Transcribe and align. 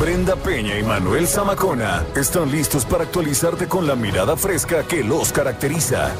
Brenda 0.00 0.36
Peña 0.36 0.78
y 0.78 0.82
Manuel 0.82 1.26
Zamacona 1.26 2.04
están 2.14 2.50
listos 2.50 2.84
para 2.84 3.04
actualizarte 3.04 3.66
con 3.66 3.86
la 3.86 3.96
mirada 3.96 4.36
fresca 4.36 4.86
que 4.86 5.02
los 5.02 5.32
caracteriza. 5.32 6.10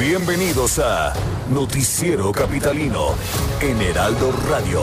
Bienvenidos 0.00 0.80
a 0.80 1.12
Noticiero 1.48 2.32
Capitalino 2.32 3.14
en 3.60 3.80
Heraldo 3.82 4.32
Radio. 4.48 4.80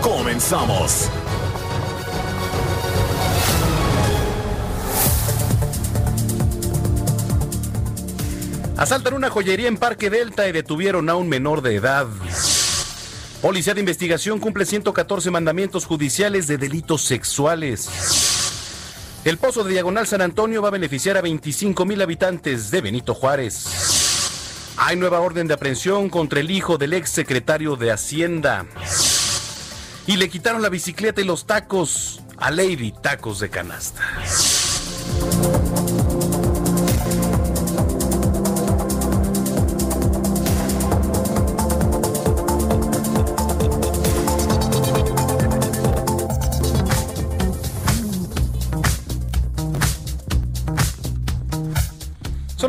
Comenzamos. 0.00 1.10
Asaltan 8.78 9.12
una 9.12 9.28
joyería 9.28 9.68
en 9.68 9.76
Parque 9.76 10.08
Delta 10.08 10.48
y 10.48 10.52
detuvieron 10.52 11.10
a 11.10 11.16
un 11.16 11.28
menor 11.28 11.60
de 11.60 11.76
edad. 11.76 12.06
Policía 13.42 13.74
de 13.74 13.80
investigación 13.80 14.38
cumple 14.38 14.64
114 14.64 15.32
mandamientos 15.32 15.84
judiciales 15.84 16.46
de 16.46 16.58
delitos 16.58 17.02
sexuales. 17.02 17.88
El 19.24 19.36
pozo 19.36 19.64
de 19.64 19.72
Diagonal 19.72 20.06
San 20.06 20.22
Antonio 20.22 20.62
va 20.62 20.68
a 20.68 20.70
beneficiar 20.70 21.16
a 21.16 21.22
25 21.22 21.84
mil 21.84 22.00
habitantes 22.00 22.70
de 22.70 22.80
Benito 22.80 23.14
Juárez. 23.14 24.72
Hay 24.76 24.94
nueva 24.94 25.18
orden 25.18 25.48
de 25.48 25.54
aprehensión 25.54 26.08
contra 26.08 26.38
el 26.38 26.52
hijo 26.52 26.78
del 26.78 26.92
ex 26.92 27.10
secretario 27.10 27.74
de 27.74 27.90
Hacienda. 27.90 28.64
Y 30.06 30.18
le 30.18 30.28
quitaron 30.28 30.62
la 30.62 30.68
bicicleta 30.68 31.20
y 31.20 31.24
los 31.24 31.44
tacos 31.44 32.20
a 32.36 32.52
Lady 32.52 32.92
Tacos 32.92 33.40
de 33.40 33.50
Canasta. 33.50 34.02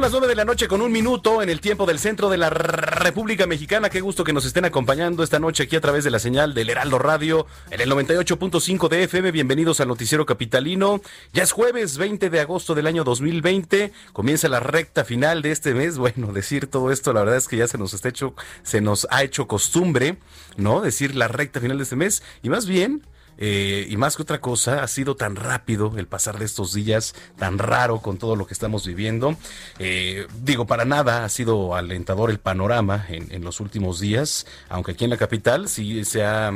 Las 0.04 0.12
nueve 0.12 0.28
de 0.28 0.36
la 0.36 0.44
noche 0.44 0.68
con 0.68 0.82
un 0.82 0.92
minuto 0.92 1.42
en 1.42 1.48
el 1.48 1.62
tiempo 1.62 1.86
del 1.86 1.98
centro 1.98 2.30
de 2.30 2.36
la 2.36 2.50
República 2.50 3.48
Mexicana. 3.48 3.90
Qué 3.90 4.02
gusto 4.02 4.26
que 4.26 4.34
nos 4.34 4.44
estén 4.44 4.66
acompañando 4.66 5.24
esta 5.24 5.40
noche 5.40 5.64
aquí 5.64 5.78
a 5.78 5.82
través 5.82 6.04
de 6.04 6.12
la 6.12 6.20
señal 6.20 6.54
del 6.54 6.70
Heraldo 6.70 7.00
Radio 7.00 7.48
en 7.72 7.80
el 7.80 7.90
98.5 7.90 8.90
de 8.90 9.04
FM. 9.04 9.32
Bienvenidos 9.32 9.80
al 9.80 9.88
Noticiero 9.88 10.26
Capitalino. 10.26 11.00
Ya 11.32 11.44
es 11.44 11.54
jueves 11.54 11.98
20 11.98 12.30
de 12.30 12.42
agosto 12.42 12.76
del 12.76 12.88
año 12.88 13.06
2020. 13.06 13.94
Comienza 14.12 14.50
la 14.50 14.60
recta 14.60 15.06
final 15.06 15.42
de 15.42 15.52
este 15.52 15.74
mes. 15.74 15.98
Bueno, 15.98 16.34
decir 16.34 16.68
todo 16.68 16.92
esto, 16.92 17.14
la 17.14 17.22
verdad 17.22 17.38
es 17.38 17.48
que 17.48 17.56
ya 17.56 17.70
se 17.70 17.78
nos 17.78 17.94
está 17.94 18.10
hecho, 18.10 18.36
se 18.62 18.82
nos 18.82 19.08
ha 19.10 19.24
hecho 19.24 19.48
costumbre, 19.48 20.18
¿no? 20.58 20.82
Decir 20.82 21.16
la 21.16 21.30
recta 21.30 21.62
final 21.62 21.78
de 21.78 21.84
este 21.84 21.96
mes. 21.96 22.24
Y 22.42 22.50
más 22.50 22.66
bien, 22.66 23.04
eh, 23.38 23.88
y 23.90 23.98
más 23.98 24.16
que 24.16 24.22
otra 24.22 24.42
cosa, 24.42 24.84
ha 24.84 24.88
sido 24.88 25.16
tan 25.16 25.36
rápido 25.36 25.94
el 25.98 26.08
pasar 26.08 26.40
de 26.40 26.46
estos 26.46 26.74
días, 26.74 27.16
tan 27.38 27.58
raro 27.58 28.00
con 28.00 28.18
todo 28.18 28.36
lo 28.36 28.46
que 28.48 28.54
estamos 28.54 28.86
viviendo. 28.86 29.36
Eh, 29.80 30.28
digo, 30.42 30.66
para 30.66 30.86
nada 30.86 31.26
ha 31.26 31.30
sido 31.30 31.76
alentador 31.76 32.30
el 32.30 32.40
panorama 32.40 33.06
en, 33.10 33.32
en, 33.32 33.44
los 33.44 33.60
últimos 33.60 34.00
días, 34.00 34.46
aunque 34.70 34.92
aquí 34.92 35.04
en 35.04 35.10
la 35.10 35.18
capital 35.18 35.68
sí 35.68 36.06
se 36.06 36.24
ha 36.24 36.52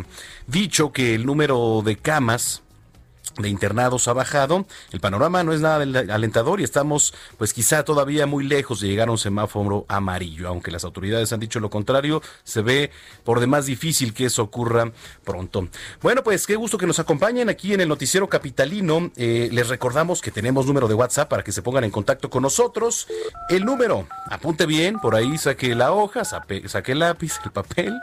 dicho 0.47 0.91
que 0.91 1.16
el 1.16 1.25
número 1.25 1.81
de 1.84 1.97
camas 1.97 2.62
de 3.38 3.50
internados 3.50 4.08
ha 4.08 4.14
bajado. 4.14 4.66
El 4.92 5.00
panorama 5.00 5.44
no 5.44 5.53
es 5.53 5.62
nada 5.62 5.84
alentador 6.14 6.59
y 6.59 6.64
estamos 6.64 7.14
pues 7.38 7.53
quizá 7.53 7.84
todavía 7.84 8.25
muy 8.25 8.46
lejos 8.46 8.81
de 8.81 8.88
llegar 8.88 9.09
a 9.09 9.12
un 9.12 9.18
semáforo 9.18 9.86
amarillo. 9.88 10.48
Aunque 10.48 10.72
las 10.72 10.84
autoridades 10.84 11.31
han 11.34 11.40
dicho 11.40 11.59
lo 11.59 11.70
contrario, 11.70 12.22
se 12.44 12.62
ve 12.62 12.92
por 13.24 13.40
demás 13.40 13.66
difícil 13.66 14.14
que 14.14 14.25
eso 14.25 14.44
ocurra 14.44 14.92
pronto. 15.24 15.68
Bueno, 16.02 16.24
pues 16.24 16.48
qué 16.48 16.56
gusto 16.56 16.78
que 16.78 16.88
nos 16.88 17.00
acompañen 17.00 17.50
aquí 17.50 17.74
en 17.74 17.81
el 17.81 17.90
noticiero 17.90 18.28
capitalino. 18.28 19.12
Eh, 19.16 19.50
les 19.52 19.68
recordamos 19.68 20.22
que 20.22 20.31
tenemos 20.31 20.66
número 20.66 20.88
de 20.88 20.94
WhatsApp 20.94 21.30
para 21.30 21.44
que 21.44 21.52
se 21.52 21.62
pongan 21.62 21.84
en 21.84 21.92
contacto 21.92 22.30
con 22.30 22.44
nosotros. 22.44 23.08
El 23.50 23.66
número, 23.66 24.08
apunte 24.30 24.66
bien, 24.66 25.00
por 25.00 25.16
ahí 25.16 25.38
saque 25.38 25.75
la 25.75 25.92
hoja, 25.92 26.24
saque 26.25 26.92
el 26.92 27.00
lápiz, 27.00 27.40
el 27.44 27.52
papel. 27.52 27.94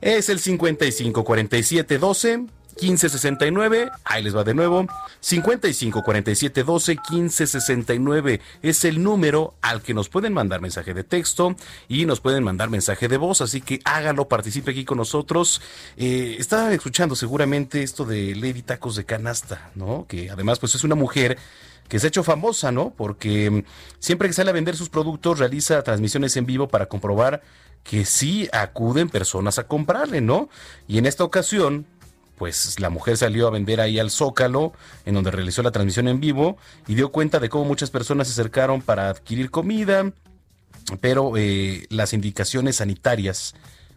Es 0.00 0.28
el 0.28 0.40
55 0.40 1.24
47 1.24 1.98
12 1.98 2.46
1569, 2.80 3.90
ahí 4.04 4.22
les 4.22 4.34
va 4.34 4.44
de 4.44 4.54
nuevo, 4.54 4.86
55 5.20 6.02
47 6.02 6.64
12 6.64 6.96
15 6.96 7.46
69 7.46 8.40
es 8.62 8.84
el 8.84 9.02
número 9.02 9.54
al 9.60 9.82
que 9.82 9.94
nos 9.94 10.08
pueden 10.08 10.32
mandar 10.32 10.60
mensaje 10.60 10.94
de 10.94 11.04
texto 11.04 11.54
y 11.88 12.06
nos 12.06 12.20
pueden 12.20 12.42
mandar 12.44 12.70
mensaje 12.70 13.08
de 13.08 13.16
voz, 13.16 13.40
así 13.40 13.60
que 13.60 13.80
hágalo, 13.84 14.28
participe 14.28 14.70
aquí 14.70 14.84
con 14.84 14.98
nosotros. 14.98 15.60
Eh, 15.96 16.36
estaban 16.38 16.72
escuchando 16.72 17.14
seguramente 17.14 17.82
esto 17.82 18.04
de 18.04 18.34
Lady 18.34 18.62
Tacos 18.62 18.96
de 18.96 19.04
Canasta, 19.04 19.70
¿no? 19.74 20.06
Que 20.08 20.30
además 20.30 20.58
pues 20.58 20.74
es 20.74 20.84
una 20.84 20.94
mujer 20.94 21.38
que 21.88 21.98
se 21.98 22.06
ha 22.06 22.08
hecho 22.08 22.24
famosa, 22.24 22.72
¿no? 22.72 22.94
Porque 22.96 23.50
mm, 23.50 23.64
siempre 23.98 24.28
que 24.28 24.34
sale 24.34 24.50
a 24.50 24.54
vender 24.54 24.76
sus 24.76 24.88
productos 24.88 25.38
realiza 25.38 25.82
transmisiones 25.82 26.36
en 26.36 26.46
vivo 26.46 26.68
para 26.68 26.86
comprobar 26.86 27.42
que 27.84 28.04
sí 28.04 28.48
acuden 28.52 29.08
personas 29.08 29.58
a 29.58 29.66
comprarle, 29.66 30.20
¿no? 30.20 30.48
Y 30.88 30.98
en 30.98 31.06
esta 31.06 31.24
ocasión, 31.24 31.86
pues 32.42 32.80
la 32.80 32.90
mujer 32.90 33.16
salió 33.16 33.46
a 33.46 33.50
vender 33.52 33.80
ahí 33.80 34.00
al 34.00 34.10
Zócalo, 34.10 34.72
en 35.04 35.14
donde 35.14 35.30
realizó 35.30 35.62
la 35.62 35.70
transmisión 35.70 36.08
en 36.08 36.18
vivo, 36.18 36.56
y 36.88 36.96
dio 36.96 37.12
cuenta 37.12 37.38
de 37.38 37.48
cómo 37.48 37.64
muchas 37.64 37.90
personas 37.90 38.26
se 38.26 38.32
acercaron 38.32 38.82
para 38.82 39.10
adquirir 39.10 39.52
comida, 39.52 40.12
pero 41.00 41.36
eh, 41.36 41.86
las 41.88 42.12
indicaciones 42.12 42.78
sanitarias 42.78 43.54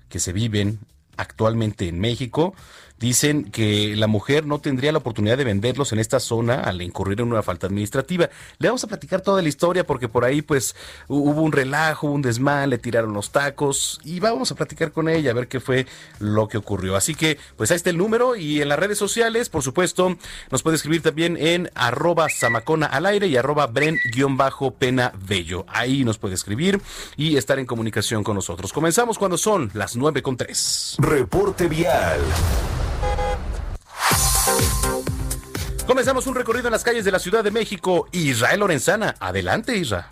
que 0.10 0.20
se 0.20 0.32
viven 0.32 0.78
actualmente 1.18 1.88
en 1.88 2.00
México 2.00 2.54
dicen 3.00 3.52
que 3.52 3.96
la 3.96 4.08
mujer 4.08 4.46
no 4.46 4.60
tendría 4.60 4.92
la 4.92 5.00
oportunidad 5.00 5.38
de 5.38 5.44
venderlos 5.44 5.92
en 5.92 6.00
esta 6.00 6.20
zona 6.20 6.62
al 6.62 6.82
incurrir 6.82 7.20
en 7.20 7.28
una 7.28 7.44
falta 7.44 7.68
administrativa. 7.68 8.30
Le 8.58 8.68
vamos 8.70 8.84
a 8.84 8.88
platicar 8.88 9.22
toda 9.22 9.42
la 9.42 9.50
historia 9.50 9.86
porque 9.86 10.08
por 10.08 10.24
ahí 10.24 10.42
pues 10.42 10.76
hubo 11.08 11.42
un 11.42 11.52
relajo, 11.52 12.08
un 12.08 12.22
desmán, 12.22 12.70
le 12.70 12.78
tiraron 12.78 13.14
los 13.14 13.32
tacos 13.32 14.00
y 14.04 14.20
vamos 14.20 14.52
a 14.52 14.56
platicar 14.56 14.92
con 14.92 15.10
ella 15.10 15.32
a 15.32 15.34
ver 15.34 15.48
qué 15.48 15.60
fue 15.60 15.86
lo 16.20 16.48
que 16.48 16.58
ocurrió. 16.58 16.96
Así 16.96 17.16
que 17.16 17.38
pues 17.58 17.72
ahí 17.72 17.78
está 17.78 17.90
el 17.90 17.98
número 17.98 18.36
y 18.36 18.62
en 18.62 18.70
las 18.70 18.80
redes 18.80 18.98
sociales, 18.98 19.50
por 19.50 19.62
supuesto, 19.62 20.18
nos 20.52 20.64
puede 20.64 20.78
escribir 20.78 21.02
también 21.02 21.38
en 21.38 21.70
arroba 21.76 22.30
samacona 22.30 22.86
al 22.86 23.06
aire 23.06 23.28
y 23.28 23.36
arroba 23.36 23.68
bren-pena 23.68 25.12
bello. 25.28 25.66
Ahí 25.68 26.04
nos 26.06 26.18
puede 26.18 26.36
escribir 26.36 26.82
y 27.18 27.36
estar 27.36 27.60
en 27.60 27.66
comunicación 27.66 28.24
con 28.24 28.36
nosotros. 28.36 28.72
Comenzamos 28.72 29.18
cuando 29.18 29.38
son 29.38 29.70
las 29.74 29.96
nueve 29.96 30.22
con 30.22 30.38
tres. 30.38 30.96
Reporte 31.06 31.68
vial. 31.68 32.20
Comenzamos 35.86 36.26
un 36.26 36.34
recorrido 36.34 36.68
en 36.68 36.72
las 36.72 36.84
calles 36.84 37.06
de 37.06 37.12
la 37.12 37.20
Ciudad 37.20 37.44
de 37.44 37.52
México. 37.52 38.08
Israel 38.12 38.62
Lorenzana, 38.62 39.14
adelante 39.20 39.78
Israel. 39.78 40.06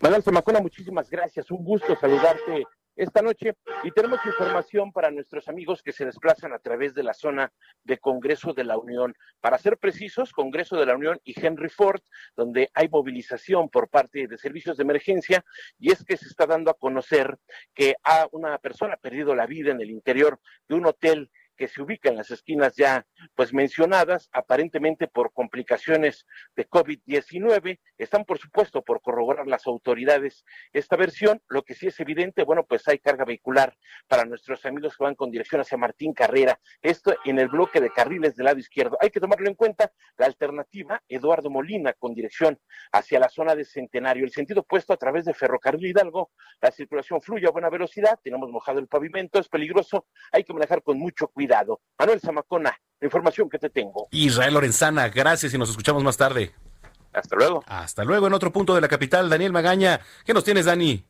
Manuel 0.00 0.22
Zamacona, 0.22 0.60
muchísimas 0.60 1.10
gracias. 1.10 1.50
Un 1.50 1.64
gusto 1.64 1.96
saludarte 2.00 2.64
esta 2.96 3.22
noche 3.22 3.54
y 3.84 3.90
tenemos 3.90 4.20
información 4.26 4.92
para 4.92 5.10
nuestros 5.10 5.48
amigos 5.48 5.82
que 5.82 5.92
se 5.92 6.04
desplazan 6.04 6.52
a 6.52 6.58
través 6.58 6.94
de 6.94 7.02
la 7.02 7.14
zona 7.14 7.52
de 7.84 7.98
Congreso 7.98 8.52
de 8.52 8.64
la 8.64 8.78
Unión. 8.78 9.14
Para 9.40 9.58
ser 9.58 9.78
precisos, 9.78 10.32
Congreso 10.32 10.76
de 10.76 10.86
la 10.86 10.96
Unión 10.96 11.18
y 11.24 11.34
Henry 11.38 11.68
Ford, 11.68 12.00
donde 12.36 12.70
hay 12.74 12.88
movilización 12.88 13.68
por 13.68 13.88
parte 13.88 14.26
de 14.26 14.38
servicios 14.38 14.76
de 14.76 14.82
emergencia 14.82 15.44
y 15.78 15.92
es 15.92 16.04
que 16.04 16.16
se 16.16 16.26
está 16.26 16.46
dando 16.46 16.70
a 16.70 16.74
conocer 16.74 17.38
que 17.74 17.96
a 18.04 18.28
una 18.32 18.58
persona 18.58 18.94
ha 18.94 18.98
perdido 18.98 19.34
la 19.34 19.46
vida 19.46 19.70
en 19.70 19.80
el 19.80 19.90
interior 19.90 20.40
de 20.68 20.74
un 20.74 20.86
hotel 20.86 21.30
que 21.56 21.68
se 21.68 21.82
ubica 21.82 22.08
en 22.08 22.16
las 22.16 22.30
esquinas 22.30 22.74
ya 22.76 23.06
pues 23.34 23.52
mencionadas 23.52 24.28
aparentemente 24.32 25.08
por 25.08 25.32
complicaciones 25.32 26.26
de 26.56 26.68
COVID-19. 26.68 27.78
Están, 27.98 28.24
por 28.24 28.38
supuesto, 28.38 28.82
por 28.82 29.00
corroborar 29.00 29.46
las 29.46 29.66
autoridades 29.66 30.44
esta 30.72 30.96
versión. 30.96 31.40
Lo 31.48 31.62
que 31.62 31.74
sí 31.74 31.86
es 31.86 32.00
evidente, 32.00 32.44
bueno, 32.44 32.64
pues 32.64 32.86
hay 32.88 32.98
carga 32.98 33.24
vehicular 33.24 33.76
para 34.08 34.24
nuestros 34.24 34.64
amigos 34.66 34.96
que 34.96 35.04
van 35.04 35.14
con 35.14 35.30
dirección 35.30 35.60
hacia 35.60 35.78
Martín 35.78 36.12
Carrera. 36.12 36.58
Esto 36.80 37.14
en 37.24 37.38
el 37.38 37.48
bloque 37.48 37.80
de 37.80 37.90
carriles 37.90 38.36
del 38.36 38.46
lado 38.46 38.58
izquierdo. 38.58 38.96
Hay 39.00 39.10
que 39.10 39.20
tomarlo 39.20 39.48
en 39.48 39.54
cuenta. 39.54 39.92
La 40.16 40.26
alternativa, 40.26 41.02
Eduardo 41.08 41.50
Molina, 41.50 41.92
con 41.94 42.14
dirección 42.14 42.58
hacia 42.92 43.18
la 43.18 43.28
zona 43.28 43.54
de 43.54 43.64
Centenario. 43.64 44.24
El 44.24 44.32
sentido 44.32 44.60
opuesto 44.60 44.92
a 44.92 44.96
través 44.96 45.24
de 45.24 45.34
Ferrocarril 45.34 45.86
Hidalgo. 45.86 46.30
La 46.60 46.70
circulación 46.70 47.20
fluye 47.22 47.46
a 47.46 47.50
buena 47.50 47.70
velocidad. 47.70 48.18
Tenemos 48.22 48.50
mojado 48.50 48.78
el 48.78 48.88
pavimento. 48.88 49.38
Es 49.38 49.48
peligroso. 49.48 50.06
Hay 50.32 50.44
que 50.44 50.52
manejar 50.52 50.82
con 50.82 50.98
mucho 50.98 51.28
cuidado. 51.28 51.41
Manuel 51.98 52.20
Zamacona, 52.20 52.76
la 53.00 53.06
información 53.06 53.48
que 53.48 53.58
te 53.58 53.70
tengo. 53.70 54.08
Israel 54.10 54.54
Lorenzana, 54.54 55.08
gracias 55.08 55.52
y 55.54 55.58
nos 55.58 55.70
escuchamos 55.70 56.02
más 56.02 56.16
tarde. 56.16 56.52
Hasta 57.12 57.36
luego. 57.36 57.62
Hasta 57.66 58.04
luego 58.04 58.26
en 58.26 58.32
otro 58.32 58.52
punto 58.52 58.74
de 58.74 58.80
la 58.80 58.88
capital. 58.88 59.28
Daniel 59.28 59.52
Magaña, 59.52 60.00
¿qué 60.24 60.32
nos 60.32 60.44
tienes, 60.44 60.64
Dani? 60.64 61.04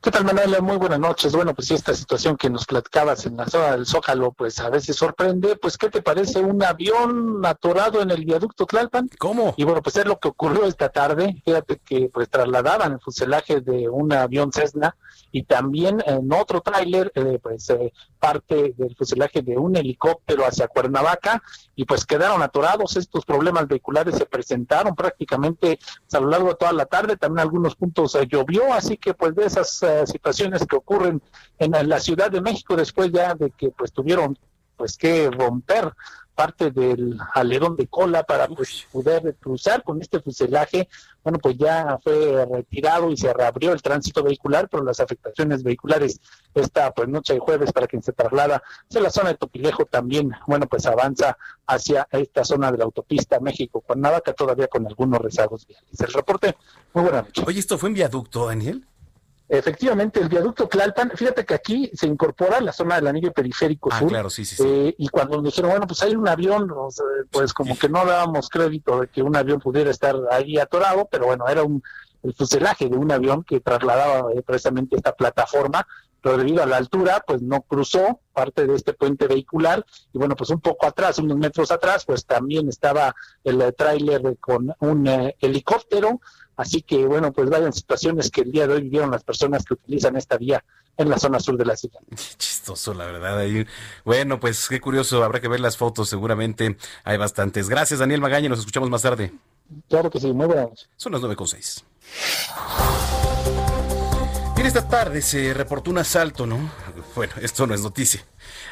¿Qué 0.00 0.10
tal, 0.10 0.24
Manuel? 0.24 0.62
Muy 0.62 0.76
buenas 0.76 0.98
noches. 0.98 1.32
Bueno, 1.34 1.54
pues 1.54 1.70
esta 1.70 1.94
situación 1.94 2.36
que 2.36 2.50
nos 2.50 2.66
platicabas 2.66 3.26
en 3.26 3.36
la 3.36 3.46
zona 3.46 3.72
del 3.72 3.86
Zócalo, 3.86 4.32
pues 4.32 4.58
a 4.60 4.70
veces 4.70 4.96
sorprende. 4.96 5.56
Pues, 5.56 5.76
¿qué 5.76 5.88
te 5.88 6.02
parece 6.02 6.40
un 6.40 6.62
avión 6.62 7.44
atorado 7.44 8.00
en 8.00 8.10
el 8.10 8.24
viaducto 8.24 8.66
Tlalpan? 8.66 9.10
¿Cómo? 9.18 9.54
Y 9.56 9.64
bueno, 9.64 9.82
pues 9.82 9.96
es 9.96 10.06
lo 10.06 10.18
que 10.18 10.28
ocurrió 10.28 10.64
esta 10.64 10.88
tarde. 10.88 11.42
Fíjate 11.44 11.78
que 11.84 12.10
pues 12.12 12.28
trasladaban 12.28 12.92
el 12.92 13.00
fuselaje 13.00 13.60
de 13.60 13.88
un 13.88 14.12
avión 14.12 14.52
Cessna 14.52 14.96
y 15.30 15.42
también 15.42 16.02
en 16.06 16.32
otro 16.32 16.60
tráiler, 16.60 17.12
eh, 17.14 17.38
pues 17.42 17.68
eh, 17.70 17.92
parte 18.18 18.74
del 18.76 18.96
fuselaje 18.96 19.42
de 19.42 19.56
un 19.56 19.76
helicóptero 19.76 20.44
hacia 20.44 20.68
Cuernavaca 20.68 21.42
y 21.76 21.84
pues 21.84 22.06
quedaron 22.06 22.42
atorados. 22.42 22.96
Estos 22.96 23.24
problemas 23.24 23.68
vehiculares 23.68 24.16
se 24.16 24.26
presentaron 24.26 24.94
prácticamente 24.94 25.78
a 26.12 26.20
lo 26.20 26.28
largo 26.28 26.48
de 26.48 26.54
toda 26.54 26.72
la 26.72 26.86
tarde. 26.86 27.16
También 27.16 27.42
algunos 27.42 27.76
puntos 27.76 28.14
eh, 28.14 28.26
llovió, 28.26 28.72
así 28.72 28.96
que 28.96 29.14
pues 29.14 29.34
de 29.34 29.44
esas 29.44 29.67
situaciones 30.04 30.66
que 30.66 30.76
ocurren 30.76 31.22
en 31.58 31.88
la 31.88 32.00
Ciudad 32.00 32.30
de 32.30 32.40
México 32.40 32.76
después 32.76 33.10
ya 33.12 33.34
de 33.34 33.50
que 33.50 33.70
pues 33.70 33.92
tuvieron 33.92 34.38
pues 34.76 34.96
que 34.96 35.30
romper 35.30 35.92
parte 36.38 36.70
del 36.70 37.18
alerón 37.34 37.74
de 37.74 37.88
cola 37.88 38.22
para 38.22 38.46
pues, 38.46 38.86
poder 38.92 39.34
cruzar 39.40 39.82
con 39.82 40.00
este 40.00 40.20
fuselaje. 40.20 40.88
Bueno, 41.24 41.40
pues 41.40 41.58
ya 41.58 41.98
fue 42.00 42.46
retirado 42.46 43.10
y 43.10 43.16
se 43.16 43.32
reabrió 43.32 43.72
el 43.72 43.82
tránsito 43.82 44.22
vehicular, 44.22 44.68
pero 44.70 44.84
las 44.84 45.00
afectaciones 45.00 45.64
vehiculares 45.64 46.20
esta 46.54 46.92
pues 46.92 47.08
noche 47.08 47.34
de 47.34 47.40
jueves 47.40 47.72
para 47.72 47.88
quien 47.88 48.04
se 48.04 48.12
traslada 48.12 48.62
hacia 48.88 49.00
la 49.00 49.10
zona 49.10 49.30
de 49.30 49.34
Topilejo 49.34 49.84
también, 49.86 50.30
bueno, 50.46 50.68
pues 50.68 50.86
avanza 50.86 51.36
hacia 51.66 52.06
esta 52.12 52.44
zona 52.44 52.70
de 52.70 52.78
la 52.78 52.84
autopista 52.84 53.40
México-Cuernavaca 53.40 54.32
todavía 54.32 54.68
con 54.68 54.86
algunos 54.86 55.20
rezagos 55.20 55.66
viales. 55.66 56.00
El 56.00 56.12
reporte, 56.12 56.56
muy 56.94 57.02
buena 57.02 57.22
noche. 57.22 57.42
Oye, 57.48 57.58
¿esto 57.58 57.78
fue 57.78 57.88
en 57.88 57.96
viaducto, 57.96 58.46
Daniel? 58.46 58.86
Efectivamente, 59.48 60.20
el 60.20 60.28
viaducto 60.28 60.68
Tlalpan, 60.68 61.12
fíjate 61.14 61.46
que 61.46 61.54
aquí 61.54 61.90
se 61.94 62.06
incorpora 62.06 62.60
la 62.60 62.72
zona 62.72 62.96
del 62.96 63.06
anillo 63.06 63.32
periférico 63.32 63.88
ah, 63.90 63.98
sur. 63.98 64.08
Claro, 64.08 64.28
sí, 64.28 64.44
sí, 64.44 64.62
eh, 64.62 64.94
y 64.98 65.08
cuando 65.08 65.36
nos 65.36 65.44
dijeron, 65.44 65.70
bueno, 65.70 65.86
pues 65.86 66.02
hay 66.02 66.14
un 66.14 66.28
avión, 66.28 66.70
pues 67.30 67.54
como 67.54 67.78
que 67.78 67.88
no 67.88 68.04
dábamos 68.04 68.50
crédito 68.50 69.00
de 69.00 69.08
que 69.08 69.22
un 69.22 69.34
avión 69.36 69.58
pudiera 69.58 69.90
estar 69.90 70.14
ahí 70.30 70.58
atorado, 70.58 71.08
pero 71.10 71.26
bueno, 71.26 71.48
era 71.48 71.62
un 71.62 71.82
el 72.22 72.34
fuselaje 72.34 72.88
de 72.88 72.96
un 72.96 73.10
avión 73.10 73.44
que 73.44 73.60
trasladaba 73.60 74.32
eh, 74.32 74.42
precisamente 74.42 74.96
esta 74.96 75.14
plataforma, 75.14 75.86
pero 76.28 76.36
debido 76.36 76.62
a 76.62 76.66
la 76.66 76.76
altura, 76.76 77.24
pues 77.26 77.40
no 77.40 77.62
cruzó 77.62 78.20
parte 78.34 78.66
de 78.66 78.74
este 78.74 78.92
puente 78.92 79.26
vehicular 79.26 79.82
y 80.12 80.18
bueno, 80.18 80.36
pues 80.36 80.50
un 80.50 80.60
poco 80.60 80.86
atrás, 80.86 81.18
unos 81.18 81.38
metros 81.38 81.70
atrás, 81.70 82.04
pues 82.04 82.26
también 82.26 82.68
estaba 82.68 83.16
el 83.44 83.62
eh, 83.62 83.72
tráiler 83.72 84.36
con 84.38 84.74
un 84.80 85.32
helicóptero 85.40 86.20
Así 86.58 86.82
que, 86.82 87.06
bueno, 87.06 87.32
pues 87.32 87.48
vayan 87.48 87.72
situaciones 87.72 88.32
que 88.32 88.40
el 88.40 88.50
día 88.50 88.66
de 88.66 88.74
hoy 88.74 88.82
vivieron 88.82 89.12
las 89.12 89.22
personas 89.22 89.64
que 89.64 89.74
utilizan 89.74 90.16
esta 90.16 90.36
vía 90.36 90.64
en 90.96 91.08
la 91.08 91.16
zona 91.16 91.38
sur 91.38 91.56
de 91.56 91.64
la 91.64 91.76
ciudad. 91.76 92.00
Chistoso, 92.36 92.94
la 92.94 93.06
verdad. 93.06 93.38
Ahí. 93.38 93.64
Bueno, 94.04 94.40
pues 94.40 94.68
qué 94.68 94.80
curioso, 94.80 95.22
habrá 95.22 95.40
que 95.40 95.46
ver 95.46 95.60
las 95.60 95.76
fotos, 95.76 96.08
seguramente 96.08 96.76
hay 97.04 97.16
bastantes. 97.16 97.68
Gracias, 97.68 98.00
Daniel 98.00 98.20
Magaña, 98.20 98.48
nos 98.48 98.58
escuchamos 98.58 98.90
más 98.90 99.02
tarde. 99.02 99.32
Claro 99.88 100.10
que 100.10 100.18
sí, 100.18 100.32
muy 100.32 100.46
buenas 100.46 100.88
Son 100.96 101.12
las 101.12 101.20
nueve 101.20 101.36
con 101.36 101.46
seis. 101.46 101.84
Bien, 104.58 104.66
esta 104.66 104.88
tarde 104.88 105.22
se 105.22 105.54
reportó 105.54 105.92
un 105.92 105.98
asalto, 105.98 106.44
¿no? 106.44 106.58
Bueno, 107.14 107.32
esto 107.40 107.64
no 107.68 107.74
es 107.74 107.80
noticia. 107.80 108.22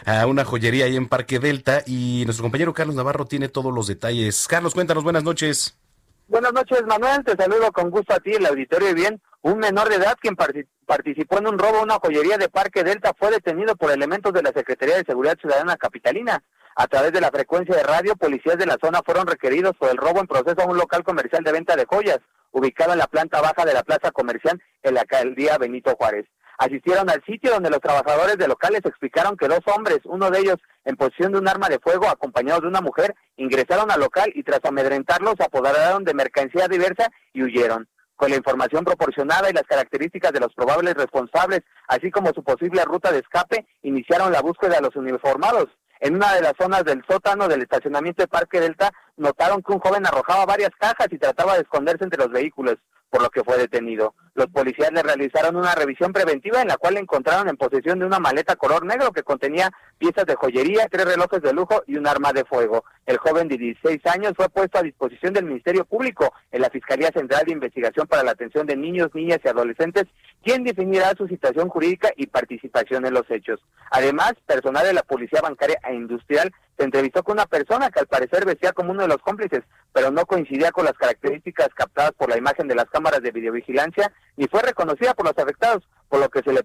A 0.04 0.26
una 0.26 0.44
joyería 0.44 0.86
ahí 0.86 0.96
en 0.96 1.08
Parque 1.08 1.38
Delta 1.38 1.84
y 1.86 2.24
nuestro 2.24 2.42
compañero 2.42 2.74
Carlos 2.74 2.96
Navarro 2.96 3.24
tiene 3.26 3.48
todos 3.48 3.72
los 3.72 3.86
detalles. 3.86 4.48
Carlos, 4.48 4.74
cuéntanos, 4.74 5.04
buenas 5.04 5.22
noches. 5.22 5.78
Buenas 6.26 6.52
noches, 6.52 6.82
Manuel. 6.88 7.22
Te 7.24 7.36
saludo 7.36 7.70
con 7.70 7.90
gusto 7.90 8.14
a 8.14 8.18
ti, 8.18 8.32
el 8.32 8.46
auditorio. 8.46 8.90
Y 8.90 8.94
bien, 8.94 9.22
un 9.42 9.60
menor 9.60 9.88
de 9.88 9.94
edad 9.94 10.16
quien 10.20 10.34
participó 10.34 11.38
en 11.38 11.46
un 11.46 11.56
robo 11.56 11.76
a 11.76 11.84
una 11.84 12.00
joyería 12.00 12.36
de 12.36 12.48
Parque 12.48 12.82
Delta 12.82 13.12
fue 13.16 13.30
detenido 13.30 13.76
por 13.76 13.92
elementos 13.92 14.32
de 14.32 14.42
la 14.42 14.50
Secretaría 14.50 14.96
de 14.96 15.04
Seguridad 15.04 15.38
Ciudadana 15.40 15.76
Capitalina. 15.76 16.42
A 16.74 16.88
través 16.88 17.12
de 17.12 17.20
la 17.20 17.30
frecuencia 17.30 17.76
de 17.76 17.84
radio, 17.84 18.16
policías 18.16 18.58
de 18.58 18.66
la 18.66 18.76
zona 18.82 19.02
fueron 19.06 19.28
requeridos 19.28 19.76
por 19.76 19.88
el 19.90 19.98
robo 19.98 20.18
en 20.18 20.26
proceso 20.26 20.62
a 20.62 20.66
un 20.66 20.78
local 20.78 21.04
comercial 21.04 21.44
de 21.44 21.52
venta 21.52 21.76
de 21.76 21.86
joyas, 21.86 22.18
ubicado 22.56 22.92
en 22.92 22.98
la 22.98 23.06
planta 23.06 23.40
baja 23.40 23.64
de 23.64 23.74
la 23.74 23.82
plaza 23.82 24.10
comercial 24.10 24.60
en 24.82 24.94
la 24.94 25.02
alcaldía 25.02 25.58
Benito 25.58 25.94
Juárez 25.96 26.26
asistieron 26.58 27.10
al 27.10 27.22
sitio 27.24 27.52
donde 27.52 27.70
los 27.70 27.80
trabajadores 27.80 28.38
de 28.38 28.48
locales 28.48 28.80
explicaron 28.84 29.36
que 29.36 29.48
dos 29.48 29.60
hombres, 29.66 30.00
uno 30.04 30.30
de 30.30 30.40
ellos 30.40 30.56
en 30.84 30.96
posición 30.96 31.32
de 31.32 31.38
un 31.38 31.48
arma 31.48 31.68
de 31.68 31.78
fuego 31.78 32.08
acompañados 32.08 32.62
de 32.62 32.68
una 32.68 32.80
mujer, 32.80 33.14
ingresaron 33.36 33.90
al 33.90 34.00
local 34.00 34.32
y 34.34 34.42
tras 34.42 34.60
amedrentarlos 34.64 35.34
apoderaron 35.38 36.04
de 36.04 36.14
mercancía 36.14 36.68
diversa 36.68 37.10
y 37.32 37.42
huyeron. 37.42 37.88
Con 38.14 38.30
la 38.30 38.36
información 38.36 38.84
proporcionada 38.84 39.50
y 39.50 39.52
las 39.52 39.64
características 39.64 40.32
de 40.32 40.40
los 40.40 40.54
probables 40.54 40.94
responsables, 40.94 41.60
así 41.88 42.10
como 42.10 42.32
su 42.32 42.42
posible 42.42 42.82
ruta 42.84 43.12
de 43.12 43.18
escape, 43.18 43.66
iniciaron 43.82 44.32
la 44.32 44.40
búsqueda 44.40 44.76
de 44.76 44.82
los 44.82 44.96
uniformados. 44.96 45.66
En 46.00 46.16
una 46.16 46.34
de 46.34 46.42
las 46.42 46.54
zonas 46.58 46.84
del 46.84 47.02
sótano 47.08 47.48
del 47.48 47.62
estacionamiento 47.62 48.22
de 48.22 48.28
Parque 48.28 48.60
Delta, 48.60 48.90
notaron 49.16 49.62
que 49.62 49.72
un 49.72 49.80
joven 49.80 50.06
arrojaba 50.06 50.46
varias 50.46 50.70
cajas 50.78 51.08
y 51.10 51.18
trataba 51.18 51.54
de 51.54 51.62
esconderse 51.62 52.04
entre 52.04 52.22
los 52.22 52.30
vehículos 52.30 52.76
por 53.10 53.22
lo 53.22 53.30
que 53.30 53.44
fue 53.44 53.56
detenido. 53.56 54.14
Los 54.34 54.48
policías 54.48 54.92
le 54.92 55.02
realizaron 55.02 55.56
una 55.56 55.74
revisión 55.74 56.12
preventiva 56.12 56.60
en 56.60 56.68
la 56.68 56.76
cual 56.76 56.94
le 56.94 57.00
encontraron 57.00 57.48
en 57.48 57.56
posesión 57.56 57.98
de 57.98 58.04
una 58.04 58.18
maleta 58.18 58.56
color 58.56 58.84
negro 58.84 59.12
que 59.12 59.22
contenía 59.22 59.70
piezas 59.96 60.26
de 60.26 60.34
joyería, 60.34 60.88
tres 60.90 61.06
relojes 61.06 61.40
de 61.40 61.54
lujo 61.54 61.82
y 61.86 61.96
un 61.96 62.06
arma 62.06 62.32
de 62.32 62.44
fuego. 62.44 62.84
El 63.06 63.16
joven 63.16 63.48
de 63.48 63.56
16 63.56 64.04
años 64.06 64.34
fue 64.36 64.48
puesto 64.50 64.78
a 64.78 64.82
disposición 64.82 65.32
del 65.32 65.46
Ministerio 65.46 65.86
Público 65.86 66.34
en 66.52 66.60
la 66.60 66.68
Fiscalía 66.68 67.10
Central 67.14 67.44
de 67.46 67.52
Investigación 67.52 68.06
para 68.06 68.24
la 68.24 68.32
Atención 68.32 68.66
de 68.66 68.76
Niños, 68.76 69.08
Niñas 69.14 69.40
y 69.42 69.48
Adolescentes, 69.48 70.04
quien 70.44 70.64
definirá 70.64 71.14
su 71.16 71.26
situación 71.26 71.70
jurídica 71.70 72.10
y 72.16 72.26
participación 72.26 73.06
en 73.06 73.14
los 73.14 73.24
hechos. 73.30 73.60
Además, 73.90 74.34
personal 74.44 74.84
de 74.84 74.92
la 74.92 75.02
Policía 75.02 75.40
Bancaria 75.40 75.78
e 75.88 75.94
Industrial 75.94 76.52
se 76.76 76.84
entrevistó 76.84 77.22
con 77.22 77.34
una 77.34 77.46
persona 77.46 77.90
que 77.90 78.00
al 78.00 78.06
parecer 78.06 78.44
vestía 78.44 78.72
como 78.72 78.90
uno 78.90 79.05
de 79.06 79.14
los 79.14 79.22
cómplices, 79.22 79.62
pero 79.92 80.10
no 80.10 80.26
coincidía 80.26 80.72
con 80.72 80.84
las 80.84 80.94
características 80.94 81.68
captadas 81.74 82.12
por 82.12 82.28
la 82.28 82.36
imagen 82.36 82.68
de 82.68 82.74
las 82.74 82.86
cámaras 82.86 83.22
de 83.22 83.30
videovigilancia 83.30 84.12
ni 84.36 84.46
fue 84.46 84.62
reconocida 84.62 85.14
por 85.14 85.26
los 85.26 85.38
afectados, 85.38 85.82
por 86.08 86.20
lo 86.20 86.28
que 86.28 86.42
se 86.42 86.52
le 86.52 86.62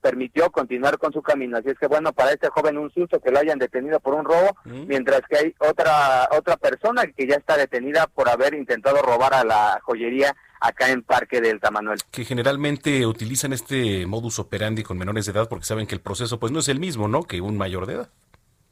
permitió 0.00 0.50
continuar 0.50 0.98
con 0.98 1.12
su 1.12 1.22
camino. 1.22 1.58
Así 1.58 1.68
es 1.68 1.78
que 1.78 1.86
bueno, 1.86 2.12
para 2.12 2.32
este 2.32 2.48
joven 2.48 2.78
un 2.78 2.90
susto 2.92 3.20
que 3.20 3.30
lo 3.30 3.38
hayan 3.38 3.58
detenido 3.58 4.00
por 4.00 4.14
un 4.14 4.24
robo, 4.24 4.56
mm. 4.64 4.86
mientras 4.86 5.20
que 5.28 5.36
hay 5.36 5.54
otra 5.58 6.28
otra 6.32 6.56
persona 6.56 7.06
que 7.06 7.26
ya 7.26 7.36
está 7.36 7.56
detenida 7.56 8.06
por 8.06 8.28
haber 8.28 8.54
intentado 8.54 9.02
robar 9.02 9.34
a 9.34 9.44
la 9.44 9.80
joyería 9.82 10.34
acá 10.60 10.90
en 10.90 11.02
Parque 11.02 11.40
Delta, 11.40 11.70
Manuel. 11.70 11.98
Que 12.10 12.24
generalmente 12.24 13.06
utilizan 13.06 13.52
este 13.52 14.06
modus 14.06 14.38
operandi 14.38 14.82
con 14.82 14.98
menores 14.98 15.26
de 15.26 15.32
edad 15.32 15.48
porque 15.48 15.64
saben 15.64 15.86
que 15.86 15.94
el 15.94 16.00
proceso 16.00 16.38
pues 16.38 16.52
no 16.52 16.60
es 16.60 16.68
el 16.68 16.78
mismo, 16.78 17.08
¿no? 17.08 17.24
Que 17.24 17.40
un 17.40 17.56
mayor 17.56 17.86
de 17.86 17.94
edad. 17.94 18.10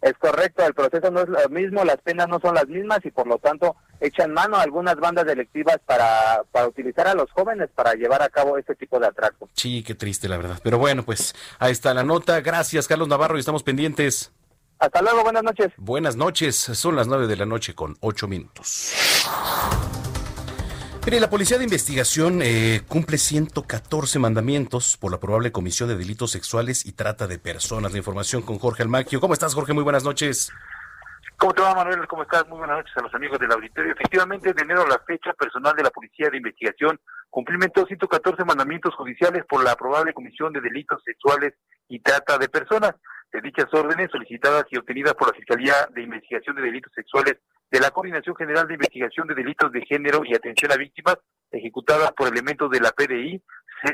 Es 0.00 0.14
correcto, 0.18 0.64
el 0.64 0.74
proceso 0.74 1.10
no 1.10 1.20
es 1.20 1.28
lo 1.28 1.48
mismo, 1.48 1.84
las 1.84 1.96
penas 1.96 2.28
no 2.28 2.38
son 2.38 2.54
las 2.54 2.68
mismas 2.68 3.00
y 3.04 3.10
por 3.10 3.26
lo 3.26 3.38
tanto 3.38 3.74
echan 4.00 4.32
mano 4.32 4.56
a 4.56 4.62
algunas 4.62 4.94
bandas 4.96 5.26
delictivas 5.26 5.78
para, 5.84 6.42
para 6.52 6.68
utilizar 6.68 7.08
a 7.08 7.14
los 7.14 7.30
jóvenes 7.32 7.68
para 7.74 7.94
llevar 7.94 8.22
a 8.22 8.28
cabo 8.28 8.58
este 8.58 8.76
tipo 8.76 9.00
de 9.00 9.08
atraco. 9.08 9.48
Sí, 9.54 9.82
qué 9.82 9.96
triste 9.96 10.28
la 10.28 10.36
verdad. 10.36 10.60
Pero 10.62 10.78
bueno, 10.78 11.02
pues 11.02 11.34
ahí 11.58 11.72
está 11.72 11.94
la 11.94 12.04
nota. 12.04 12.40
Gracias, 12.40 12.86
Carlos 12.86 13.08
Navarro, 13.08 13.36
y 13.36 13.40
estamos 13.40 13.64
pendientes. 13.64 14.32
Hasta 14.78 15.02
luego, 15.02 15.24
buenas 15.24 15.42
noches. 15.42 15.72
Buenas 15.76 16.14
noches, 16.14 16.54
son 16.56 16.94
las 16.94 17.08
nueve 17.08 17.26
de 17.26 17.36
la 17.36 17.46
noche 17.46 17.74
con 17.74 17.96
ocho 18.00 18.28
minutos. 18.28 18.94
Mire, 21.08 21.20
la 21.20 21.30
Policía 21.30 21.56
de 21.56 21.64
Investigación 21.64 22.42
eh, 22.42 22.82
cumple 22.86 23.16
114 23.16 24.18
mandamientos 24.18 24.98
por 24.98 25.10
la 25.10 25.18
probable 25.18 25.50
comisión 25.50 25.88
de 25.88 25.96
delitos 25.96 26.32
sexuales 26.32 26.84
y 26.84 26.92
trata 26.92 27.26
de 27.26 27.38
personas. 27.38 27.92
La 27.92 27.96
información 27.96 28.42
con 28.42 28.58
Jorge 28.58 28.82
Almaquio. 28.82 29.18
¿Cómo 29.18 29.32
estás, 29.32 29.54
Jorge? 29.54 29.72
Muy 29.72 29.84
buenas 29.84 30.04
noches. 30.04 30.52
¿Cómo 31.38 31.54
te 31.54 31.62
va, 31.62 31.74
Manuel? 31.74 32.06
¿Cómo 32.06 32.24
estás? 32.24 32.46
Muy 32.46 32.58
buenas 32.58 32.76
noches 32.76 32.92
a 32.98 33.00
los 33.00 33.14
amigos 33.14 33.38
del 33.38 33.50
auditorio. 33.50 33.92
Efectivamente, 33.92 34.52
de 34.52 34.62
enero 34.62 34.86
la 34.86 34.98
fecha, 34.98 35.32
personal 35.32 35.74
de 35.74 35.84
la 35.84 35.88
Policía 35.88 36.28
de 36.28 36.36
Investigación 36.36 37.00
cumplimentó 37.30 37.86
114 37.86 38.44
mandamientos 38.44 38.94
judiciales 38.94 39.46
por 39.48 39.64
la 39.64 39.76
probable 39.76 40.12
comisión 40.12 40.52
de 40.52 40.60
delitos 40.60 41.02
sexuales 41.06 41.54
y 41.88 42.00
trata 42.00 42.36
de 42.36 42.50
personas. 42.50 42.96
de 43.32 43.40
dichas 43.40 43.72
órdenes 43.72 44.10
solicitadas 44.10 44.64
y 44.70 44.76
obtenidas 44.76 45.14
por 45.14 45.28
la 45.28 45.34
Fiscalía 45.34 45.74
de 45.94 46.02
Investigación 46.02 46.56
de 46.56 46.62
Delitos 46.62 46.92
Sexuales 46.94 47.36
de 47.70 47.80
la 47.80 47.90
Coordinación 47.90 48.34
General 48.36 48.66
de 48.66 48.74
Investigación 48.74 49.28
de 49.28 49.34
Delitos 49.34 49.70
de 49.72 49.84
Género 49.84 50.22
y 50.24 50.34
Atención 50.34 50.72
a 50.72 50.76
Víctimas, 50.76 51.18
ejecutadas 51.50 52.12
por 52.12 52.28
elementos 52.28 52.70
de 52.70 52.80
la 52.80 52.92
PDI, 52.92 53.42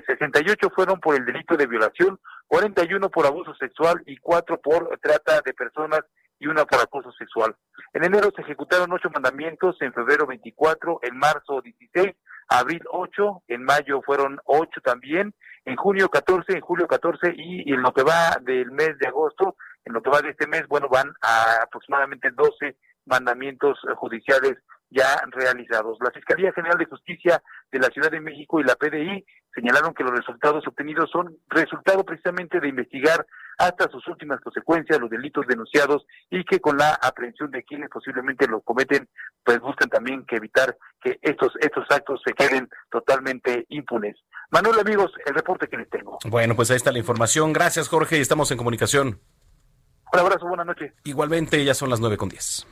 68 0.07 0.71
fueron 0.75 1.01
por 1.01 1.15
el 1.17 1.25
delito 1.25 1.57
de 1.57 1.67
violación, 1.67 2.19
41 2.47 3.11
por 3.11 3.27
abuso 3.27 3.55
sexual 3.55 4.03
y 4.07 4.17
4 4.17 4.61
por 4.61 4.99
trata 4.99 5.41
de 5.45 5.53
personas 5.53 6.01
y 6.39 6.47
una 6.47 6.65
por 6.65 6.81
acoso 6.81 7.13
sexual. 7.13 7.55
En 7.93 8.05
enero 8.05 8.31
se 8.35 8.43
ejecutaron 8.43 8.93
ocho 8.93 9.09
mandamientos, 9.11 9.77
en 9.81 9.93
febrero 9.93 10.27
24, 10.27 11.01
en 11.03 11.17
marzo 11.19 11.61
16, 11.63 12.15
abril 12.49 12.83
8, 12.91 13.43
en 13.49 13.65
mayo 13.65 14.03
fueron 14.03 14.41
8 14.45 14.81
también, 14.83 15.35
en 15.65 15.77
junio 15.77 16.09
14, 16.09 16.53
en 16.53 16.61
julio 16.61 16.87
14 16.87 17.35
y, 17.37 17.73
en 17.73 17.83
lo 17.83 17.93
que 17.93 18.03
va 18.03 18.37
del 18.43 18.71
mes 18.71 18.99
de 18.99 19.09
agosto, 19.09 19.57
en 19.85 19.93
lo 19.93 20.03
que 20.03 20.11
va 20.11 20.21
de 20.21 20.31
este 20.31 20.47
mes, 20.47 20.67
bueno, 20.69 20.89
van 20.89 21.13
a 21.23 21.63
aproximadamente 21.63 22.31
12 22.31 22.77
mandamientos 23.07 23.79
judiciales 23.97 24.57
ya 24.91 25.23
realizados. 25.31 25.99
La 26.01 26.11
Fiscalía 26.11 26.53
General 26.53 26.79
de 26.79 26.87
Justicia 26.87 27.43
de 27.73 27.79
la 27.79 27.89
Ciudad 27.89 28.11
de 28.11 28.21
México 28.21 28.61
y 28.61 28.65
la 28.65 28.77
PDI 28.77 29.25
señalaron 29.53 29.93
que 29.93 30.05
los 30.05 30.13
resultados 30.13 30.67
obtenidos 30.67 31.11
son 31.11 31.37
resultado 31.49 32.05
precisamente 32.05 32.61
de 32.61 32.69
investigar 32.69 33.27
hasta 33.59 33.89
sus 33.89 34.07
últimas 34.09 34.41
consecuencias 34.41 35.01
los 35.01 35.11
delitos 35.11 35.47
denunciados 35.47 36.07
y 36.31 36.45
que 36.45 36.61
con 36.61 36.77
la 36.77 36.95
aprehensión 37.03 37.51
de 37.51 37.63
quienes 37.65 37.89
posiblemente 37.89 38.47
los 38.49 38.63
cometen, 38.65 39.09
pues 39.45 39.61
buscan 39.61 39.89
también 39.89 40.25
que 40.27 40.37
evitar 40.37 40.77
que 41.01 41.19
estos 41.23 41.53
estos 41.61 41.85
actos 41.91 42.21
se 42.25 42.33
queden 42.33 42.69
totalmente 42.91 43.67
impunes. 43.69 44.17
Manuel, 44.51 44.79
amigos, 44.81 45.13
el 45.27 45.35
reporte 45.35 45.69
que 45.69 45.77
les 45.77 45.91
tengo. 45.91 46.19
Bueno, 46.29 46.55
pues 46.55 46.71
ahí 46.71 46.77
está 46.77 46.93
la 46.93 46.99
información. 46.99 47.53
Gracias, 47.53 47.89
Jorge, 47.89 48.19
y 48.19 48.21
estamos 48.21 48.51
en 48.51 48.59
comunicación. 48.59 49.21
Un 50.13 50.21
abrazo, 50.21 50.47
buenas 50.47 50.67
noches. 50.67 50.93
Igualmente, 51.05 51.65
ya 51.65 51.75
son 51.75 51.91
las 51.91 51.99
nueve 51.99 52.17
con 52.17 52.29
diez. 52.29 52.65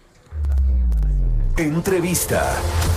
Entrevista. 1.57 2.92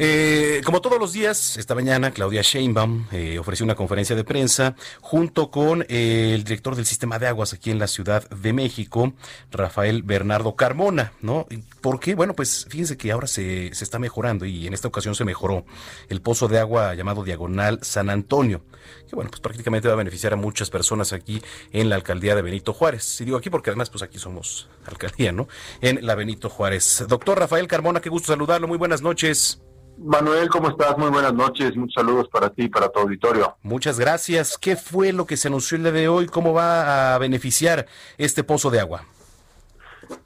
Eh, 0.00 0.60
como 0.64 0.80
todos 0.80 1.00
los 1.00 1.12
días, 1.12 1.56
esta 1.56 1.74
mañana 1.74 2.12
Claudia 2.12 2.40
Sheinbaum 2.40 3.08
eh, 3.10 3.36
ofreció 3.40 3.64
una 3.64 3.74
conferencia 3.74 4.14
de 4.14 4.22
prensa 4.22 4.76
junto 5.00 5.50
con 5.50 5.84
eh, 5.88 6.34
el 6.36 6.44
director 6.44 6.76
del 6.76 6.86
sistema 6.86 7.18
de 7.18 7.26
aguas 7.26 7.52
aquí 7.52 7.72
en 7.72 7.80
la 7.80 7.88
Ciudad 7.88 8.30
de 8.30 8.52
México, 8.52 9.12
Rafael 9.50 10.04
Bernardo 10.04 10.54
Carmona, 10.54 11.14
¿no? 11.20 11.48
¿Por 11.80 11.98
qué? 11.98 12.14
Bueno, 12.14 12.34
pues 12.34 12.66
fíjense 12.70 12.96
que 12.96 13.10
ahora 13.10 13.26
se, 13.26 13.74
se 13.74 13.82
está 13.82 13.98
mejorando 13.98 14.46
y 14.46 14.68
en 14.68 14.72
esta 14.72 14.86
ocasión 14.86 15.16
se 15.16 15.24
mejoró 15.24 15.64
el 16.08 16.20
pozo 16.20 16.46
de 16.46 16.60
agua 16.60 16.94
llamado 16.94 17.24
Diagonal 17.24 17.80
San 17.82 18.08
Antonio, 18.08 18.62
que 19.08 19.16
bueno, 19.16 19.30
pues 19.30 19.40
prácticamente 19.40 19.88
va 19.88 19.94
a 19.94 19.96
beneficiar 19.96 20.32
a 20.32 20.36
muchas 20.36 20.70
personas 20.70 21.12
aquí 21.12 21.42
en 21.72 21.88
la 21.88 21.96
alcaldía 21.96 22.36
de 22.36 22.42
Benito 22.42 22.72
Juárez. 22.72 23.20
Y 23.20 23.24
digo 23.24 23.36
aquí 23.36 23.50
porque 23.50 23.70
además 23.70 23.90
pues 23.90 24.04
aquí 24.04 24.20
somos 24.20 24.68
alcaldía, 24.86 25.32
¿no? 25.32 25.48
En 25.80 26.06
la 26.06 26.14
Benito 26.14 26.48
Juárez. 26.48 27.04
Doctor 27.08 27.40
Rafael 27.40 27.66
Carmona, 27.66 28.00
qué 28.00 28.10
gusto 28.10 28.28
saludarlo, 28.28 28.68
muy 28.68 28.78
buenas 28.78 29.02
noches. 29.02 29.60
Manuel, 30.00 30.48
¿cómo 30.48 30.68
estás? 30.68 30.96
Muy 30.96 31.10
buenas 31.10 31.34
noches. 31.34 31.74
Muchos 31.76 31.94
saludos 31.94 32.28
para 32.28 32.50
ti 32.50 32.64
y 32.64 32.68
para 32.68 32.88
tu 32.88 33.00
auditorio. 33.00 33.56
Muchas 33.62 33.98
gracias. 33.98 34.56
¿Qué 34.56 34.76
fue 34.76 35.12
lo 35.12 35.26
que 35.26 35.36
se 35.36 35.48
anunció 35.48 35.76
el 35.76 35.82
día 35.82 35.92
de 35.92 36.08
hoy? 36.08 36.26
¿Cómo 36.26 36.52
va 36.52 37.14
a 37.14 37.18
beneficiar 37.18 37.86
este 38.16 38.44
pozo 38.44 38.70
de 38.70 38.78
agua? 38.78 39.02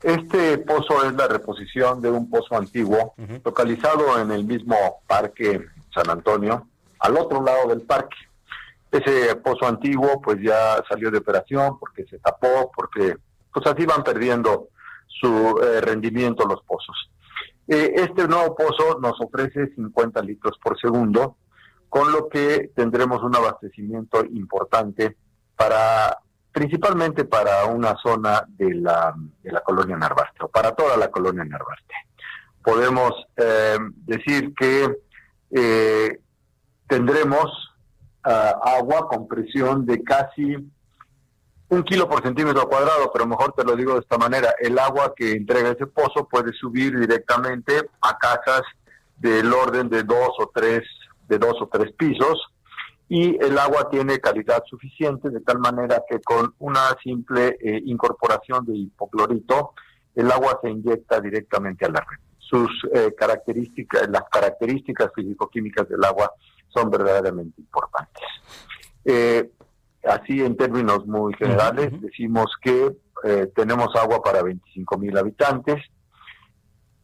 Este 0.02 0.58
pozo 0.58 1.04
es 1.06 1.14
la 1.14 1.26
reposición 1.26 2.02
de 2.02 2.10
un 2.10 2.28
pozo 2.28 2.56
antiguo 2.56 3.14
localizado 3.44 4.18
en 4.20 4.30
el 4.30 4.44
mismo 4.44 4.76
parque 5.06 5.66
San 5.92 6.08
Antonio, 6.10 6.68
al 6.98 7.16
otro 7.16 7.42
lado 7.42 7.68
del 7.68 7.80
parque. 7.80 8.16
Ese 8.90 9.34
pozo 9.36 9.66
antiguo 9.66 10.20
pues 10.20 10.38
ya 10.42 10.82
salió 10.86 11.10
de 11.10 11.18
operación 11.18 11.78
porque 11.78 12.04
se 12.04 12.18
tapó, 12.18 12.70
porque 12.76 13.16
pues 13.52 13.66
así 13.66 13.86
van 13.86 14.04
perdiendo 14.04 14.68
su 15.08 15.60
eh, 15.62 15.80
rendimiento 15.80 16.46
los 16.46 16.62
pozos. 16.62 17.10
Eh, 17.68 17.92
este 17.96 18.26
nuevo 18.26 18.54
pozo 18.54 18.98
nos 19.00 19.20
ofrece 19.20 19.72
50 19.74 20.20
litros 20.22 20.58
por 20.62 20.78
segundo, 20.80 21.36
con 21.88 22.10
lo 22.10 22.28
que 22.28 22.70
tendremos 22.74 23.22
un 23.22 23.36
abastecimiento 23.36 24.24
importante 24.24 25.16
para 25.56 26.18
principalmente 26.52 27.24
para 27.24 27.64
una 27.64 27.96
zona 28.02 28.44
de 28.46 28.74
la, 28.74 29.14
de 29.42 29.52
la 29.52 29.62
colonia 29.62 29.96
Narvarte, 29.96 30.44
o 30.44 30.48
para 30.48 30.72
toda 30.72 30.96
la 30.96 31.10
colonia 31.10 31.44
Narvarte. 31.44 31.94
Podemos 32.62 33.10
eh, 33.36 33.78
decir 34.06 34.52
que 34.54 34.98
eh, 35.50 36.20
tendremos 36.86 37.46
ah, 38.22 38.60
agua 38.78 39.08
con 39.08 39.26
presión 39.26 39.86
de 39.86 40.02
casi 40.02 40.56
un 41.72 41.84
kilo 41.84 42.06
por 42.06 42.22
centímetro 42.22 42.68
cuadrado, 42.68 43.10
pero 43.10 43.26
mejor 43.26 43.54
te 43.54 43.64
lo 43.64 43.74
digo 43.74 43.94
de 43.94 44.00
esta 44.00 44.18
manera, 44.18 44.54
el 44.58 44.78
agua 44.78 45.14
que 45.16 45.32
entrega 45.32 45.70
ese 45.70 45.86
pozo 45.86 46.28
puede 46.28 46.52
subir 46.52 46.98
directamente 46.98 47.88
a 48.02 48.18
casas 48.18 48.60
del 49.16 49.50
orden 49.50 49.88
de 49.88 50.02
dos 50.02 50.32
o 50.38 50.50
tres, 50.54 50.82
de 51.28 51.38
dos 51.38 51.54
o 51.62 51.68
tres 51.68 51.90
pisos, 51.92 52.46
y 53.08 53.42
el 53.42 53.58
agua 53.58 53.88
tiene 53.88 54.18
calidad 54.18 54.62
suficiente 54.68 55.30
de 55.30 55.40
tal 55.40 55.60
manera 55.60 56.02
que 56.06 56.20
con 56.20 56.54
una 56.58 56.94
simple 57.02 57.56
eh, 57.58 57.80
incorporación 57.86 58.66
de 58.66 58.76
hipoclorito, 58.76 59.72
el 60.14 60.30
agua 60.30 60.58
se 60.60 60.68
inyecta 60.68 61.22
directamente 61.22 61.86
a 61.86 61.88
la 61.88 62.00
red. 62.00 62.18
Sus 62.36 62.68
eh, 62.92 63.14
características, 63.16 64.10
las 64.10 64.24
características 64.30 65.10
físico-químicas 65.14 65.88
del 65.88 66.04
agua 66.04 66.34
son 66.68 66.90
verdaderamente 66.90 67.62
importantes. 67.62 68.24
Eh, 69.06 69.50
así 70.04 70.40
en 70.40 70.56
términos 70.56 71.06
muy 71.06 71.34
generales, 71.34 71.92
decimos 72.00 72.46
que 72.60 72.96
eh, 73.24 73.52
tenemos 73.54 73.94
agua 73.96 74.22
para 74.22 74.42
25 74.42 74.98
mil 74.98 75.16
habitantes. 75.16 75.82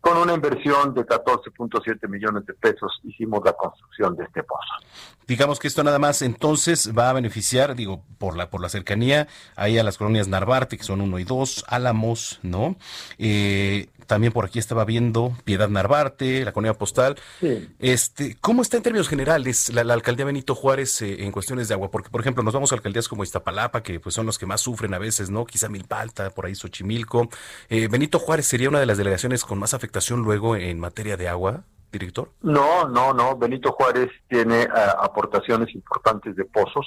Con 0.01 0.17
una 0.17 0.33
inversión 0.33 0.95
de 0.95 1.05
14.7 1.05 2.09
millones 2.09 2.47
de 2.47 2.55
pesos 2.55 3.01
hicimos 3.03 3.41
la 3.45 3.53
construcción 3.53 4.17
de 4.17 4.25
este 4.25 4.45
pozo. 4.45 4.63
Digamos 5.27 5.59
que 5.59 5.67
esto 5.67 5.83
nada 5.83 5.99
más 5.99 6.23
entonces 6.23 6.97
va 6.97 7.11
a 7.11 7.13
beneficiar, 7.13 7.75
digo, 7.75 8.05
por 8.17 8.37
la 8.37 8.49
por 8.49 8.61
la 8.61 8.69
cercanía 8.69 9.27
ahí 9.57 9.77
a 9.77 9.83
las 9.83 9.99
colonias 9.99 10.29
Narvarte, 10.29 10.79
que 10.79 10.85
son 10.85 11.01
uno 11.01 11.19
y 11.19 11.25
dos, 11.25 11.65
Álamos, 11.69 12.39
¿no? 12.43 12.77
Eh, 13.19 13.89
también 14.09 14.33
por 14.33 14.47
aquí 14.47 14.59
estaba 14.59 14.85
viendo 14.85 15.33
Piedad 15.45 15.69
Narvarte, 15.69 16.45
la 16.45 16.53
colonia 16.53 16.75
postal. 16.75 17.17
Este, 17.79 18.37
¿Cómo 18.41 18.63
está 18.63 18.79
en 18.79 18.83
términos 18.83 19.09
generales 19.09 19.73
la, 19.73 19.93
alcaldía 19.93 20.25
Benito 20.25 20.55
Juárez 20.55 21.03
eh, 21.03 21.25
en 21.25 21.31
cuestiones 21.31 21.69
de 21.69 21.75
agua? 21.75 21.91
Porque, 21.91 22.09
por 22.09 22.23
ejemplo, 22.23 22.43
nos 22.43 22.55
vamos 22.55 22.73
a 22.73 22.75
alcaldías 22.75 23.07
como 23.07 23.23
Iztapalapa, 23.23 23.83
que 23.83 24.01
pues 24.01 24.15
son 24.15 24.27
los 24.27 24.39
que 24.39 24.47
más 24.47 24.63
sufren 24.63 24.95
a 24.95 24.99
veces, 24.99 25.31
¿no? 25.31 25.45
Quizá 25.45 25.69
Milpalta, 25.69 26.31
por 26.31 26.47
ahí 26.47 26.55
Xochimilco. 26.55 27.29
Eh, 27.69 27.87
¿Benito 27.89 28.19
Juárez 28.19 28.47
sería 28.47 28.71
una 28.71 28.81
de 28.81 28.87
las 28.87 28.97
delegaciones 28.97 29.45
con 29.45 29.59
más 29.59 29.75
afectación 29.75 30.23
luego 30.23 30.57
en 30.57 30.81
materia 30.81 31.17
de 31.17 31.29
agua? 31.29 31.63
director? 31.93 32.31
No, 32.43 32.87
no, 32.89 33.15
no. 33.15 33.37
Benito 33.37 33.73
Juárez 33.73 34.11
tiene 34.29 34.63
eh, 34.63 34.69
aportaciones 35.01 35.75
importantes 35.75 36.37
de 36.37 36.45
pozos. 36.45 36.87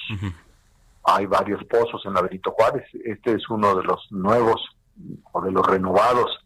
Hay 1.03 1.25
varios 1.25 1.63
pozos 1.65 2.03
en 2.05 2.13
la 2.13 2.21
Benito 2.21 2.51
Juárez. 2.51 2.83
Este 3.05 3.33
es 3.33 3.49
uno 3.49 3.75
de 3.75 3.83
los 3.83 4.11
nuevos 4.11 4.61
o 5.31 5.41
de 5.41 5.51
los 5.51 5.65
renovados 5.65 6.40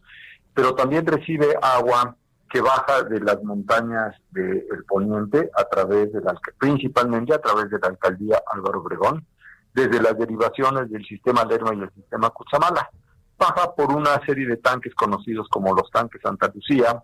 pero 0.56 0.74
también 0.74 1.06
recibe 1.06 1.56
agua 1.62 2.16
que 2.50 2.62
baja 2.62 3.04
de 3.04 3.20
las 3.20 3.44
montañas 3.44 4.16
del 4.32 4.86
poniente 4.88 5.52
a 5.54 5.66
través 5.66 6.14
de 6.14 6.22
la, 6.22 6.34
principalmente 6.58 7.34
a 7.34 7.40
través 7.40 7.70
de 7.70 7.78
la 7.80 7.90
alcaldía 7.90 8.42
Álvaro 8.52 8.80
Obregón, 8.80 9.26
desde 9.74 10.02
las 10.02 10.18
derivaciones 10.18 10.90
del 10.90 11.06
sistema 11.06 11.44
Lerma 11.44 11.76
y 11.76 11.82
el 11.82 11.92
sistema 11.92 12.30
Cutzamala. 12.30 12.90
Baja 13.38 13.76
por 13.76 13.92
una 13.92 14.26
serie 14.26 14.48
de 14.48 14.56
tanques 14.58 14.96
conocidos 14.96 15.50
como 15.50 15.76
los 15.76 15.92
tanques 15.92 16.22
Santa 16.22 16.50
Lucía 16.56 17.04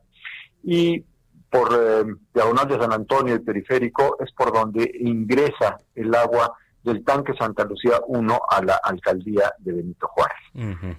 y 0.64 1.04
por 1.50 1.68
eh, 1.74 2.06
diagonal 2.34 2.68
de 2.70 2.80
San 2.80 2.94
Antonio, 2.94 3.34
el 3.34 3.42
periférico, 3.42 4.16
es 4.22 4.32
por 4.32 4.54
donde 4.54 4.90
ingresa 5.02 5.78
el 5.94 6.16
agua 6.16 6.54
del 6.82 7.04
tanque 7.04 7.34
Santa 7.38 7.66
Lucía 7.66 8.00
1 8.08 8.42
a 8.50 8.64
la 8.64 8.80
alcaldía 8.82 9.52
de 9.60 9.74
Benito 9.74 10.08
Juárez. 10.08 10.98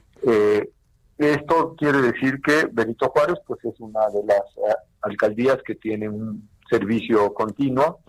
Esto 1.23 1.76
quiere 1.76 2.00
decir 2.00 2.41
que 2.43 2.69
Benito 2.73 3.09
Juárez 3.11 3.37
pues 3.47 3.64
es 3.64 3.79
una 3.79 4.09
de 4.09 4.25
las 4.25 4.41
eh, 4.57 4.75
alcaldías 5.02 5.59
que 5.64 5.76
tiene 5.76 6.09
un 6.09 6.49
servicio 6.69 7.33
continuo, 7.33 8.00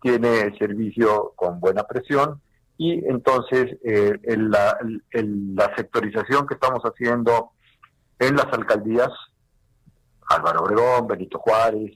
tiene 0.00 0.56
servicio 0.58 1.32
con 1.34 1.58
buena 1.58 1.82
presión 1.84 2.40
y 2.78 3.04
entonces 3.06 3.76
eh, 3.84 4.16
la, 4.24 4.78
la 5.12 5.76
sectorización 5.76 6.46
que 6.46 6.54
estamos 6.54 6.82
haciendo 6.84 7.50
en 8.18 8.36
las 8.36 8.46
alcaldías, 8.52 9.10
Álvaro 10.28 10.62
Obregón, 10.62 11.08
Benito 11.08 11.40
Juárez, 11.40 11.92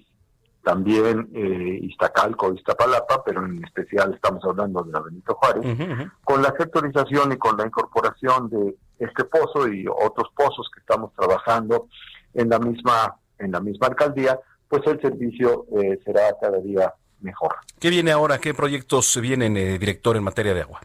también 0.64 1.30
eh, 1.32 1.78
Iztacalco, 1.82 2.52
Iztapalapa, 2.52 3.23
pero 3.25 3.44
en 3.46 3.64
especial 3.64 4.14
estamos 4.14 4.44
hablando 4.44 4.82
de 4.82 4.90
la 4.90 5.00
Benito 5.00 5.37
Juárez, 5.37 5.78
con 6.25 6.42
la 6.42 6.52
sectorización 6.58 7.32
y 7.32 7.37
con 7.37 7.56
la 7.56 7.66
incorporación 7.66 8.50
de 8.50 8.75
este 8.99 9.25
pozo 9.25 9.69
y 9.69 9.87
otros 9.87 10.29
pozos 10.35 10.69
que 10.73 10.81
estamos 10.81 11.12
trabajando 11.15 11.88
en 12.35 12.49
la 12.49 12.59
misma 12.59 13.17
en 13.38 13.53
la 13.53 13.61
misma 13.61 13.88
alcaldía, 13.88 14.38
pues 14.69 14.83
el 14.87 15.00
servicio 15.00 15.67
eh, 15.79 15.99
será 16.05 16.35
cada 16.41 16.59
día 16.59 16.93
mejor. 17.21 17.55
¿Qué 17.79 17.91
viene 17.91 18.12
ahora? 18.12 18.38
¿Qué 18.38 18.55
proyectos 18.55 19.19
vienen, 19.21 19.57
eh, 19.57 19.79
director, 19.79 20.17
en 20.17 20.25
materia 20.25 20.55
de 20.55 20.62
agua? 20.62 20.81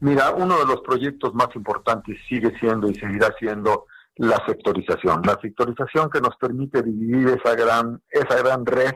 Mira, 0.00 0.30
uno 0.32 0.58
de 0.58 0.66
los 0.66 0.80
proyectos 0.82 1.34
más 1.34 1.48
importantes 1.54 2.16
sigue 2.28 2.56
siendo 2.60 2.88
y 2.88 2.94
seguirá 2.94 3.34
siendo 3.38 3.86
la 4.16 4.40
sectorización. 4.46 5.22
La 5.24 5.38
sectorización 5.40 6.10
que 6.10 6.20
nos 6.20 6.36
permite 6.36 6.82
dividir 6.82 7.28
esa 7.28 7.54
gran, 7.54 8.00
esa 8.10 8.36
gran 8.36 8.64
red 8.64 8.92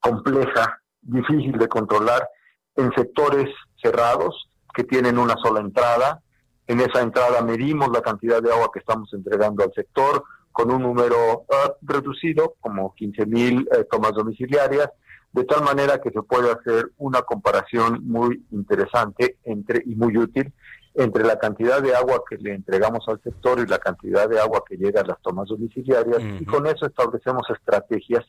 compleja, 0.00 0.80
difícil 1.00 1.52
de 1.52 1.68
controlar, 1.68 2.28
en 2.76 2.92
sectores 2.92 3.48
cerrados 3.82 4.48
que 4.74 4.84
tienen 4.84 5.18
una 5.18 5.34
sola 5.42 5.60
entrada. 5.60 6.20
En 6.68 6.80
esa 6.80 7.00
entrada 7.00 7.40
medimos 7.42 7.88
la 7.90 8.02
cantidad 8.02 8.42
de 8.42 8.52
agua 8.52 8.70
que 8.72 8.78
estamos 8.80 9.12
entregando 9.14 9.64
al 9.64 9.72
sector 9.72 10.22
con 10.52 10.70
un 10.70 10.82
número 10.82 11.40
uh, 11.40 11.72
reducido, 11.82 12.56
como 12.60 12.94
15 12.94 13.26
mil 13.26 13.68
eh, 13.72 13.84
tomas 13.90 14.12
domiciliarias, 14.12 14.90
de 15.32 15.44
tal 15.44 15.64
manera 15.64 15.98
que 16.00 16.10
se 16.10 16.22
puede 16.22 16.50
hacer 16.50 16.90
una 16.98 17.22
comparación 17.22 18.06
muy 18.06 18.44
interesante 18.50 19.38
entre 19.44 19.82
y 19.84 19.94
muy 19.94 20.16
útil 20.18 20.52
entre 20.94 21.24
la 21.24 21.38
cantidad 21.38 21.80
de 21.80 21.94
agua 21.94 22.22
que 22.28 22.36
le 22.36 22.54
entregamos 22.54 23.04
al 23.08 23.22
sector 23.22 23.60
y 23.60 23.66
la 23.66 23.78
cantidad 23.78 24.28
de 24.28 24.40
agua 24.40 24.64
que 24.68 24.76
llega 24.76 25.02
a 25.02 25.06
las 25.06 25.20
tomas 25.22 25.48
domiciliarias 25.48 26.18
y 26.40 26.44
con 26.44 26.66
eso 26.66 26.86
establecemos 26.86 27.48
estrategias 27.50 28.26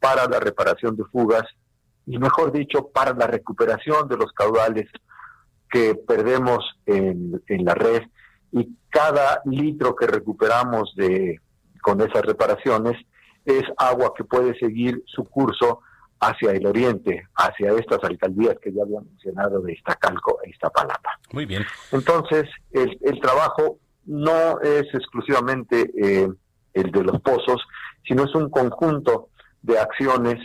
para 0.00 0.26
la 0.26 0.40
reparación 0.40 0.96
de 0.96 1.04
fugas 1.04 1.44
y 2.06 2.16
mejor 2.18 2.50
dicho 2.50 2.88
para 2.88 3.12
la 3.12 3.26
recuperación 3.26 4.08
de 4.08 4.16
los 4.16 4.32
caudales 4.32 4.86
que 5.70 5.94
perdemos 5.94 6.58
en, 6.86 7.42
en 7.46 7.64
la 7.64 7.74
red 7.74 8.02
y 8.52 8.68
cada 8.88 9.42
litro 9.44 9.94
que 9.94 10.06
recuperamos 10.06 10.94
de 10.96 11.40
con 11.82 12.00
esas 12.00 12.22
reparaciones 12.22 12.96
es 13.44 13.62
agua 13.76 14.12
que 14.16 14.24
puede 14.24 14.58
seguir 14.58 15.02
su 15.06 15.24
curso 15.24 15.80
hacia 16.20 16.52
el 16.52 16.66
oriente, 16.66 17.28
hacia 17.36 17.72
estas 17.72 18.02
alcaldías 18.02 18.56
que 18.60 18.72
ya 18.72 18.82
había 18.82 19.00
mencionado 19.00 19.60
de 19.60 19.72
Iztacalco 19.72 20.38
e 20.44 20.50
Iztapalapa. 20.50 21.18
Muy 21.32 21.46
bien. 21.46 21.64
Entonces, 21.92 22.48
el, 22.72 22.98
el 23.02 23.20
trabajo 23.20 23.78
no 24.04 24.60
es 24.60 24.86
exclusivamente 24.92 25.90
eh, 25.96 26.28
el 26.74 26.90
de 26.90 27.02
los 27.04 27.20
pozos, 27.20 27.62
sino 28.06 28.24
es 28.24 28.34
un 28.34 28.50
conjunto 28.50 29.28
de 29.62 29.78
acciones 29.78 30.38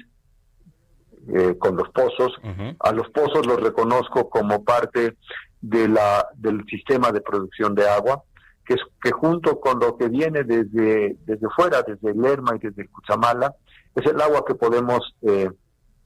eh, 1.27 1.55
con 1.57 1.75
los 1.75 1.89
pozos. 1.89 2.33
A 2.79 2.91
los 2.91 3.09
pozos 3.09 3.45
los 3.45 3.59
reconozco 3.61 4.29
como 4.29 4.63
parte 4.63 5.17
de 5.61 5.87
la, 5.87 6.27
del 6.35 6.63
sistema 6.65 7.11
de 7.11 7.21
producción 7.21 7.75
de 7.75 7.87
agua, 7.87 8.23
que, 8.65 8.75
es, 8.75 8.81
que 9.01 9.11
junto 9.11 9.59
con 9.59 9.79
lo 9.79 9.97
que 9.97 10.09
viene 10.09 10.43
desde, 10.43 11.17
desde 11.25 11.49
fuera, 11.55 11.81
desde 11.83 12.11
el 12.11 12.21
Lerma 12.21 12.55
y 12.55 12.59
desde 12.59 12.83
el 12.83 12.89
Cuchamala, 12.89 13.53
es 13.95 14.05
el 14.05 14.19
agua 14.21 14.43
que 14.45 14.55
podemos 14.55 15.15
eh, 15.21 15.49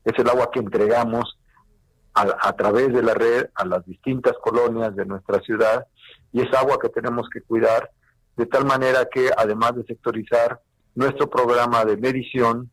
es 0.08 0.18
el 0.20 0.30
agua 0.30 0.50
que 0.52 0.60
entregamos 0.60 1.38
a, 2.14 2.54
través 2.54 2.92
de 2.94 3.04
la 3.04 3.14
red 3.14 3.46
a 3.54 3.64
las 3.64 3.86
distintas 3.86 4.34
colonias 4.42 4.96
de 4.96 5.06
nuestra 5.06 5.40
ciudad 5.42 5.86
y 6.32 6.42
es 6.42 6.52
agua 6.58 6.80
que 6.82 6.90
tenemos 6.90 7.30
que 7.30 7.42
cuidar 7.42 7.92
de 8.36 8.48
tal 8.48 8.66
manera 8.66 9.08
que 9.12 9.30
además 9.38 9.76
de 9.76 9.84
sectorizar 9.84 10.60
nuestro 10.96 11.30
programa 11.30 11.86
de 11.86 11.96
medición 11.98 12.72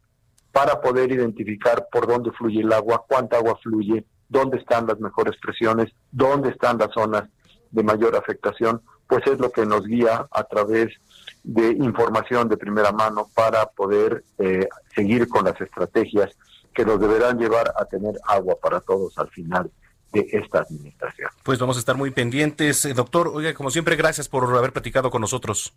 para 0.55 0.81
poder 0.81 1.11
identificar 1.11 1.89
por 1.91 2.07
dónde 2.07 2.31
fluye 2.31 2.61
el 2.61 2.73
agua, 2.73 3.05
cuánta 3.09 3.39
agua 3.39 3.59
fluye, 3.61 4.05
dónde 4.29 4.59
están 4.59 4.87
las 4.87 5.01
mejores 5.01 5.37
presiones, 5.43 5.93
dónde 6.13 6.51
están 6.51 6.79
las 6.79 6.91
zonas 6.95 7.25
de 7.73 7.83
mayor 7.83 8.15
afectación, 8.15 8.81
pues 9.09 9.27
es 9.27 9.41
lo 9.41 9.51
que 9.51 9.67
nos 9.67 9.85
guía 9.85 10.29
a 10.31 10.45
través 10.45 10.95
de 11.43 11.71
información 11.71 12.49
de 12.49 12.57
primera 12.57 12.93
mano 12.93 13.29
para 13.35 13.67
poder 13.67 14.23
eh, 14.39 14.69
seguir 14.95 15.27
con 15.29 15.45
las 15.45 15.61
estrategias 15.61 16.31
que 16.73 16.85
nos 16.85 17.01
deberán 17.01 17.37
llevar 17.37 17.75
a 17.77 17.85
tener 17.87 18.15
agua 18.25 18.55
para 18.63 18.81
todos 18.81 19.19
al 19.19 19.31
final 19.31 19.73
de 20.13 20.25
esta 20.31 20.61
administración. 20.61 21.31
Pues 21.43 21.59
vamos 21.59 21.77
a 21.79 21.81
estar 21.81 21.97
muy 21.97 22.13
pendientes. 22.13 22.85
Eh, 22.85 22.95
doctor, 22.95 23.27
oiga, 23.27 23.55
como 23.55 23.71
siempre, 23.71 23.97
gracias 23.97 24.29
por 24.29 24.45
haber 24.57 24.73
platicado 24.73 25.11
con 25.11 25.21
nosotros. 25.21 25.75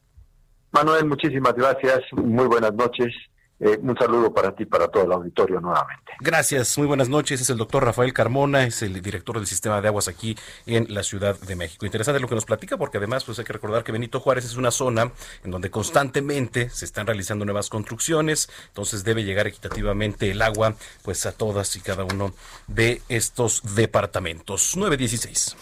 Manuel, 0.71 1.05
muchísimas 1.05 1.55
gracias. 1.55 2.01
Muy 2.11 2.45
buenas 2.45 2.75
noches. 2.75 3.11
Eh, 3.59 3.79
un 3.81 3.97
saludo 3.97 4.31
para 4.31 4.55
ti, 4.55 4.65
para 4.65 4.87
todo 4.87 5.03
el 5.03 5.11
auditorio 5.11 5.59
nuevamente. 5.59 6.13
Gracias, 6.19 6.77
muy 6.77 6.85
buenas 6.85 7.09
noches. 7.09 7.41
Es 7.41 7.49
el 7.49 7.57
doctor 7.57 7.83
Rafael 7.83 8.13
Carmona, 8.13 8.63
es 8.65 8.83
el 8.83 9.01
director 9.01 9.37
del 9.37 9.47
sistema 9.47 9.81
de 9.81 9.87
aguas 9.87 10.07
aquí 10.07 10.37
en 10.67 10.85
la 10.93 11.01
Ciudad 11.01 11.39
de 11.39 11.55
México. 11.55 11.85
Interesante 11.87 12.19
lo 12.19 12.27
que 12.27 12.35
nos 12.35 12.45
platica 12.45 12.77
porque 12.77 12.99
además 12.99 13.23
pues 13.23 13.39
hay 13.39 13.45
que 13.45 13.53
recordar 13.53 13.83
que 13.83 13.91
Benito 13.91 14.19
Juárez 14.19 14.45
es 14.45 14.57
una 14.57 14.69
zona 14.69 15.11
en 15.43 15.49
donde 15.49 15.71
constantemente 15.71 16.69
se 16.69 16.85
están 16.85 17.07
realizando 17.07 17.45
nuevas 17.45 17.69
construcciones, 17.69 18.47
entonces 18.67 19.03
debe 19.03 19.23
llegar 19.23 19.47
equitativamente 19.47 20.29
el 20.29 20.41
agua 20.43 20.75
pues 21.01 21.25
a 21.25 21.31
todas 21.31 21.75
y 21.75 21.79
cada 21.79 22.03
uno 22.03 22.33
de 22.67 23.01
estos 23.09 23.75
departamentos. 23.75 24.77
916. 24.77 25.57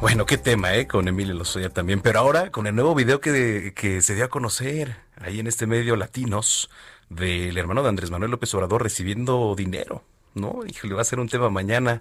Bueno, 0.00 0.26
qué 0.26 0.36
tema, 0.36 0.74
¿eh? 0.74 0.86
Con 0.86 1.08
Emilio 1.08 1.34
Lozoya 1.34 1.70
también. 1.70 2.00
Pero 2.02 2.18
ahora 2.18 2.50
con 2.50 2.66
el 2.66 2.74
nuevo 2.74 2.94
video 2.94 3.20
que, 3.20 3.72
que 3.74 4.02
se 4.02 4.14
dio 4.14 4.26
a 4.26 4.28
conocer 4.28 5.03
ahí 5.18 5.40
en 5.40 5.46
este 5.46 5.66
medio 5.66 5.96
Latinos 5.96 6.70
del 7.08 7.56
hermano 7.56 7.82
de 7.82 7.88
Andrés 7.88 8.10
Manuel 8.10 8.30
López 8.30 8.52
Obrador 8.54 8.82
recibiendo 8.82 9.54
dinero. 9.56 10.02
¿No? 10.34 10.60
le 10.64 10.94
va 10.94 11.00
a 11.00 11.04
ser 11.04 11.20
un 11.20 11.28
tema 11.28 11.50
mañana 11.50 12.00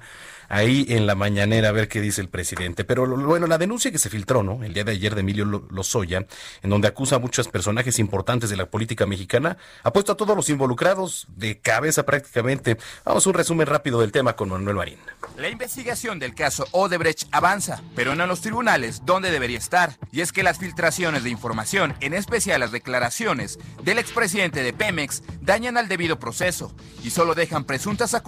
ahí 0.49 0.85
en 0.89 1.07
la 1.07 1.15
mañanera 1.15 1.69
a 1.69 1.71
ver 1.71 1.87
qué 1.87 2.01
dice 2.01 2.21
el 2.21 2.29
presidente. 2.29 2.83
Pero 2.83 3.07
bueno, 3.07 3.47
la 3.47 3.57
denuncia 3.57 3.91
que 3.91 3.97
se 3.97 4.09
filtró, 4.09 4.43
¿no? 4.43 4.63
El 4.63 4.73
día 4.73 4.83
de 4.83 4.91
ayer 4.91 5.15
de 5.15 5.21
Emilio 5.21 5.45
Lozoya, 5.45 6.25
en 6.61 6.69
donde 6.69 6.87
acusa 6.87 7.15
a 7.15 7.19
muchos 7.19 7.47
personajes 7.47 7.99
importantes 7.99 8.49
de 8.49 8.57
la 8.57 8.65
política 8.65 9.05
mexicana, 9.05 9.57
ha 9.83 9.93
puesto 9.93 10.11
a 10.11 10.17
todos 10.17 10.35
los 10.35 10.49
involucrados 10.49 11.27
de 11.35 11.59
cabeza 11.59 12.05
prácticamente. 12.05 12.77
Vamos 13.05 13.25
a 13.25 13.29
un 13.29 13.35
resumen 13.35 13.67
rápido 13.67 14.01
del 14.01 14.11
tema 14.11 14.35
con 14.35 14.49
Manuel 14.49 14.75
Marín. 14.75 14.99
La 15.37 15.49
investigación 15.49 16.19
del 16.19 16.35
caso 16.35 16.67
Odebrecht 16.71 17.27
avanza, 17.31 17.81
pero 17.95 18.15
no 18.15 18.23
en 18.23 18.29
los 18.29 18.41
tribunales 18.41 19.05
donde 19.05 19.31
debería 19.31 19.57
estar. 19.57 19.97
Y 20.11 20.21
es 20.21 20.31
que 20.31 20.43
las 20.43 20.59
filtraciones 20.59 21.23
de 21.23 21.29
información, 21.29 21.95
en 22.01 22.13
especial 22.13 22.59
las 22.59 22.71
declaraciones 22.71 23.59
del 23.83 23.99
expresidente 23.99 24.63
de 24.63 24.73
Pemex, 24.73 25.23
dañan 25.41 25.77
al 25.77 25.87
debido 25.87 26.19
proceso 26.19 26.73
y 27.03 27.09
solo 27.09 27.35
dejan 27.35 27.63
presuntas 27.63 28.13
acusaciones 28.13 28.22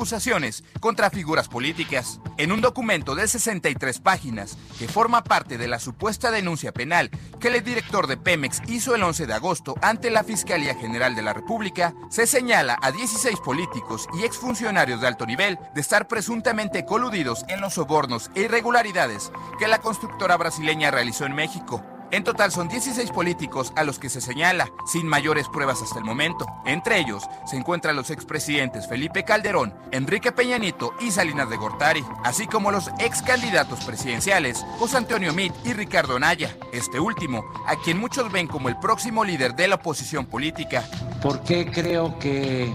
contra 0.79 1.09
figuras 1.09 1.47
políticas. 1.47 2.19
En 2.37 2.51
un 2.51 2.61
documento 2.61 3.15
de 3.15 3.27
63 3.27 3.99
páginas 3.99 4.57
que 4.77 4.87
forma 4.87 5.23
parte 5.23 5.57
de 5.57 5.67
la 5.67 5.79
supuesta 5.79 6.31
denuncia 6.31 6.73
penal 6.73 7.09
que 7.39 7.47
el 7.47 7.63
director 7.63 8.07
de 8.07 8.17
Pemex 8.17 8.61
hizo 8.67 8.93
el 8.93 9.03
11 9.03 9.25
de 9.25 9.33
agosto 9.33 9.75
ante 9.81 10.11
la 10.11 10.23
Fiscalía 10.23 10.75
General 10.75 11.15
de 11.15 11.21
la 11.21 11.33
República, 11.33 11.93
se 12.09 12.27
señala 12.27 12.77
a 12.81 12.91
16 12.91 13.39
políticos 13.39 14.07
y 14.19 14.23
exfuncionarios 14.23 15.01
de 15.01 15.07
alto 15.07 15.25
nivel 15.25 15.57
de 15.73 15.81
estar 15.81 16.07
presuntamente 16.07 16.85
coludidos 16.85 17.45
en 17.47 17.61
los 17.61 17.75
sobornos 17.75 18.29
e 18.35 18.41
irregularidades 18.41 19.31
que 19.57 19.67
la 19.67 19.79
constructora 19.79 20.37
brasileña 20.37 20.91
realizó 20.91 21.25
en 21.25 21.35
México. 21.35 21.94
En 22.15 22.23
total 22.23 22.49
son 22.49 22.69
16 22.69 23.11
políticos 23.11 23.73
a 23.75 23.83
los 23.83 23.99
que 23.99 24.09
se 24.09 24.21
señala, 24.21 24.71
sin 24.85 25.05
mayores 25.05 25.49
pruebas 25.49 25.81
hasta 25.81 25.99
el 25.99 26.05
momento. 26.05 26.45
Entre 26.65 26.97
ellos 26.97 27.23
se 27.45 27.57
encuentran 27.57 27.97
los 27.97 28.09
expresidentes 28.09 28.87
Felipe 28.87 29.25
Calderón, 29.25 29.73
Enrique 29.91 30.31
Peña 30.31 30.57
Nieto 30.57 30.93
y 31.01 31.11
Salinas 31.11 31.49
de 31.49 31.57
Gortari, 31.57 32.05
así 32.23 32.47
como 32.47 32.71
los 32.71 32.89
ex 32.99 33.21
candidatos 33.21 33.83
presidenciales 33.83 34.65
José 34.79 34.95
Antonio 34.95 35.33
Meade 35.33 35.55
y 35.65 35.73
Ricardo 35.73 36.17
Naya, 36.17 36.55
este 36.71 37.01
último, 37.01 37.43
a 37.67 37.75
quien 37.75 37.99
muchos 37.99 38.31
ven 38.31 38.47
como 38.47 38.69
el 38.69 38.77
próximo 38.77 39.25
líder 39.25 39.53
de 39.53 39.67
la 39.67 39.75
oposición 39.75 40.25
política. 40.25 40.85
¿Por 41.21 41.43
qué 41.43 41.69
creo 41.69 42.17
que 42.17 42.73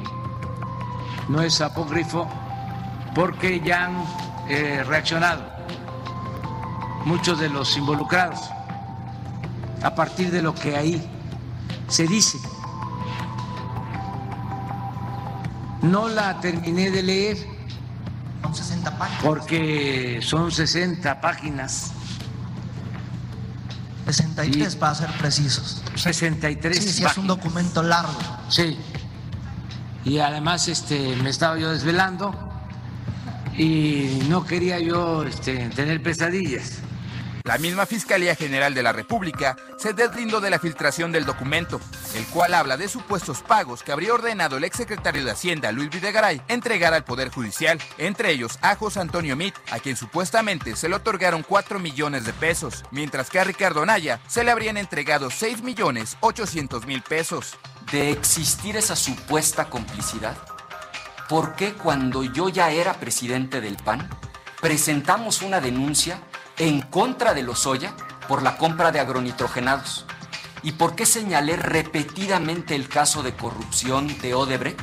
no 1.30 1.40
es 1.40 1.62
apócrifo? 1.62 2.28
Porque 3.14 3.58
ya 3.60 3.86
han 3.86 4.04
eh, 4.50 4.84
reaccionado 4.84 5.50
muchos 7.06 7.40
de 7.40 7.48
los 7.48 7.74
involucrados 7.78 8.38
a 9.82 9.94
partir 9.94 10.30
de 10.30 10.42
lo 10.42 10.54
que 10.54 10.76
ahí 10.76 11.02
se 11.88 12.06
dice. 12.06 12.38
No 15.82 16.08
la 16.08 16.40
terminé 16.40 16.90
de 16.90 17.02
leer. 17.02 17.38
Son 18.42 18.54
60 18.54 18.98
páginas. 18.98 19.22
Porque 19.22 20.20
son 20.22 20.50
60 20.50 21.20
páginas. 21.20 21.92
63 24.06 24.76
para 24.76 24.94
ser 24.94 25.10
precisos. 25.18 25.82
63 25.94 26.82
sí, 26.82 26.92
sí, 26.92 27.04
es 27.04 27.16
un 27.16 27.26
documento 27.26 27.82
largo. 27.82 28.12
Sí. 28.48 28.76
Y 30.04 30.18
además 30.18 30.68
este, 30.68 31.16
me 31.16 31.30
estaba 31.30 31.58
yo 31.58 31.70
desvelando 31.70 32.34
y 33.56 34.20
no 34.28 34.44
quería 34.44 34.78
yo 34.78 35.24
este, 35.24 35.68
tener 35.70 36.02
pesadillas. 36.02 36.78
La 37.44 37.58
misma 37.58 37.86
Fiscalía 37.86 38.34
General 38.34 38.74
de 38.74 38.82
la 38.82 38.92
República 38.92 39.56
se 39.78 39.92
deslindó 39.92 40.40
de 40.40 40.50
la 40.50 40.58
filtración 40.58 41.10
del 41.10 41.24
documento, 41.24 41.80
el 42.14 42.24
cual 42.26 42.54
habla 42.54 42.76
de 42.76 42.88
supuestos 42.88 43.40
pagos 43.40 43.82
que 43.82 43.92
habría 43.92 44.14
ordenado 44.14 44.56
el 44.56 44.64
exsecretario 44.64 45.24
de 45.24 45.30
Hacienda, 45.30 45.72
Luis 45.72 45.90
Videgaray, 45.90 46.42
entregar 46.48 46.92
al 46.92 47.04
Poder 47.04 47.30
Judicial, 47.30 47.78
entre 47.98 48.30
ellos 48.30 48.58
a 48.60 48.76
José 48.76 49.00
Antonio 49.00 49.36
Mit, 49.36 49.54
a 49.70 49.78
quien 49.78 49.96
supuestamente 49.96 50.76
se 50.76 50.88
le 50.88 50.96
otorgaron 50.96 51.42
4 51.42 51.78
millones 51.78 52.24
de 52.24 52.32
pesos, 52.32 52.84
mientras 52.90 53.30
que 53.30 53.40
a 53.40 53.44
Ricardo 53.44 53.86
Naya 53.86 54.20
se 54.28 54.44
le 54.44 54.50
habrían 54.50 54.76
entregado 54.76 55.30
6 55.30 55.62
millones 55.62 56.18
800 56.20 56.86
mil 56.86 57.02
pesos. 57.02 57.56
De 57.90 58.10
existir 58.10 58.76
esa 58.76 58.94
supuesta 58.94 59.64
complicidad, 59.70 60.36
¿por 61.28 61.54
qué 61.54 61.72
cuando 61.72 62.22
yo 62.22 62.48
ya 62.48 62.70
era 62.70 62.94
presidente 62.94 63.60
del 63.60 63.76
PAN 63.76 64.08
presentamos 64.60 65.42
una 65.42 65.60
denuncia 65.60 66.20
en 66.60 66.82
contra 66.82 67.32
de 67.32 67.42
Lozoya 67.42 67.94
por 68.28 68.42
la 68.42 68.58
compra 68.58 68.92
de 68.92 69.00
agronitrogenados. 69.00 70.04
¿Y 70.62 70.72
por 70.72 70.94
qué 70.94 71.06
señalé 71.06 71.56
repetidamente 71.56 72.76
el 72.76 72.86
caso 72.86 73.22
de 73.22 73.34
corrupción 73.34 74.06
de 74.20 74.34
Odebrecht 74.34 74.78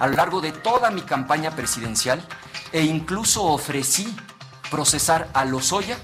a 0.00 0.08
lo 0.08 0.16
largo 0.16 0.40
de 0.40 0.50
toda 0.50 0.90
mi 0.90 1.02
campaña 1.02 1.52
presidencial 1.52 2.20
e 2.72 2.82
incluso 2.82 3.44
ofrecí 3.44 4.12
procesar 4.72 5.28
a 5.32 5.44
Lozoya 5.44 5.98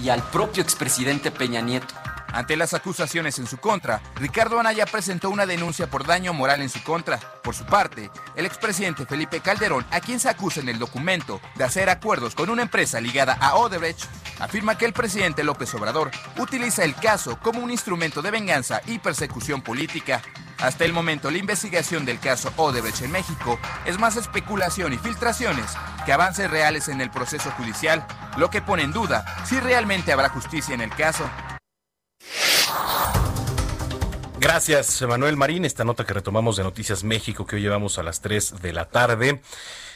y 0.00 0.08
al 0.08 0.22
propio 0.22 0.62
expresidente 0.62 1.30
Peña 1.30 1.60
Nieto? 1.60 2.01
Ante 2.32 2.56
las 2.56 2.72
acusaciones 2.72 3.38
en 3.38 3.46
su 3.46 3.58
contra, 3.58 4.00
Ricardo 4.16 4.58
Anaya 4.58 4.86
presentó 4.86 5.28
una 5.28 5.44
denuncia 5.44 5.88
por 5.88 6.06
daño 6.06 6.32
moral 6.32 6.62
en 6.62 6.70
su 6.70 6.82
contra. 6.82 7.18
Por 7.42 7.54
su 7.54 7.66
parte, 7.66 8.10
el 8.36 8.46
expresidente 8.46 9.04
Felipe 9.04 9.40
Calderón, 9.40 9.84
a 9.90 10.00
quien 10.00 10.18
se 10.18 10.30
acusa 10.30 10.60
en 10.60 10.70
el 10.70 10.78
documento 10.78 11.40
de 11.56 11.64
hacer 11.64 11.90
acuerdos 11.90 12.34
con 12.34 12.48
una 12.48 12.62
empresa 12.62 13.00
ligada 13.00 13.34
a 13.34 13.56
Odebrecht, 13.56 14.04
afirma 14.40 14.78
que 14.78 14.86
el 14.86 14.94
presidente 14.94 15.44
López 15.44 15.74
Obrador 15.74 16.10
utiliza 16.38 16.84
el 16.84 16.94
caso 16.94 17.38
como 17.38 17.60
un 17.60 17.70
instrumento 17.70 18.22
de 18.22 18.30
venganza 18.30 18.80
y 18.86 18.98
persecución 18.98 19.60
política. 19.60 20.22
Hasta 20.58 20.84
el 20.84 20.92
momento, 20.92 21.30
la 21.30 21.38
investigación 21.38 22.06
del 22.06 22.18
caso 22.18 22.50
Odebrecht 22.56 23.02
en 23.02 23.10
México 23.10 23.58
es 23.84 23.98
más 23.98 24.16
especulación 24.16 24.94
y 24.94 24.98
filtraciones 24.98 25.66
que 26.06 26.12
avances 26.12 26.50
reales 26.50 26.88
en 26.88 27.00
el 27.02 27.10
proceso 27.10 27.50
judicial, 27.52 28.06
lo 28.38 28.48
que 28.48 28.62
pone 28.62 28.84
en 28.84 28.92
duda 28.92 29.24
si 29.44 29.60
realmente 29.60 30.12
habrá 30.12 30.30
justicia 30.30 30.74
en 30.74 30.80
el 30.80 30.90
caso. 30.94 31.28
Gracias, 34.38 35.00
Manuel 35.02 35.36
Marín. 35.36 35.64
Esta 35.64 35.84
nota 35.84 36.04
que 36.04 36.14
retomamos 36.14 36.56
de 36.56 36.64
Noticias 36.64 37.04
México 37.04 37.46
que 37.46 37.56
hoy 37.56 37.62
llevamos 37.62 37.98
a 37.98 38.02
las 38.02 38.20
3 38.20 38.60
de 38.60 38.72
la 38.72 38.86
tarde. 38.86 39.40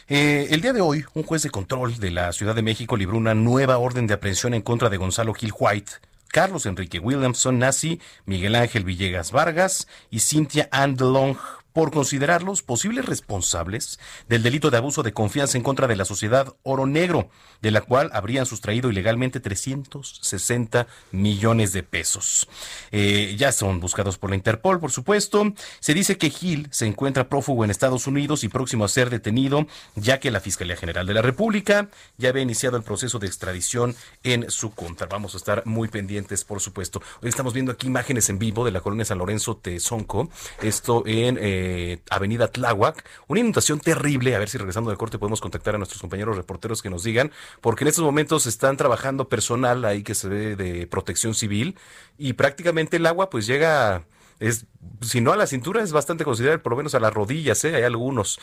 Eh, 0.08 0.46
el 0.50 0.60
día 0.60 0.72
de 0.72 0.80
hoy, 0.80 1.04
un 1.14 1.24
juez 1.24 1.42
de 1.42 1.50
control 1.50 1.98
de 1.98 2.12
la 2.12 2.32
Ciudad 2.32 2.54
de 2.54 2.62
México 2.62 2.96
libró 2.96 3.16
una 3.16 3.34
nueva 3.34 3.78
orden 3.78 4.06
de 4.06 4.14
aprehensión 4.14 4.54
en 4.54 4.62
contra 4.62 4.88
de 4.88 4.98
Gonzalo 4.98 5.34
Gil 5.34 5.52
White, 5.58 5.94
Carlos 6.28 6.64
Enrique 6.66 7.00
Williamson 7.00 7.58
Nazi, 7.58 8.00
Miguel 8.24 8.54
Ángel 8.54 8.84
Villegas 8.84 9.32
Vargas 9.32 9.88
y 10.10 10.20
Cynthia 10.20 10.68
Ann 10.70 10.94
DeLong 10.94 11.36
por 11.76 11.92
considerarlos 11.92 12.62
posibles 12.62 13.04
responsables 13.04 14.00
del 14.30 14.42
delito 14.42 14.70
de 14.70 14.78
abuso 14.78 15.02
de 15.02 15.12
confianza 15.12 15.58
en 15.58 15.62
contra 15.62 15.86
de 15.86 15.94
la 15.94 16.06
sociedad 16.06 16.56
Oro 16.62 16.86
Negro, 16.86 17.28
de 17.60 17.70
la 17.70 17.82
cual 17.82 18.08
habrían 18.14 18.46
sustraído 18.46 18.88
ilegalmente 18.88 19.40
360 19.40 20.86
millones 21.12 21.74
de 21.74 21.82
pesos. 21.82 22.48
Eh, 22.92 23.34
ya 23.36 23.52
son 23.52 23.78
buscados 23.80 24.16
por 24.16 24.30
la 24.30 24.36
Interpol, 24.36 24.80
por 24.80 24.90
supuesto. 24.90 25.52
Se 25.80 25.92
dice 25.92 26.16
que 26.16 26.30
Gil 26.30 26.66
se 26.70 26.86
encuentra 26.86 27.28
prófugo 27.28 27.62
en 27.62 27.70
Estados 27.70 28.06
Unidos 28.06 28.42
y 28.42 28.48
próximo 28.48 28.86
a 28.86 28.88
ser 28.88 29.10
detenido, 29.10 29.66
ya 29.96 30.18
que 30.18 30.30
la 30.30 30.40
Fiscalía 30.40 30.76
General 30.76 31.06
de 31.06 31.12
la 31.12 31.20
República 31.20 31.90
ya 32.16 32.30
había 32.30 32.42
iniciado 32.42 32.78
el 32.78 32.84
proceso 32.84 33.18
de 33.18 33.26
extradición 33.26 33.94
en 34.22 34.50
su 34.50 34.70
contra. 34.70 35.08
Vamos 35.08 35.34
a 35.34 35.36
estar 35.36 35.66
muy 35.66 35.88
pendientes, 35.88 36.42
por 36.42 36.62
supuesto. 36.62 37.02
Hoy 37.20 37.28
estamos 37.28 37.52
viendo 37.52 37.72
aquí 37.72 37.86
imágenes 37.86 38.30
en 38.30 38.38
vivo 38.38 38.64
de 38.64 38.70
la 38.70 38.80
colonia 38.80 39.04
San 39.04 39.18
Lorenzo 39.18 39.58
Tezonco, 39.58 40.30
esto 40.62 41.02
en... 41.04 41.36
Eh, 41.38 41.65
Avenida 42.10 42.48
Tláhuac. 42.48 43.04
Una 43.28 43.40
inundación 43.40 43.80
terrible. 43.80 44.34
A 44.34 44.38
ver 44.38 44.48
si 44.48 44.58
regresando 44.58 44.90
de 44.90 44.96
corte 44.96 45.18
podemos 45.18 45.40
contactar 45.40 45.74
a 45.74 45.78
nuestros 45.78 46.00
compañeros 46.00 46.36
reporteros 46.36 46.82
que 46.82 46.90
nos 46.90 47.02
digan, 47.02 47.30
porque 47.60 47.84
en 47.84 47.88
estos 47.88 48.04
momentos 48.04 48.46
están 48.46 48.76
trabajando 48.76 49.28
personal 49.28 49.84
ahí 49.84 50.02
que 50.02 50.14
se 50.14 50.28
ve 50.28 50.56
de 50.56 50.86
protección 50.86 51.34
civil 51.34 51.76
y 52.18 52.34
prácticamente 52.34 52.96
el 52.96 53.06
agua 53.06 53.30
pues 53.30 53.46
llega 53.46 54.04
es 54.38 54.66
si 55.00 55.20
no 55.20 55.32
a 55.32 55.36
la 55.36 55.46
cintura 55.46 55.82
es 55.82 55.92
bastante 55.92 56.24
considerable, 56.24 56.62
por 56.62 56.72
lo 56.72 56.76
menos 56.76 56.94
a 56.94 57.00
las 57.00 57.12
rodillas, 57.12 57.64
¿eh? 57.64 57.76
hay 57.76 57.82
algunos, 57.82 58.38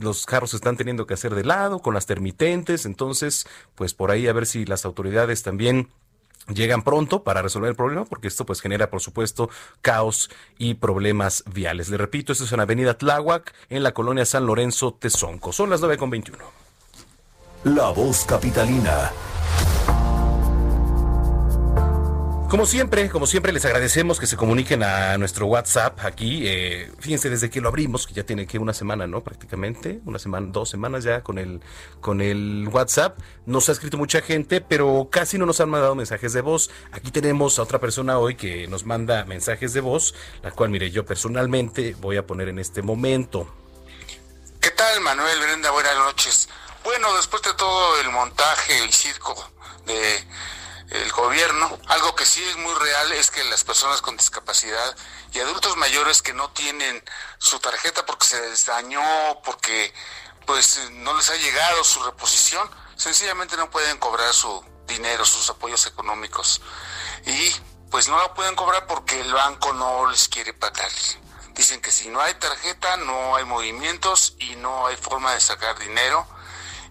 los 0.00 0.26
carros 0.26 0.54
están 0.54 0.76
teniendo 0.76 1.06
que 1.06 1.14
hacer 1.14 1.34
de 1.34 1.44
lado 1.44 1.80
con 1.80 1.94
las 1.94 2.06
termitentes, 2.06 2.86
entonces 2.86 3.46
pues 3.74 3.94
por 3.94 4.10
ahí 4.10 4.26
a 4.26 4.32
ver 4.32 4.46
si 4.46 4.64
las 4.64 4.84
autoridades 4.84 5.42
también 5.42 5.88
llegan 6.54 6.82
pronto 6.82 7.22
para 7.22 7.42
resolver 7.42 7.70
el 7.70 7.76
problema, 7.76 8.04
porque 8.04 8.28
esto 8.28 8.46
pues 8.46 8.60
genera, 8.60 8.90
por 8.90 9.00
supuesto, 9.00 9.50
caos 9.82 10.30
y 10.58 10.74
problemas 10.74 11.44
viales. 11.52 11.88
Le 11.88 11.96
repito, 11.96 12.32
esto 12.32 12.44
es 12.44 12.52
en 12.52 12.60
Avenida 12.60 12.94
Tláhuac, 12.94 13.54
en 13.68 13.82
la 13.82 13.92
colonia 13.92 14.24
San 14.24 14.46
Lorenzo, 14.46 14.94
Tezonco. 14.94 15.52
Son 15.52 15.70
las 15.70 15.82
9.21. 15.82 16.36
La 17.64 17.90
voz 17.90 18.24
capitalina. 18.24 19.12
Como 22.50 22.66
siempre, 22.66 23.08
como 23.10 23.28
siempre 23.28 23.52
les 23.52 23.64
agradecemos 23.64 24.18
que 24.18 24.26
se 24.26 24.36
comuniquen 24.36 24.82
a 24.82 25.16
nuestro 25.18 25.46
WhatsApp 25.46 26.00
aquí. 26.04 26.42
Eh, 26.48 26.90
fíjense 26.98 27.30
desde 27.30 27.48
que 27.48 27.60
lo 27.60 27.68
abrimos, 27.68 28.08
que 28.08 28.12
ya 28.12 28.24
tiene 28.24 28.44
que 28.44 28.58
una 28.58 28.74
semana, 28.74 29.06
¿no? 29.06 29.22
Prácticamente, 29.22 30.00
una 30.04 30.18
semana, 30.18 30.48
dos 30.50 30.68
semanas 30.68 31.04
ya 31.04 31.22
con 31.22 31.38
el 31.38 31.60
con 32.00 32.20
el 32.20 32.68
WhatsApp. 32.72 33.20
Nos 33.46 33.68
ha 33.68 33.72
escrito 33.72 33.98
mucha 33.98 34.20
gente, 34.20 34.60
pero 34.60 35.06
casi 35.12 35.38
no 35.38 35.46
nos 35.46 35.60
han 35.60 35.70
mandado 35.70 35.94
mensajes 35.94 36.32
de 36.32 36.40
voz. 36.40 36.72
Aquí 36.90 37.12
tenemos 37.12 37.60
a 37.60 37.62
otra 37.62 37.78
persona 37.78 38.18
hoy 38.18 38.34
que 38.34 38.66
nos 38.66 38.84
manda 38.84 39.24
mensajes 39.26 39.72
de 39.72 39.80
voz, 39.80 40.16
la 40.42 40.50
cual, 40.50 40.70
mire, 40.70 40.90
yo 40.90 41.06
personalmente 41.06 41.94
voy 42.00 42.16
a 42.16 42.26
poner 42.26 42.48
en 42.48 42.58
este 42.58 42.82
momento. 42.82 43.46
¿Qué 44.60 44.72
tal, 44.72 45.00
Manuel 45.02 45.38
Brenda? 45.38 45.70
Buenas 45.70 45.96
noches. 45.98 46.48
Bueno, 46.82 47.14
después 47.14 47.42
de 47.42 47.54
todo 47.54 48.00
el 48.00 48.10
montaje, 48.10 48.82
el 48.82 48.92
circo 48.92 49.36
de 49.86 50.24
el 50.90 51.10
gobierno. 51.12 51.78
Algo 51.88 52.14
que 52.14 52.26
sí 52.26 52.42
es 52.42 52.56
muy 52.56 52.74
real 52.74 53.12
es 53.12 53.30
que 53.30 53.42
las 53.44 53.64
personas 53.64 54.02
con 54.02 54.16
discapacidad 54.16 54.96
y 55.32 55.38
adultos 55.38 55.76
mayores 55.76 56.22
que 56.22 56.34
no 56.34 56.50
tienen 56.50 57.02
su 57.38 57.58
tarjeta 57.60 58.04
porque 58.04 58.26
se 58.26 58.40
les 58.48 58.66
dañó, 58.66 59.02
porque 59.44 59.94
pues 60.46 60.80
no 60.92 61.16
les 61.16 61.30
ha 61.30 61.36
llegado 61.36 61.84
su 61.84 62.02
reposición, 62.02 62.68
sencillamente 62.96 63.56
no 63.56 63.70
pueden 63.70 63.98
cobrar 63.98 64.32
su 64.34 64.64
dinero, 64.86 65.24
sus 65.24 65.48
apoyos 65.48 65.86
económicos. 65.86 66.60
Y 67.24 67.54
pues 67.90 68.08
no 68.08 68.18
lo 68.18 68.34
pueden 68.34 68.56
cobrar 68.56 68.86
porque 68.86 69.20
el 69.20 69.32
banco 69.32 69.72
no 69.72 70.10
les 70.10 70.28
quiere 70.28 70.52
pagar. 70.52 70.90
Dicen 71.54 71.80
que 71.80 71.92
si 71.92 72.08
no 72.08 72.20
hay 72.20 72.34
tarjeta 72.34 72.96
no 72.96 73.36
hay 73.36 73.44
movimientos 73.44 74.34
y 74.38 74.56
no 74.56 74.86
hay 74.86 74.96
forma 74.96 75.34
de 75.34 75.40
sacar 75.40 75.78
dinero. 75.78 76.26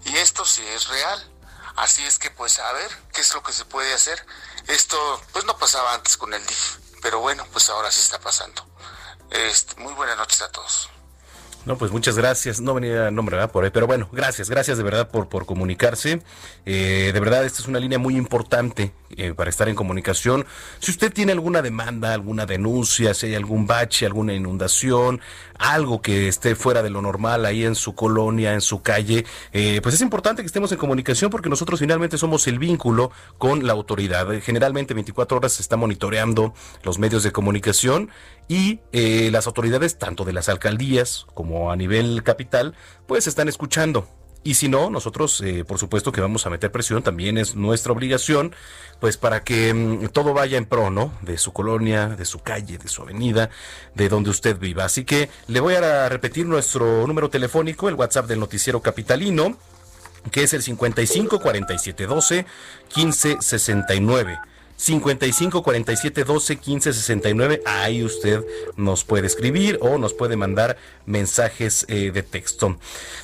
Y 0.06 0.16
esto 0.18 0.46
sí 0.46 0.66
es 0.68 0.88
real. 0.88 1.39
Así 1.76 2.06
es 2.06 2.18
que 2.20 2.32
pues 2.32 2.60
a 2.60 2.72
ver 2.74 2.92
qué 3.14 3.22
es 3.22 3.34
lo 3.34 3.44
que 3.44 3.54
se 3.54 3.66
puede 3.66 3.94
hacer. 3.94 4.26
Esto 4.68 5.22
pues 5.34 5.46
no 5.46 5.58
pasaba 5.58 5.94
antes 5.94 6.18
con 6.18 6.34
el 6.34 6.46
DIF, 6.46 6.78
pero 7.02 7.20
bueno, 7.20 7.46
pues 7.52 7.70
ahora 7.70 7.92
sí 7.92 8.00
está 8.02 8.20
pasando. 8.20 8.66
Este, 9.32 9.76
muy 9.80 9.94
buenas 9.94 10.18
noches 10.18 10.42
a 10.42 10.52
todos. 10.52 10.90
No, 11.66 11.78
pues 11.78 11.92
muchas 11.92 12.18
gracias. 12.18 12.62
No 12.62 12.74
venía 12.74 13.12
nombre 13.12 13.36
¿verdad? 13.36 13.52
por 13.52 13.64
ahí, 13.64 13.70
pero 13.70 13.86
bueno, 13.86 14.08
gracias, 14.12 14.50
gracias 14.50 14.78
de 14.78 14.84
verdad 14.84 15.10
por, 15.10 15.28
por 15.28 15.46
comunicarse. 15.46 16.22
Eh, 16.66 17.12
de 17.14 17.20
verdad, 17.20 17.46
esta 17.46 17.62
es 17.62 17.68
una 17.68 17.80
línea 17.80 18.00
muy 18.00 18.16
importante 18.16 18.94
eh, 19.18 19.34
para 19.34 19.50
estar 19.50 19.68
en 19.68 19.76
comunicación. 19.76 20.46
Si 20.80 20.92
usted 20.92 21.12
tiene 21.12 21.34
alguna 21.34 21.62
demanda, 21.62 22.14
alguna 22.14 22.46
denuncia, 22.46 23.14
si 23.14 23.28
hay 23.28 23.36
algún 23.36 23.68
bache, 23.68 24.06
alguna 24.06 24.34
inundación, 24.34 25.20
algo 25.58 26.02
que 26.02 26.30
esté 26.30 26.56
fuera 26.56 26.82
de 26.82 26.90
lo 26.90 27.02
normal 27.02 27.46
ahí 27.46 27.66
en 27.66 27.76
su 27.76 27.94
colonia, 27.94 28.54
en 28.54 28.62
su 28.62 28.82
calle, 28.82 29.26
eh, 29.52 29.82
pues 29.84 29.96
es 29.96 30.02
importante 30.02 30.42
que 30.42 30.48
estemos 30.48 30.72
en 30.72 30.78
comunicación 30.78 31.30
porque 31.30 31.50
nosotros 31.50 31.82
finalmente 31.82 32.18
somos 32.18 32.48
el 32.48 32.58
vínculo 32.58 33.12
con 33.38 33.68
la 33.68 33.74
autoridad. 33.74 34.28
Generalmente 34.42 34.94
24 34.94 35.38
horas 35.38 35.54
se 35.54 35.62
está 35.62 35.76
monitoreando 35.76 36.54
los 36.84 37.00
medios 37.00 37.24
de 37.24 37.32
comunicación 37.34 38.10
y 38.50 38.82
eh, 38.92 39.30
las 39.32 39.48
autoridades, 39.48 39.98
tanto 39.98 40.26
de 40.26 40.34
las 40.34 40.50
alcaldías 40.50 41.28
como 41.36 41.72
a 41.72 41.78
nivel 41.78 42.24
capital, 42.24 42.76
pues 43.08 43.28
están 43.28 43.48
escuchando. 43.48 44.08
Y 44.44 44.56
si 44.56 44.70
no, 44.70 44.90
nosotros, 44.90 45.40
eh, 45.42 45.64
por 45.66 45.78
supuesto 45.78 46.12
que 46.12 46.22
vamos 46.22 46.46
a 46.46 46.50
meter 46.50 46.72
presión, 46.72 47.04
también 47.04 47.38
es 47.38 47.56
nuestra 47.56 47.92
obligación, 47.92 48.56
pues 49.00 49.18
para 49.18 49.44
que 49.44 49.74
mm, 49.74 50.08
todo 50.10 50.34
vaya 50.34 50.58
en 50.58 50.66
pro, 50.66 50.90
¿no? 50.90 51.14
De 51.22 51.38
su 51.38 51.54
colonia, 51.54 52.08
de 52.08 52.26
su 52.26 52.40
calle, 52.40 52.80
de 52.80 52.88
su 52.88 53.04
avenida, 53.04 53.52
de 53.94 54.10
donde 54.10 54.32
usted 54.32 54.58
viva. 54.58 54.86
Así 54.86 55.06
que 55.06 55.30
le 55.48 55.60
voy 55.60 55.76
a 55.76 56.10
repetir 56.10 56.48
nuestro 56.48 57.06
número 57.06 57.30
telefónico, 57.30 57.88
el 57.88 57.96
WhatsApp 57.96 58.28
del 58.28 58.40
noticiero 58.40 58.82
capitalino, 58.82 59.58
que 60.32 60.44
es 60.44 60.54
el 60.54 60.64
55 60.64 61.40
47 61.40 62.08
12 62.08 62.46
15 62.88 63.38
69. 63.42 64.40
55 64.80 65.62
47 65.62 66.24
12 66.24 66.56
15 66.56 66.94
69. 66.94 67.62
Ahí 67.66 68.02
usted 68.02 68.46
nos 68.78 69.04
puede 69.04 69.28
escribir 69.28 69.78
o 69.82 69.98
nos 69.98 70.14
puede 70.14 70.38
mandar 70.38 70.78
mensajes 71.06 71.86
eh, 71.90 72.12
de 72.12 72.24
texto. 72.24 72.78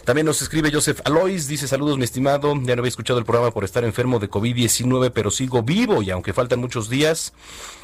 También 0.03 0.25
nos 0.25 0.41
escribe 0.41 0.69
Joseph 0.69 0.99
Alois, 1.05 1.47
dice 1.47 1.69
saludos 1.69 1.97
mi 1.97 2.03
estimado, 2.03 2.53
ya 2.61 2.75
no 2.75 2.81
había 2.81 2.89
escuchado 2.89 3.19
el 3.19 3.25
programa 3.25 3.51
por 3.51 3.63
estar 3.63 3.85
enfermo 3.85 4.19
de 4.19 4.29
COVID-19, 4.29 5.11
pero 5.13 5.31
sigo 5.31 5.63
vivo 5.63 6.01
y 6.01 6.11
aunque 6.11 6.33
faltan 6.33 6.59
muchos 6.59 6.89
días, 6.89 7.31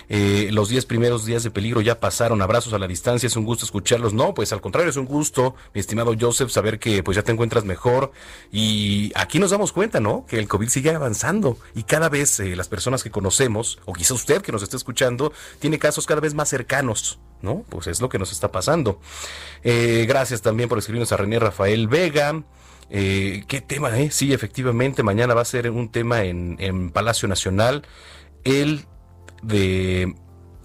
eh, 0.09 0.49
los 0.51 0.69
10 0.69 0.85
primeros 0.85 1.25
días 1.25 1.43
de 1.43 1.51
peligro 1.51 1.81
ya 1.81 1.99
pasaron. 1.99 2.41
Abrazos 2.41 2.73
a 2.73 2.79
la 2.79 2.87
distancia, 2.87 3.27
es 3.27 3.35
un 3.35 3.45
gusto 3.45 3.65
escucharlos. 3.65 4.13
No, 4.13 4.33
pues 4.33 4.53
al 4.53 4.61
contrario, 4.61 4.89
es 4.89 4.97
un 4.97 5.05
gusto, 5.05 5.55
mi 5.73 5.79
estimado 5.81 6.13
Joseph, 6.19 6.49
saber 6.49 6.79
que 6.79 7.03
pues 7.03 7.15
ya 7.15 7.23
te 7.23 7.31
encuentras 7.31 7.65
mejor. 7.65 8.11
Y 8.51 9.11
aquí 9.15 9.39
nos 9.39 9.51
damos 9.51 9.71
cuenta, 9.71 9.99
¿no? 9.99 10.25
Que 10.27 10.39
el 10.39 10.47
COVID 10.47 10.69
sigue 10.69 10.91
avanzando 10.91 11.57
y 11.75 11.83
cada 11.83 12.09
vez 12.09 12.39
eh, 12.39 12.55
las 12.55 12.67
personas 12.67 13.03
que 13.03 13.11
conocemos, 13.11 13.79
o 13.85 13.93
quizá 13.93 14.13
usted 14.13 14.41
que 14.41 14.51
nos 14.51 14.63
está 14.63 14.77
escuchando, 14.77 15.33
tiene 15.59 15.79
casos 15.79 16.05
cada 16.05 16.21
vez 16.21 16.33
más 16.33 16.49
cercanos. 16.49 17.19
¿No? 17.41 17.65
Pues 17.69 17.87
es 17.87 18.01
lo 18.01 18.07
que 18.09 18.19
nos 18.19 18.31
está 18.31 18.51
pasando. 18.51 18.99
Eh, 19.63 20.05
gracias 20.07 20.43
también 20.43 20.69
por 20.69 20.77
escribirnos 20.77 21.11
a 21.11 21.17
René 21.17 21.39
Rafael 21.39 21.87
Vega. 21.87 22.43
Eh, 22.91 23.45
¿Qué 23.47 23.61
tema, 23.61 23.97
eh? 23.97 24.11
Sí, 24.11 24.33
efectivamente, 24.33 25.01
mañana 25.01 25.33
va 25.33 25.41
a 25.41 25.45
ser 25.45 25.71
un 25.71 25.89
tema 25.89 26.23
en, 26.25 26.57
en 26.59 26.91
Palacio 26.91 27.27
Nacional, 27.27 27.83
el 28.43 28.85
de 29.41 30.15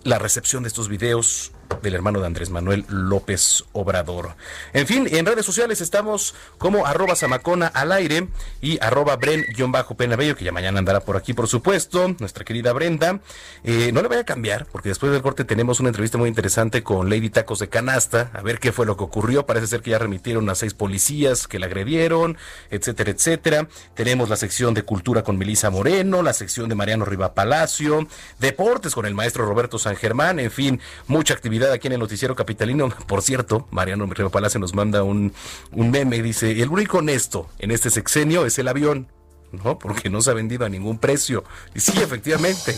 la 0.05 0.19
recepción 0.19 0.63
de 0.63 0.69
estos 0.69 0.89
videos 0.89 1.53
del 1.83 1.95
hermano 1.95 2.21
de 2.21 2.27
Andrés 2.27 2.51
Manuel 2.51 2.85
López 2.89 3.65
Obrador. 3.73 4.37
En 4.73 4.87
fin, 4.87 5.09
en 5.11 5.27
redes 5.27 5.47
sociales 5.47 5.81
estamos 5.81 6.35
como 6.59 6.87
arroba 6.87 7.17
Samacona 7.17 7.67
al 7.67 7.93
aire 7.93 8.29
y 8.61 8.79
arroba 8.83 9.19
Bren-Penabello, 9.19 10.37
que 10.37 10.45
ya 10.45 10.53
mañana 10.53 10.79
andará 10.79 11.01
por 11.01 11.17
aquí, 11.17 11.33
por 11.33 11.49
supuesto, 11.49 12.15
nuestra 12.19 12.45
querida 12.45 12.73
Brenda. 12.73 13.21
Eh, 13.65 13.91
no 13.93 14.03
le 14.03 14.09
voy 14.09 14.19
a 14.19 14.25
cambiar, 14.25 14.67
porque 14.67 14.89
después 14.89 15.13
del 15.13 15.23
corte 15.23 15.45
tenemos 15.45 15.81
una 15.81 15.89
entrevista 15.89 16.19
muy 16.19 16.29
interesante 16.29 16.83
con 16.83 17.11
Lady 17.11 17.31
Tacos 17.31 17.59
de 17.59 17.69
Canasta, 17.69 18.31
a 18.35 18.43
ver 18.43 18.59
qué 18.59 18.73
fue 18.73 18.87
lo 18.87 18.97
que 18.97 19.05
ocurrió. 19.05 19.47
Parece 19.47 19.67
ser 19.67 19.83
que 19.83 19.91
ya 19.91 19.99
remitieron 19.99 20.49
a 20.51 20.55
seis 20.55 20.75
policías 20.75 21.49
que 21.49 21.59
la 21.59 21.67
agredieron, 21.67 22.37
etcétera, 22.71 23.11
etcétera. 23.11 23.69
Tenemos 23.95 24.29
la 24.29 24.37
sección 24.37 24.75
de 24.75 24.83
cultura 24.83 25.23
con 25.23 25.39
Melisa 25.39 25.71
Moreno, 25.71 26.23
la 26.23 26.33
sección 26.33 26.69
de 26.69 26.75
Mariano 26.75 27.05
Riva 27.05 27.35
Palacio, 27.35 28.07
deportes 28.39 28.95
con 28.95 29.07
el 29.07 29.15
maestro 29.15 29.47
Roberto 29.47 29.79
San 29.79 29.97
Germán, 29.97 30.39
en 30.39 30.51
fin, 30.51 30.81
mucha 31.07 31.35
actividad 31.35 31.56
aquí 31.65 31.87
en 31.87 31.95
el 31.95 32.01
noticiero 32.01 32.35
capitalino. 32.35 32.89
Por 33.07 33.23
cierto, 33.23 33.67
Mariano 33.71 34.07
Riva 34.07 34.31
Palacio 34.31 34.61
nos 34.61 34.75
manda 34.75 35.03
un, 35.03 35.33
un 35.73 35.91
meme, 35.91 36.23
dice, 36.23 36.61
el 36.61 36.69
único 36.69 36.99
honesto 36.99 37.49
en 37.59 37.71
este 37.71 37.91
sexenio 37.91 38.47
es 38.47 38.59
el 38.59 38.69
avión, 38.69 39.09
¿no? 39.53 39.79
Porque 39.79 40.11
no 40.11 40.21
se 40.21 40.31
ha 40.31 40.35
vendido 40.35 40.65
a 40.67 40.69
ningún 40.69 40.99
precio. 40.99 41.45
Y 41.75 41.81
sí, 41.81 41.93
efectivamente. 42.01 42.77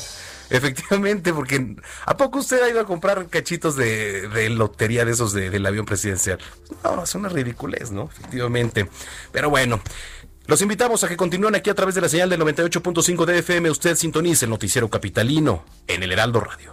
Efectivamente, 0.51 1.35
porque 1.35 1.77
¿a 2.07 2.17
poco 2.17 2.39
usted 2.39 2.63
ha 2.63 2.71
ido 2.71 2.81
a 2.81 2.87
comprar 2.87 3.27
cachitos 3.29 3.77
de, 3.77 4.49
lotería 4.51 5.05
de 5.05 5.13
esos 5.13 5.35
del 5.35 5.67
avión 5.67 5.85
presidencial? 5.85 6.39
No, 6.83 7.05
es 7.05 7.15
una 7.15 7.29
ridiculez, 7.29 7.91
¿no? 7.91 8.09
Efectivamente. 8.11 8.89
Pero 9.31 9.51
bueno, 9.51 9.81
los 10.47 10.63
invitamos 10.63 11.05
a 11.05 11.09
que 11.09 11.17
continúen 11.19 11.55
aquí 11.55 11.69
a 11.69 11.75
través 11.75 11.95
de 11.95 12.01
la 12.01 12.09
señal 12.09 12.31
del 12.31 12.41
98.5 12.41 13.27
de 13.27 13.39
FM. 13.41 13.71
Usted 13.71 13.95
sintonice 13.97 14.47
el 14.47 14.51
noticiero 14.51 14.89
capitalino 14.89 15.65
en 15.87 16.03
el 16.03 16.13
Heraldo 16.13 16.41
Radio. 16.41 16.73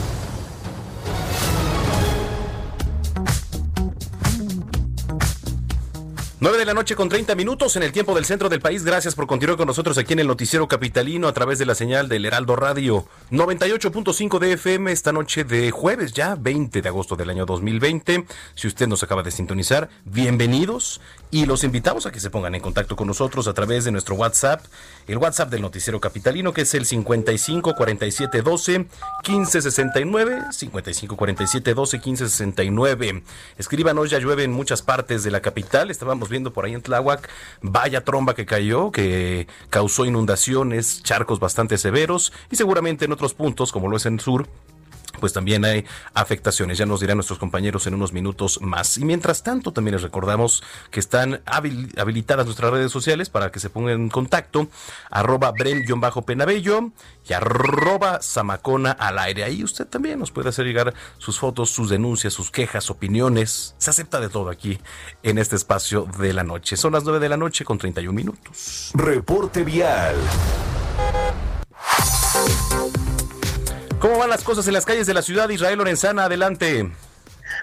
9 6.43 6.57
de 6.57 6.65
la 6.65 6.73
noche 6.73 6.95
con 6.95 7.07
30 7.07 7.35
minutos 7.35 7.75
en 7.75 7.83
el 7.83 7.91
tiempo 7.91 8.15
del 8.15 8.25
centro 8.25 8.49
del 8.49 8.61
país. 8.61 8.83
Gracias 8.83 9.13
por 9.13 9.27
continuar 9.27 9.59
con 9.59 9.67
nosotros 9.67 9.95
aquí 9.99 10.13
en 10.13 10.21
el 10.21 10.27
Noticiero 10.27 10.67
Capitalino 10.67 11.27
a 11.27 11.33
través 11.33 11.59
de 11.59 11.67
la 11.67 11.75
señal 11.75 12.09
del 12.09 12.25
Heraldo 12.25 12.55
Radio 12.55 13.05
98.5 13.29 14.39
de 14.39 14.53
FM 14.53 14.91
esta 14.91 15.11
noche 15.11 15.43
de 15.43 15.69
jueves 15.69 16.13
ya 16.13 16.33
20 16.33 16.81
de 16.81 16.89
agosto 16.89 17.15
del 17.15 17.29
año 17.29 17.45
2020. 17.45 18.25
Si 18.55 18.67
usted 18.67 18.87
nos 18.87 19.03
acaba 19.03 19.21
de 19.21 19.29
sintonizar, 19.29 19.89
bienvenidos 20.03 20.99
y 21.29 21.45
los 21.45 21.63
invitamos 21.63 22.07
a 22.07 22.11
que 22.11 22.19
se 22.19 22.31
pongan 22.31 22.55
en 22.55 22.61
contacto 22.61 22.95
con 22.95 23.05
nosotros 23.05 23.47
a 23.47 23.53
través 23.53 23.85
de 23.85 23.91
nuestro 23.91 24.15
WhatsApp, 24.15 24.65
el 25.05 25.19
WhatsApp 25.19 25.51
del 25.51 25.61
Noticiero 25.61 25.99
Capitalino 25.99 26.53
que 26.53 26.61
es 26.61 26.73
el 26.73 26.87
55 26.87 27.75
47 27.75 28.41
12 28.41 28.87
15 29.21 29.61
69 29.61 30.41
55 30.49 31.15
47 31.15 31.73
12 31.75 31.99
15 31.99 32.29
69. 32.29 33.23
Escríbanos, 33.59 34.09
ya 34.09 34.17
llueve 34.17 34.43
en 34.43 34.51
muchas 34.51 34.81
partes 34.81 35.23
de 35.23 35.29
la 35.29 35.41
capital. 35.41 35.91
Estábamos 35.91 36.30
viendo 36.31 36.51
por 36.51 36.65
ahí 36.65 36.73
en 36.73 36.81
Tláhuac, 36.81 37.29
vaya 37.61 38.03
tromba 38.03 38.33
que 38.33 38.47
cayó, 38.47 38.91
que 38.91 39.47
causó 39.69 40.05
inundaciones, 40.05 41.03
charcos 41.03 41.39
bastante 41.39 41.77
severos 41.77 42.33
y 42.49 42.55
seguramente 42.55 43.05
en 43.05 43.11
otros 43.11 43.35
puntos, 43.35 43.71
como 43.71 43.87
lo 43.87 43.97
es 43.97 44.05
en 44.07 44.15
el 44.15 44.19
sur, 44.19 44.47
pues 45.19 45.33
también 45.33 45.65
hay 45.65 45.85
afectaciones. 46.13 46.77
Ya 46.77 46.85
nos 46.85 46.99
dirán 46.99 47.17
nuestros 47.17 47.39
compañeros 47.39 47.87
en 47.87 47.93
unos 47.93 48.13
minutos 48.13 48.61
más. 48.61 48.97
Y 48.97 49.05
mientras 49.05 49.43
tanto, 49.43 49.71
también 49.73 49.93
les 49.95 50.03
recordamos 50.03 50.63
que 50.89 50.99
están 50.99 51.41
habilitadas 51.45 52.45
nuestras 52.45 52.71
redes 52.71 52.91
sociales 52.91 53.29
para 53.29 53.51
que 53.51 53.59
se 53.59 53.69
pongan 53.69 53.93
en 53.93 54.09
contacto. 54.09 54.67
Arroba 55.09 55.53
Bren-Penabello 55.53 56.91
y 57.27 57.33
arroba 57.33 58.21
Samacona 58.21 58.91
al 58.91 59.19
aire. 59.19 59.43
Ahí 59.43 59.63
usted 59.63 59.85
también 59.87 60.19
nos 60.19 60.31
puede 60.31 60.49
hacer 60.49 60.65
llegar 60.65 60.93
sus 61.17 61.39
fotos, 61.39 61.69
sus 61.69 61.89
denuncias, 61.89 62.33
sus 62.33 62.51
quejas, 62.51 62.89
opiniones. 62.89 63.75
Se 63.77 63.89
acepta 63.89 64.19
de 64.19 64.29
todo 64.29 64.49
aquí 64.49 64.79
en 65.23 65.37
este 65.37 65.55
espacio 65.55 66.07
de 66.19 66.33
la 66.33 66.43
noche. 66.43 66.77
Son 66.77 66.93
las 66.93 67.03
9 67.03 67.19
de 67.19 67.29
la 67.29 67.37
noche 67.37 67.65
con 67.65 67.77
31 67.77 68.13
minutos. 68.13 68.91
Reporte 68.93 69.63
vial. 69.63 70.15
¿Cómo 74.01 74.17
van 74.17 74.31
las 74.31 74.43
cosas 74.43 74.67
en 74.67 74.73
las 74.73 74.83
calles 74.83 75.05
de 75.05 75.13
la 75.13 75.21
ciudad? 75.21 75.47
Israel 75.49 75.77
Lorenzana, 75.77 76.25
adelante. 76.25 76.89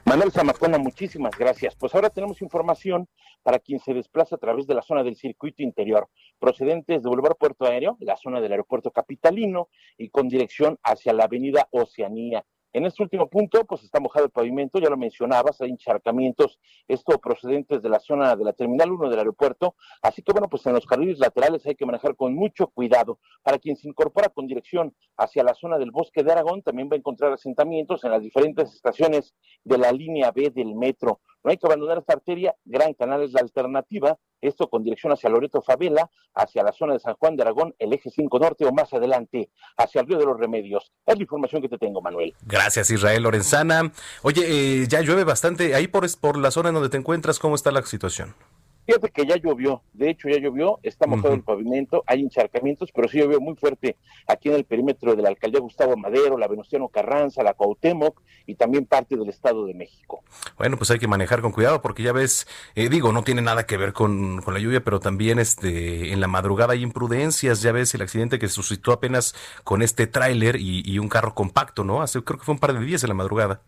Manuel 0.05 0.31
Zamacona, 0.31 0.79
muchísimas 0.79 1.37
gracias. 1.37 1.74
Pues 1.74 1.92
ahora 1.96 2.11
tenemos 2.11 2.40
información 2.42 3.09
para 3.42 3.59
quien 3.59 3.81
se 3.81 3.92
desplaza 3.92 4.37
a 4.37 4.38
través 4.38 4.68
de 4.68 4.74
la 4.74 4.83
zona 4.83 5.03
del 5.03 5.16
circuito 5.16 5.64
interior, 5.64 6.09
procedentes 6.38 7.03
de 7.03 7.09
Boulevard 7.09 7.37
Puerto 7.37 7.64
Aéreo, 7.64 7.96
la 7.98 8.16
zona 8.16 8.40
del 8.40 8.53
aeropuerto 8.53 8.92
capitalino 8.92 9.68
y 9.96 10.11
con 10.11 10.29
dirección 10.29 10.79
hacia 10.85 11.12
la 11.12 11.24
avenida 11.24 11.66
Oceanía. 11.72 12.44
En 12.79 12.87
este 12.87 13.03
último 13.03 13.29
punto, 13.29 13.64
pues 13.64 13.83
está 13.83 13.99
mojado 13.99 14.27
el 14.27 14.31
pavimento, 14.31 14.79
ya 14.79 14.88
lo 14.88 14.97
mencionabas, 14.97 15.61
hay 15.61 15.71
encharcamientos, 15.71 16.61
esto 16.87 17.19
procedentes 17.19 17.83
de 17.83 17.88
la 17.88 17.99
zona 17.99 18.37
de 18.37 18.45
la 18.45 18.53
Terminal 18.53 18.93
1 18.93 19.11
del 19.11 19.19
aeropuerto, 19.19 19.75
así 20.01 20.23
que 20.23 20.31
bueno, 20.31 20.49
pues 20.49 20.64
en 20.64 20.75
los 20.75 20.87
carriles 20.87 21.19
laterales 21.19 21.67
hay 21.67 21.75
que 21.75 21.85
manejar 21.85 22.14
con 22.14 22.37
mucho 22.37 22.69
cuidado. 22.69 23.19
Para 23.43 23.59
quien 23.59 23.75
se 23.75 23.88
incorpora 23.88 24.29
con 24.29 24.47
dirección 24.47 24.95
hacia 25.17 25.43
la 25.43 25.55
zona 25.55 25.77
del 25.77 25.91
bosque 25.91 26.23
de 26.23 26.31
Aragón, 26.31 26.62
también 26.62 26.88
va 26.88 26.95
a 26.95 26.99
encontrar 26.99 27.33
asentamientos 27.33 28.05
en 28.05 28.12
las 28.12 28.23
diferentes 28.23 28.73
estaciones 28.73 29.35
de 29.64 29.77
la 29.77 29.91
línea 29.91 30.31
B 30.31 30.51
del 30.51 30.77
metro. 30.77 31.21
No 31.44 31.51
hay 31.51 31.57
que 31.57 31.66
abandonar 31.66 31.98
esta 31.98 32.14
arteria, 32.14 32.55
Gran 32.64 32.94
Canal 32.94 33.22
es 33.22 33.33
la 33.33 33.40
alternativa, 33.40 34.18
esto 34.40 34.68
con 34.68 34.83
dirección 34.83 35.12
hacia 35.12 35.31
Loreto 35.31 35.62
Favela, 35.62 36.11
hacia 36.35 36.62
la 36.62 36.72
zona 36.72 36.94
de 36.94 37.01
San 37.01 37.14
Juan 37.14 37.37
de 37.37 37.42
Aragón, 37.42 37.74
el 37.79 37.92
eje 37.92 38.11
5 38.11 38.38
norte 38.38 38.64
o 38.64 38.72
más 38.72 38.92
adelante, 38.92 39.51
hacia 39.77 40.01
el 40.01 40.07
río 40.07 40.18
de 40.18 40.27
los 40.27 40.38
Remedios. 40.38 40.92
Es 41.07 41.16
la 41.16 41.22
información 41.22 41.62
que 41.62 41.68
te 41.68 41.79
tengo, 41.79 42.01
Manuel. 42.01 42.35
Gracias, 42.42 42.90
Israel 42.90 43.22
Lorenzana. 43.22 43.92
Oye, 44.22 44.42
eh, 44.46 44.87
ya 44.88 45.01
llueve 45.01 45.24
bastante. 45.24 45.74
Ahí 45.74 45.88
por, 45.88 46.07
por 46.18 46.37
la 46.37 46.51
zona 46.51 46.68
en 46.68 46.74
donde 46.74 46.88
te 46.88 46.96
encuentras, 46.96 47.38
¿cómo 47.38 47.55
está 47.55 47.70
la 47.70 47.83
situación? 47.83 48.35
Fíjate 48.88 49.11
que 49.11 49.27
ya 49.27 49.37
llovió, 49.37 49.83
de 49.92 50.09
hecho 50.09 50.31
ya 50.31 50.38
llovió, 50.38 50.81
está 50.83 51.07
mojado 51.07 51.35
el 51.35 51.42
pavimento, 51.42 52.05
hay 52.07 52.22
encharcamientos, 52.22 52.90
pero 52.90 53.07
sí 53.07 53.18
llovió 53.18 53.38
muy 53.38 53.55
fuerte 53.55 53.98
aquí 54.27 54.48
en 54.48 54.55
el 54.55 54.64
perímetro 54.64 55.14
de 55.14 55.20
la 55.20 55.29
alcaldía 55.29 55.61
Gustavo 55.61 55.94
Madero, 55.98 56.38
la 56.38 56.48
Venustiano 56.48 56.88
Carranza, 56.88 57.42
la 57.42 57.53
Cuauhtémoc 57.53 58.22
y 58.46 58.55
también 58.55 58.87
parte 58.87 59.14
del 59.18 59.29
Estado 59.29 59.66
de 59.66 59.74
México. 59.74 60.24
Bueno, 60.57 60.79
pues 60.79 60.90
hay 60.90 60.98
que 60.98 61.07
manejar 61.07 61.42
con 61.42 61.53
cuidado 61.53 61.83
porque 61.83 62.03
ya 62.03 62.12
ves, 62.14 62.48
eh, 62.77 62.88
digo, 62.88 63.12
no 63.12 63.24
tiene 63.24 63.42
nada 63.42 63.66
que 63.66 63.77
ver 63.77 63.92
con, 63.92 64.42
la 64.46 64.59
lluvia, 64.59 64.83
pero 64.83 65.01
también 65.01 65.38
este, 65.38 66.11
en 66.14 66.22
la 66.22 66.27
madrugada 66.27 66.72
hay 66.72 66.83
imprudencias, 66.83 67.61
ya 67.61 67.72
ves 67.72 67.94
el 67.94 68.01
accidente 68.01 68.38
que 68.38 68.48
se 68.48 68.55
suscitó 68.55 68.92
apenas 68.92 69.35
con 69.64 69.83
este 69.83 70.07
tráiler 70.07 70.57
y, 70.57 70.83
y 70.90 70.98
un 70.98 71.11
carro 71.11 71.35
compacto, 71.35 71.85
¿no? 71.85 72.01
Hace, 72.01 72.24
creo 72.24 72.38
que 72.38 72.46
fue 72.46 72.55
un 72.55 72.59
par 72.59 72.72
de 72.72 72.83
días 72.83 73.05
en 73.05 73.09
la 73.09 73.14
madrugada. 73.14 73.61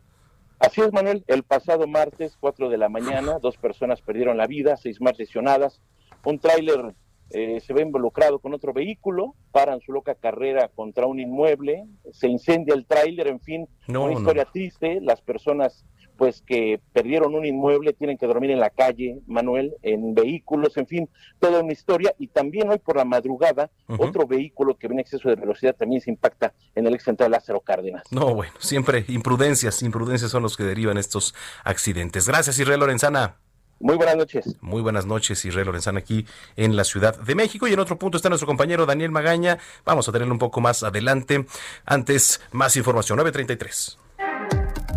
Así 0.60 0.82
es, 0.82 0.92
Manuel. 0.92 1.24
El 1.26 1.42
pasado 1.42 1.86
martes, 1.86 2.36
4 2.38 2.68
de 2.68 2.76
la 2.76 2.90
mañana, 2.90 3.38
dos 3.38 3.56
personas 3.56 4.02
perdieron 4.02 4.36
la 4.36 4.46
vida, 4.46 4.76
seis 4.76 5.00
más 5.00 5.18
lesionadas. 5.18 5.80
Un 6.22 6.38
tráiler 6.38 6.94
eh, 7.30 7.60
se 7.60 7.72
ve 7.72 7.80
involucrado 7.80 8.40
con 8.40 8.52
otro 8.52 8.74
vehículo, 8.74 9.34
paran 9.52 9.80
su 9.80 9.90
loca 9.90 10.14
carrera 10.14 10.68
contra 10.68 11.06
un 11.06 11.18
inmueble, 11.18 11.86
se 12.12 12.28
incendia 12.28 12.74
el 12.74 12.84
tráiler, 12.84 13.28
en 13.28 13.40
fin, 13.40 13.68
una 13.88 14.12
historia 14.12 14.44
triste. 14.44 15.00
Las 15.00 15.22
personas 15.22 15.86
pues 16.20 16.44
que 16.46 16.82
perdieron 16.92 17.34
un 17.34 17.46
inmueble, 17.46 17.94
tienen 17.94 18.18
que 18.18 18.26
dormir 18.26 18.50
en 18.50 18.60
la 18.60 18.68
calle, 18.68 19.22
Manuel, 19.26 19.74
en 19.80 20.14
vehículos, 20.14 20.76
en 20.76 20.86
fin, 20.86 21.08
toda 21.38 21.62
una 21.62 21.72
historia. 21.72 22.14
Y 22.18 22.26
también 22.26 22.68
hoy 22.68 22.78
por 22.78 22.98
la 22.98 23.06
madrugada, 23.06 23.70
otro 23.86 24.26
vehículo 24.26 24.76
que 24.76 24.86
viene 24.86 25.00
en 25.00 25.06
exceso 25.06 25.30
de 25.30 25.36
velocidad 25.36 25.74
también 25.74 26.02
se 26.02 26.10
impacta 26.10 26.52
en 26.74 26.86
el 26.86 26.92
ex 26.92 27.04
central 27.04 27.30
Lázaro 27.30 27.60
Cárdenas. 27.60 28.02
No, 28.10 28.34
bueno, 28.34 28.52
siempre 28.58 29.06
imprudencias, 29.08 29.82
imprudencias 29.82 30.30
son 30.30 30.42
los 30.42 30.58
que 30.58 30.64
derivan 30.64 30.98
estos 30.98 31.34
accidentes. 31.64 32.28
Gracias, 32.28 32.58
Israel 32.58 32.80
Lorenzana. 32.80 33.36
Muy 33.78 33.96
buenas 33.96 34.18
noches. 34.18 34.56
Muy 34.60 34.82
buenas 34.82 35.06
noches, 35.06 35.42
Israel 35.46 35.68
Lorenzana, 35.68 36.00
aquí 36.00 36.26
en 36.54 36.76
la 36.76 36.84
Ciudad 36.84 37.18
de 37.18 37.34
México. 37.34 37.66
Y 37.66 37.72
en 37.72 37.80
otro 37.80 37.98
punto 37.98 38.18
está 38.18 38.28
nuestro 38.28 38.46
compañero 38.46 38.84
Daniel 38.84 39.10
Magaña. 39.10 39.56
Vamos 39.86 40.06
a 40.06 40.12
tenerlo 40.12 40.34
un 40.34 40.38
poco 40.38 40.60
más 40.60 40.82
adelante. 40.82 41.46
Antes, 41.86 42.42
más 42.52 42.76
información. 42.76 43.16
933. 43.16 43.96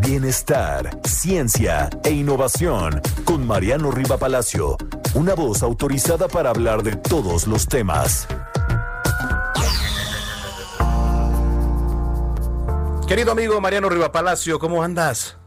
Bienestar, 0.05 0.99
ciencia 1.05 1.89
e 2.03 2.11
innovación 2.11 3.01
con 3.23 3.47
Mariano 3.47 3.89
Riva 3.89 4.17
Palacio 4.17 4.75
una 5.15 5.33
voz 5.33 5.63
autorizada 5.63 6.27
para 6.27 6.49
hablar 6.49 6.83
de 6.83 6.95
todos 6.95 7.47
los 7.47 7.67
temas. 7.67 8.27
Querido 13.07 13.31
amigo 13.31 13.61
Mariano 13.61 13.89
Riva 13.89 14.11
Palacio, 14.11 14.59
¿cómo 14.59 14.83
andas? 14.83 15.37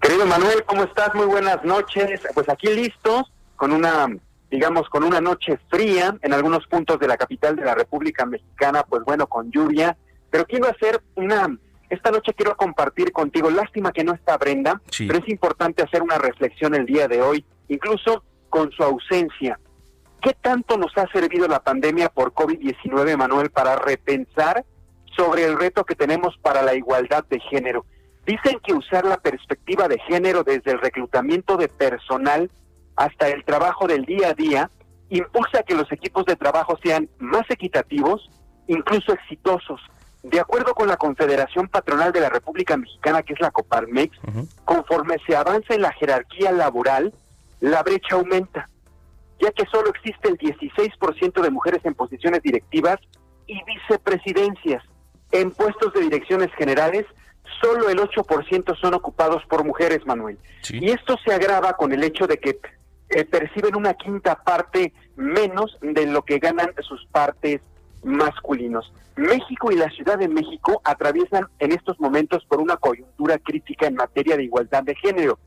Querido 0.00 0.26
Manuel, 0.26 0.64
¿cómo 0.66 0.84
estás? 0.84 1.14
Muy 1.14 1.26
buenas 1.26 1.64
noches. 1.64 2.20
Pues 2.34 2.48
aquí 2.48 2.66
listos 2.68 3.32
con 3.56 3.72
una, 3.72 4.08
digamos, 4.50 4.88
con 4.88 5.04
una 5.04 5.20
noche 5.20 5.58
fría 5.70 6.16
en 6.20 6.32
algunos 6.34 6.66
puntos 6.66 6.98
de 6.98 7.08
la 7.08 7.16
capital 7.16 7.56
de 7.56 7.64
la 7.64 7.74
República 7.74 8.26
Mexicana, 8.26 8.82
pues 8.82 9.04
bueno, 9.04 9.26
con 9.26 9.50
lluvia. 9.50 9.96
Pero 10.30 10.46
quiero 10.46 10.68
hacer 10.68 11.00
una, 11.14 11.56
esta 11.90 12.12
noche 12.12 12.32
quiero 12.34 12.56
compartir 12.56 13.12
contigo, 13.12 13.50
lástima 13.50 13.92
que 13.92 14.04
no 14.04 14.14
está 14.14 14.38
Brenda, 14.38 14.80
pero 14.96 15.18
es 15.18 15.28
importante 15.28 15.82
hacer 15.82 16.02
una 16.02 16.18
reflexión 16.18 16.74
el 16.74 16.86
día 16.86 17.08
de 17.08 17.20
hoy, 17.20 17.44
incluso 17.68 18.22
con 18.48 18.70
su 18.70 18.82
ausencia. 18.82 19.58
¿Qué 20.22 20.34
tanto 20.40 20.78
nos 20.78 20.96
ha 20.96 21.06
servido 21.12 21.48
la 21.48 21.60
pandemia 21.60 22.08
por 22.08 22.32
COVID-19, 22.32 23.16
Manuel, 23.16 23.50
para 23.50 23.76
repensar 23.76 24.64
sobre 25.16 25.44
el 25.44 25.58
reto 25.58 25.84
que 25.84 25.96
tenemos 25.96 26.38
para 26.38 26.62
la 26.62 26.74
igualdad 26.74 27.24
de 27.28 27.40
género? 27.40 27.84
Dicen 28.24 28.60
que 28.62 28.72
usar 28.72 29.04
la 29.04 29.16
perspectiva 29.16 29.88
de 29.88 29.98
género 30.00 30.44
desde 30.44 30.70
el 30.70 30.78
reclutamiento 30.78 31.56
de 31.56 31.68
personal 31.68 32.50
hasta 32.94 33.28
el 33.28 33.44
trabajo 33.44 33.88
del 33.88 34.04
día 34.04 34.28
a 34.28 34.34
día 34.34 34.70
impulsa 35.08 35.64
que 35.64 35.74
los 35.74 35.90
equipos 35.90 36.24
de 36.26 36.36
trabajo 36.36 36.78
sean 36.82 37.08
más 37.18 37.50
equitativos, 37.50 38.30
incluso 38.68 39.12
exitosos. 39.12 39.80
De 40.22 40.38
acuerdo 40.38 40.74
con 40.74 40.86
la 40.86 40.96
Confederación 40.96 41.68
Patronal 41.68 42.12
de 42.12 42.20
la 42.20 42.28
República 42.28 42.76
Mexicana, 42.76 43.22
que 43.22 43.32
es 43.32 43.40
la 43.40 43.50
Coparmex, 43.50 44.18
conforme 44.64 45.16
se 45.26 45.34
avanza 45.34 45.74
en 45.74 45.82
la 45.82 45.92
jerarquía 45.92 46.52
laboral, 46.52 47.14
la 47.60 47.82
brecha 47.82 48.16
aumenta, 48.16 48.68
ya 49.40 49.50
que 49.52 49.64
solo 49.66 49.88
existe 49.90 50.28
el 50.28 50.38
16% 50.38 51.40
de 51.40 51.50
mujeres 51.50 51.80
en 51.84 51.94
posiciones 51.94 52.42
directivas 52.42 52.98
y 53.46 53.62
vicepresidencias. 53.64 54.84
En 55.32 55.52
puestos 55.52 55.92
de 55.94 56.00
direcciones 56.00 56.52
generales 56.54 57.06
solo 57.60 57.88
el 57.88 57.98
8% 57.98 58.78
son 58.78 58.94
ocupados 58.94 59.42
por 59.46 59.64
mujeres, 59.64 60.06
Manuel. 60.06 60.38
Y 60.70 60.90
esto 60.90 61.16
se 61.24 61.32
agrava 61.32 61.72
con 61.74 61.92
el 61.92 62.04
hecho 62.04 62.26
de 62.26 62.38
que 62.38 62.58
eh, 63.10 63.24
perciben 63.24 63.74
una 63.74 63.94
quinta 63.94 64.36
parte 64.36 64.92
menos 65.16 65.78
de 65.80 66.06
lo 66.06 66.22
que 66.22 66.38
ganan 66.38 66.72
sus 66.82 67.06
partes 67.06 67.60
masculinos. 68.02 68.92
México 69.16 69.70
y 69.70 69.76
la 69.76 69.90
Ciudad 69.90 70.18
de 70.18 70.28
México 70.28 70.80
atraviesan 70.84 71.46
en 71.58 71.72
estos 71.72 71.98
momentos 72.00 72.44
por 72.46 72.60
una 72.60 72.76
coyuntura 72.76 73.38
crítica 73.38 73.86
en 73.86 73.96
materia 73.96 74.36
de 74.36 74.44
igualdad 74.44 74.82
de 74.82 74.94
género. 74.94 75.38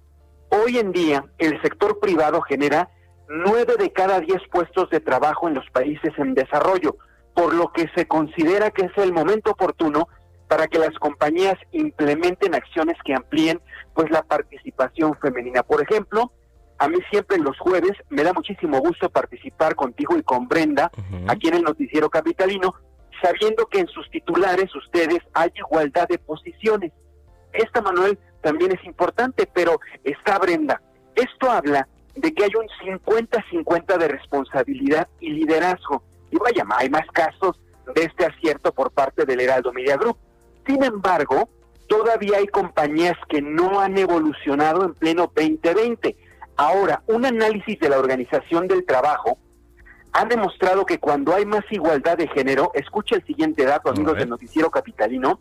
Hoy 0.49 0.77
en 0.77 0.91
día, 0.91 1.25
el 1.39 1.59
sector 1.61 1.99
privado 1.99 2.41
genera 2.41 2.89
nueve 3.27 3.75
de 3.79 3.91
cada 3.91 4.19
diez 4.19 4.41
puestos 4.51 4.89
de 4.89 4.99
trabajo 4.99 5.47
en 5.47 5.55
los 5.55 5.67
países 5.71 6.13
en 6.17 6.35
desarrollo, 6.35 6.97
por 7.33 7.53
lo 7.53 7.71
que 7.71 7.89
se 7.95 8.07
considera 8.07 8.69
que 8.69 8.85
es 8.85 8.97
el 8.97 9.13
momento 9.13 9.51
oportuno 9.51 10.07
para 10.47 10.67
que 10.67 10.77
las 10.77 10.93
compañías 10.99 11.55
implementen 11.71 12.53
acciones 12.53 12.95
que 13.03 13.15
amplíen 13.15 13.59
pues 13.95 14.11
la 14.11 14.21
participación 14.21 15.15
femenina. 15.15 15.63
Por 15.63 15.81
ejemplo, 15.81 16.31
a 16.77 16.87
mí 16.87 16.97
siempre 17.09 17.37
los 17.37 17.57
jueves 17.59 17.91
me 18.09 18.23
da 18.23 18.33
muchísimo 18.33 18.79
gusto 18.79 19.09
participar 19.09 19.75
contigo 19.75 20.17
y 20.17 20.23
con 20.23 20.47
Brenda 20.47 20.91
aquí 21.27 21.47
en 21.47 21.55
el 21.55 21.63
noticiero 21.63 22.09
capitalino, 22.09 22.73
sabiendo 23.21 23.65
que 23.67 23.79
en 23.79 23.87
sus 23.87 24.09
titulares 24.09 24.73
ustedes 24.75 25.19
hay 25.33 25.49
igualdad 25.55 26.07
de 26.07 26.17
posiciones. 26.17 26.91
Esta 27.53 27.81
Manuel 27.81 28.17
también 28.41 28.71
es 28.71 28.83
importante, 28.83 29.47
pero 29.53 29.79
está 30.03 30.39
Brenda. 30.39 30.81
Esto 31.15 31.49
habla 31.49 31.87
de 32.15 32.33
que 32.33 32.43
hay 32.43 32.51
un 32.55 32.67
50-50 33.01 33.97
de 33.97 34.07
responsabilidad 34.07 35.07
y 35.19 35.29
liderazgo. 35.29 36.03
Y 36.31 36.37
vaya, 36.37 36.65
hay 36.77 36.89
más 36.89 37.07
casos 37.13 37.59
de 37.95 38.03
este 38.03 38.25
acierto 38.25 38.73
por 38.73 38.91
parte 38.91 39.25
del 39.25 39.39
Heraldo 39.39 39.71
Media 39.73 39.97
Group. 39.97 40.17
Sin 40.65 40.83
embargo, 40.83 41.49
todavía 41.87 42.37
hay 42.37 42.47
compañías 42.47 43.17
que 43.29 43.41
no 43.41 43.79
han 43.79 43.97
evolucionado 43.97 44.83
en 44.85 44.93
pleno 44.93 45.31
2020. 45.35 46.15
Ahora, 46.57 47.01
un 47.07 47.25
análisis 47.25 47.79
de 47.79 47.89
la 47.89 47.99
Organización 47.99 48.67
del 48.67 48.85
Trabajo 48.85 49.37
ha 50.11 50.25
demostrado 50.25 50.85
que 50.85 50.99
cuando 50.99 51.33
hay 51.33 51.45
más 51.45 51.63
igualdad 51.71 52.17
de 52.17 52.27
género, 52.27 52.71
escucha 52.75 53.15
el 53.15 53.25
siguiente 53.25 53.65
dato, 53.65 53.89
amigos 53.89 54.17
del 54.17 54.29
noticiero 54.29 54.69
capitalino, 54.69 55.39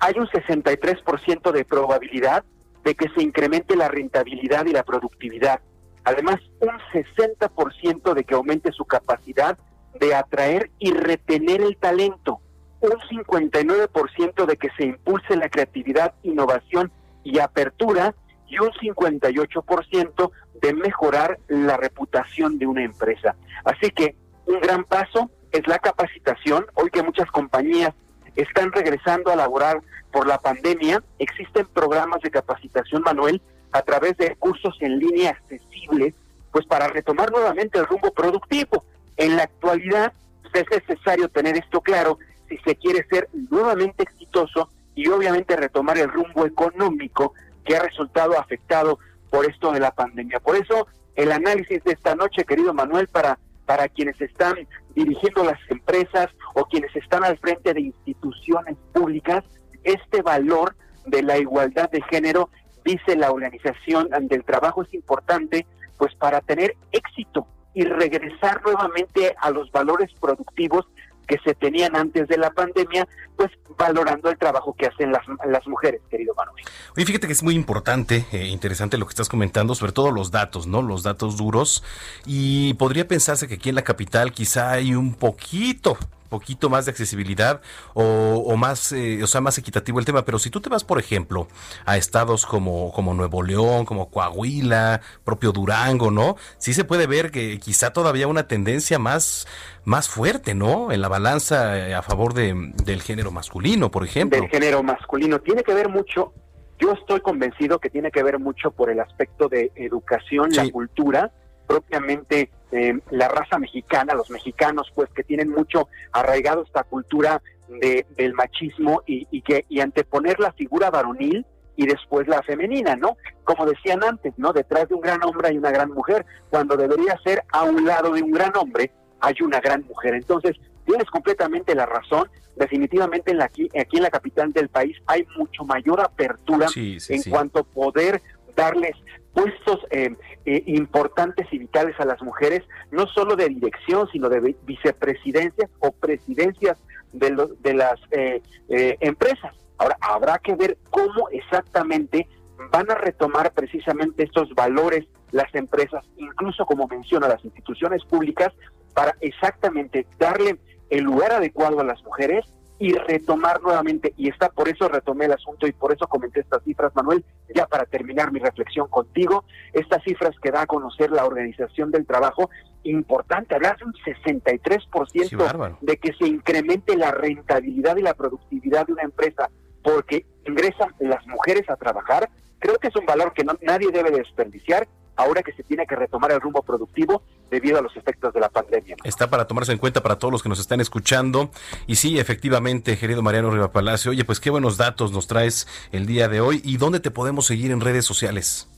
hay 0.00 0.14
un 0.18 0.26
63% 0.26 1.52
de 1.52 1.64
probabilidad 1.64 2.44
de 2.82 2.94
que 2.94 3.08
se 3.10 3.22
incremente 3.22 3.76
la 3.76 3.88
rentabilidad 3.88 4.66
y 4.66 4.72
la 4.72 4.82
productividad. 4.82 5.60
Además, 6.04 6.40
un 6.60 6.78
60% 6.92 8.14
de 8.14 8.24
que 8.24 8.34
aumente 8.34 8.72
su 8.72 8.84
capacidad 8.84 9.58
de 10.00 10.14
atraer 10.14 10.70
y 10.78 10.92
retener 10.92 11.60
el 11.60 11.76
talento 11.76 12.40
un 12.80 12.98
59% 13.10 14.46
de 14.46 14.56
que 14.56 14.68
se 14.76 14.84
impulse 14.84 15.36
la 15.36 15.48
creatividad, 15.48 16.14
innovación 16.22 16.90
y 17.22 17.38
apertura 17.38 18.14
y 18.50 18.58
un 18.58 18.70
58% 18.72 20.30
de 20.60 20.74
mejorar 20.74 21.38
la 21.48 21.76
reputación 21.76 22.58
de 22.58 22.66
una 22.66 22.84
empresa. 22.84 23.36
Así 23.64 23.90
que 23.90 24.16
un 24.46 24.60
gran 24.60 24.84
paso 24.84 25.30
es 25.52 25.66
la 25.66 25.78
capacitación. 25.78 26.66
Hoy 26.74 26.90
que 26.90 27.02
muchas 27.02 27.30
compañías 27.30 27.94
están 28.36 28.72
regresando 28.72 29.30
a 29.30 29.36
laborar 29.36 29.80
por 30.12 30.26
la 30.26 30.38
pandemia, 30.38 31.02
existen 31.18 31.66
programas 31.72 32.20
de 32.22 32.30
capacitación 32.30 33.02
manual 33.02 33.40
a 33.72 33.82
través 33.82 34.16
de 34.16 34.34
cursos 34.36 34.76
en 34.80 34.98
línea 34.98 35.30
accesibles, 35.30 36.14
pues 36.50 36.66
para 36.66 36.88
retomar 36.88 37.30
nuevamente 37.30 37.78
el 37.78 37.86
rumbo 37.86 38.12
productivo. 38.12 38.84
En 39.16 39.36
la 39.36 39.44
actualidad 39.44 40.12
es 40.52 40.64
necesario 40.70 41.28
tener 41.28 41.56
esto 41.56 41.80
claro 41.80 42.18
si 42.48 42.56
se 42.58 42.74
quiere 42.74 43.06
ser 43.08 43.28
nuevamente 43.50 44.02
exitoso 44.02 44.68
y 44.96 45.06
obviamente 45.08 45.56
retomar 45.56 45.98
el 45.98 46.10
rumbo 46.10 46.44
económico 46.44 47.34
que 47.70 47.76
ha 47.76 47.82
resultado 47.82 48.36
afectado 48.36 48.98
por 49.30 49.48
esto 49.48 49.70
de 49.70 49.78
la 49.78 49.92
pandemia. 49.92 50.40
Por 50.40 50.56
eso 50.56 50.88
el 51.14 51.30
análisis 51.30 51.84
de 51.84 51.92
esta 51.92 52.16
noche, 52.16 52.42
querido 52.42 52.74
Manuel, 52.74 53.06
para, 53.06 53.38
para 53.64 53.88
quienes 53.88 54.20
están 54.20 54.56
dirigiendo 54.96 55.44
las 55.44 55.60
empresas 55.68 56.30
o 56.54 56.64
quienes 56.64 56.94
están 56.96 57.22
al 57.22 57.38
frente 57.38 57.72
de 57.72 57.82
instituciones 57.82 58.76
públicas, 58.92 59.44
este 59.84 60.20
valor 60.20 60.74
de 61.06 61.22
la 61.22 61.38
igualdad 61.38 61.88
de 61.90 62.02
género, 62.10 62.50
dice 62.84 63.14
la 63.14 63.30
Organización 63.30 64.08
del 64.22 64.42
Trabajo, 64.42 64.82
es 64.82 64.92
importante 64.92 65.64
pues 65.96 66.12
para 66.16 66.40
tener 66.40 66.74
éxito 66.90 67.46
y 67.72 67.84
regresar 67.84 68.62
nuevamente 68.64 69.36
a 69.38 69.52
los 69.52 69.70
valores 69.70 70.12
productivos 70.20 70.88
que 71.30 71.38
se 71.44 71.54
tenían 71.54 71.94
antes 71.94 72.26
de 72.26 72.36
la 72.36 72.50
pandemia, 72.50 73.06
pues 73.36 73.50
valorando 73.78 74.30
el 74.30 74.36
trabajo 74.36 74.74
que 74.76 74.86
hacen 74.86 75.12
las, 75.12 75.22
las 75.46 75.64
mujeres, 75.68 76.00
querido 76.10 76.34
Manuel. 76.34 76.64
Oye, 76.96 77.06
fíjate 77.06 77.28
que 77.28 77.32
es 77.32 77.44
muy 77.44 77.54
importante, 77.54 78.26
eh, 78.32 78.46
interesante 78.46 78.98
lo 78.98 79.06
que 79.06 79.10
estás 79.10 79.28
comentando, 79.28 79.76
sobre 79.76 79.92
todo 79.92 80.10
los 80.10 80.32
datos, 80.32 80.66
¿no? 80.66 80.82
Los 80.82 81.04
datos 81.04 81.36
duros. 81.36 81.84
Y 82.26 82.74
podría 82.74 83.06
pensarse 83.06 83.46
que 83.46 83.54
aquí 83.54 83.68
en 83.68 83.76
la 83.76 83.82
capital 83.82 84.32
quizá 84.32 84.72
hay 84.72 84.96
un 84.96 85.14
poquito, 85.14 85.96
poquito 86.30 86.70
más 86.70 86.86
de 86.86 86.92
accesibilidad 86.92 87.60
o, 87.92 88.56
más, 88.56 88.92
eh, 88.92 89.22
o 89.22 89.26
sea, 89.26 89.42
más 89.42 89.58
equitativo 89.58 89.98
el 89.98 90.06
tema. 90.06 90.24
Pero 90.24 90.38
si 90.38 90.48
tú 90.48 90.62
te 90.62 90.70
vas, 90.70 90.84
por 90.84 90.98
ejemplo, 90.98 91.48
a 91.84 91.98
estados 91.98 92.46
como, 92.46 92.92
como 92.92 93.12
Nuevo 93.12 93.42
León, 93.42 93.84
como 93.84 94.10
Coahuila, 94.10 95.02
propio 95.24 95.52
Durango, 95.52 96.10
¿no? 96.10 96.36
Sí 96.56 96.72
se 96.72 96.84
puede 96.84 97.06
ver 97.06 97.30
que 97.30 97.58
quizá 97.58 97.92
todavía 97.92 98.26
una 98.28 98.48
tendencia 98.48 98.98
más, 98.98 99.46
más 99.84 100.08
fuerte, 100.08 100.54
¿no? 100.54 100.92
En 100.92 101.02
la 101.02 101.08
balanza 101.08 101.76
eh, 101.78 101.94
a 101.94 102.02
favor 102.02 102.32
de, 102.32 102.72
del 102.84 103.02
género 103.02 103.30
masculino, 103.30 103.90
por 103.90 104.04
ejemplo. 104.04 104.40
Del 104.40 104.48
género 104.48 104.82
masculino. 104.82 105.40
Tiene 105.40 105.62
que 105.62 105.74
ver 105.74 105.88
mucho, 105.88 106.32
yo 106.78 106.92
estoy 106.92 107.20
convencido 107.20 107.78
que 107.78 107.90
tiene 107.90 108.10
que 108.10 108.22
ver 108.22 108.38
mucho 108.38 108.70
por 108.70 108.90
el 108.90 109.00
aspecto 109.00 109.48
de 109.48 109.72
educación, 109.74 110.50
la 110.52 110.70
cultura, 110.70 111.32
propiamente 111.70 112.50
eh, 112.72 112.98
la 113.12 113.28
raza 113.28 113.56
mexicana, 113.56 114.12
los 114.14 114.28
mexicanos, 114.28 114.90
pues 114.92 115.08
que 115.10 115.22
tienen 115.22 115.50
mucho 115.50 115.86
arraigado 116.10 116.64
esta 116.64 116.82
cultura 116.82 117.40
de, 117.68 118.04
del 118.16 118.34
machismo 118.34 119.04
y, 119.06 119.28
y, 119.30 119.40
que 119.42 119.66
y 119.68 119.78
anteponer 119.78 120.40
la 120.40 120.50
figura 120.52 120.90
varonil 120.90 121.46
y 121.76 121.86
después 121.86 122.26
la 122.26 122.42
femenina, 122.42 122.96
¿no? 122.96 123.16
Como 123.44 123.66
decían 123.66 124.02
antes, 124.02 124.34
¿no? 124.36 124.52
Detrás 124.52 124.88
de 124.88 124.96
un 124.96 125.00
gran 125.00 125.22
hombre 125.22 125.50
hay 125.50 125.58
una 125.58 125.70
gran 125.70 125.92
mujer, 125.92 126.26
cuando 126.50 126.76
debería 126.76 127.16
ser 127.22 127.44
a 127.52 127.62
un 127.62 127.86
lado 127.86 128.14
de 128.14 128.22
un 128.22 128.32
gran 128.32 128.50
hombre 128.56 128.90
hay 129.20 129.36
una 129.40 129.60
gran 129.60 129.84
mujer. 129.86 130.14
Entonces, 130.14 130.56
tienes 130.84 131.08
completamente 131.08 131.76
la 131.76 131.86
razón. 131.86 132.28
Definitivamente 132.56 133.30
en 133.30 133.38
la, 133.38 133.44
aquí, 133.44 133.68
aquí 133.80 133.98
en 133.98 134.02
la 134.02 134.10
capital 134.10 134.52
del 134.52 134.68
país 134.68 134.96
hay 135.06 135.24
mucho 135.38 135.64
mayor 135.64 136.00
apertura 136.00 136.66
en 136.74 137.22
cuanto 137.30 137.60
a 137.60 137.62
poder 137.62 138.20
darles 138.56 138.96
puestos 139.34 139.80
eh, 139.90 140.14
eh, 140.44 140.62
importantes 140.66 141.46
y 141.52 141.58
vitales 141.58 141.98
a 142.00 142.04
las 142.04 142.20
mujeres, 142.22 142.62
no 142.90 143.06
solo 143.06 143.36
de 143.36 143.48
dirección, 143.48 144.08
sino 144.10 144.28
de 144.28 144.54
vicepresidencias 144.64 145.70
o 145.80 145.92
presidencias 145.92 146.78
de, 147.12 147.48
de 147.60 147.74
las 147.74 148.00
eh, 148.10 148.42
empresas. 148.68 149.54
Ahora, 149.78 149.96
habrá 150.00 150.38
que 150.38 150.54
ver 150.54 150.76
cómo 150.90 151.28
exactamente 151.30 152.28
van 152.70 152.90
a 152.90 152.94
retomar 152.94 153.52
precisamente 153.52 154.24
estos 154.24 154.54
valores 154.54 155.06
las 155.32 155.54
empresas, 155.54 156.04
incluso 156.16 156.66
como 156.66 156.86
menciona 156.88 157.28
las 157.28 157.44
instituciones 157.44 158.04
públicas, 158.04 158.52
para 158.94 159.14
exactamente 159.20 160.06
darle 160.18 160.58
el 160.90 161.04
lugar 161.04 161.32
adecuado 161.32 161.80
a 161.80 161.84
las 161.84 162.02
mujeres 162.04 162.44
y 162.80 162.94
retomar 162.94 163.60
nuevamente, 163.60 164.14
y 164.16 164.30
está 164.30 164.48
por 164.48 164.66
eso 164.66 164.88
retomé 164.88 165.26
el 165.26 165.32
asunto 165.32 165.66
y 165.66 165.72
por 165.72 165.92
eso 165.92 166.06
comenté 166.06 166.40
estas 166.40 166.64
cifras, 166.64 166.96
Manuel, 166.96 167.22
ya 167.54 167.66
para 167.66 167.84
terminar 167.84 168.32
mi 168.32 168.40
reflexión 168.40 168.88
contigo, 168.88 169.44
estas 169.74 170.02
cifras 170.02 170.34
que 170.42 170.50
da 170.50 170.62
a 170.62 170.66
conocer 170.66 171.10
la 171.10 171.26
Organización 171.26 171.90
del 171.90 172.06
Trabajo, 172.06 172.48
importante, 172.84 173.54
hablar 173.54 173.76
de 173.76 173.84
un 173.84 173.92
63% 173.92 175.76
de 175.82 175.96
que 175.98 176.14
se 176.14 176.26
incremente 176.26 176.96
la 176.96 177.10
rentabilidad 177.10 177.98
y 177.98 178.02
la 178.02 178.14
productividad 178.14 178.86
de 178.86 178.94
una 178.94 179.02
empresa 179.02 179.50
porque 179.82 180.24
ingresan 180.46 180.94
las 181.00 181.26
mujeres 181.26 181.68
a 181.68 181.76
trabajar, 181.76 182.30
creo 182.58 182.76
que 182.76 182.88
es 182.88 182.96
un 182.96 183.04
valor 183.04 183.34
que 183.34 183.44
no, 183.44 183.58
nadie 183.60 183.90
debe 183.92 184.10
desperdiciar 184.10 184.88
ahora 185.20 185.42
que 185.42 185.52
se 185.52 185.62
tiene 185.62 185.86
que 185.86 185.96
retomar 185.96 186.32
el 186.32 186.40
rumbo 186.40 186.62
productivo 186.62 187.22
debido 187.50 187.78
a 187.78 187.82
los 187.82 187.96
efectos 187.96 188.32
de 188.32 188.40
la 188.40 188.48
pandemia. 188.48 188.96
Está 189.04 189.28
para 189.28 189.46
tomarse 189.46 189.72
en 189.72 189.78
cuenta 189.78 190.02
para 190.02 190.18
todos 190.18 190.32
los 190.32 190.42
que 190.42 190.48
nos 190.48 190.60
están 190.60 190.80
escuchando. 190.80 191.50
Y 191.86 191.96
sí, 191.96 192.18
efectivamente, 192.18 192.96
querido 192.98 193.22
Mariano 193.22 193.50
Riva 193.50 193.72
Palacio, 193.72 194.12
oye, 194.12 194.24
pues 194.24 194.40
qué 194.40 194.50
buenos 194.50 194.76
datos 194.76 195.12
nos 195.12 195.26
traes 195.26 195.66
el 195.92 196.06
día 196.06 196.28
de 196.28 196.40
hoy. 196.40 196.62
¿Y 196.64 196.76
dónde 196.76 197.00
te 197.00 197.10
podemos 197.10 197.46
seguir 197.46 197.70
en 197.70 197.80
redes 197.80 198.04
sociales? 198.04 198.68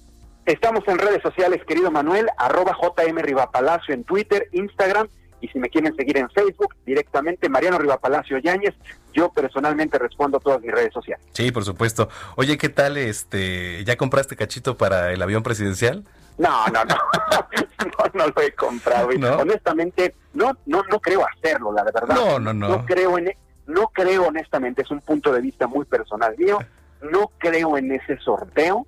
Estamos 0.47 0.83
en 0.89 0.99
redes 0.99 1.23
sociales, 1.23 1.61
querido 1.67 1.91
Manuel, 1.93 2.27
arroba 2.37 2.77
JM 2.81 3.17
Rivapalacio 3.19 3.95
en 3.95 4.03
Twitter, 4.03 4.49
Instagram 4.53 5.09
y 5.43 5.49
si 5.49 5.59
me 5.59 5.69
quieren 5.69 5.95
seguir 5.97 6.17
en 6.17 6.31
Facebook, 6.31 6.75
directamente 6.87 7.49
Mariano 7.49 7.77
Rivapalacio 7.77 8.39
Yáñez. 8.39 8.75
Yo 9.13 9.31
personalmente 9.31 9.99
respondo 9.99 10.39
a 10.39 10.41
todas 10.41 10.63
mis 10.63 10.71
redes 10.71 10.93
sociales. 10.95 11.27
Sí, 11.33 11.51
por 11.51 11.65
supuesto. 11.65 12.09
Oye, 12.37 12.57
¿qué 12.57 12.69
tal? 12.69 12.97
este 12.97 13.85
¿Ya 13.85 13.97
compraste 13.97 14.37
cachito 14.37 14.79
para 14.79 15.13
el 15.13 15.21
avión 15.21 15.43
presidencial? 15.43 16.05
No, 16.39 16.67
no, 16.69 16.85
no. 16.85 16.95
no, 18.15 18.27
lo 18.29 18.41
he 18.41 18.53
comprado. 18.53 19.09
Honestamente, 19.39 20.15
no, 20.33 20.57
no, 20.65 20.83
no 20.91 21.01
creo 21.01 21.27
hacerlo, 21.27 21.73
la 21.73 21.83
verdad. 21.83 22.07
No, 22.09 22.39
no, 22.39 22.55
no. 22.55 22.69
No 22.69 22.87
creo 22.87 23.19
en, 23.19 23.33
no 23.67 23.89
creo 23.89 24.29
honestamente, 24.29 24.83
es 24.83 24.91
un 24.91 25.01
punto 25.01 25.33
de 25.33 25.41
vista 25.41 25.67
muy 25.67 25.85
personal 25.85 26.35
mío. 26.39 26.59
No 27.03 27.33
creo 27.39 27.77
en 27.77 27.91
ese 27.91 28.17
sorteo 28.19 28.87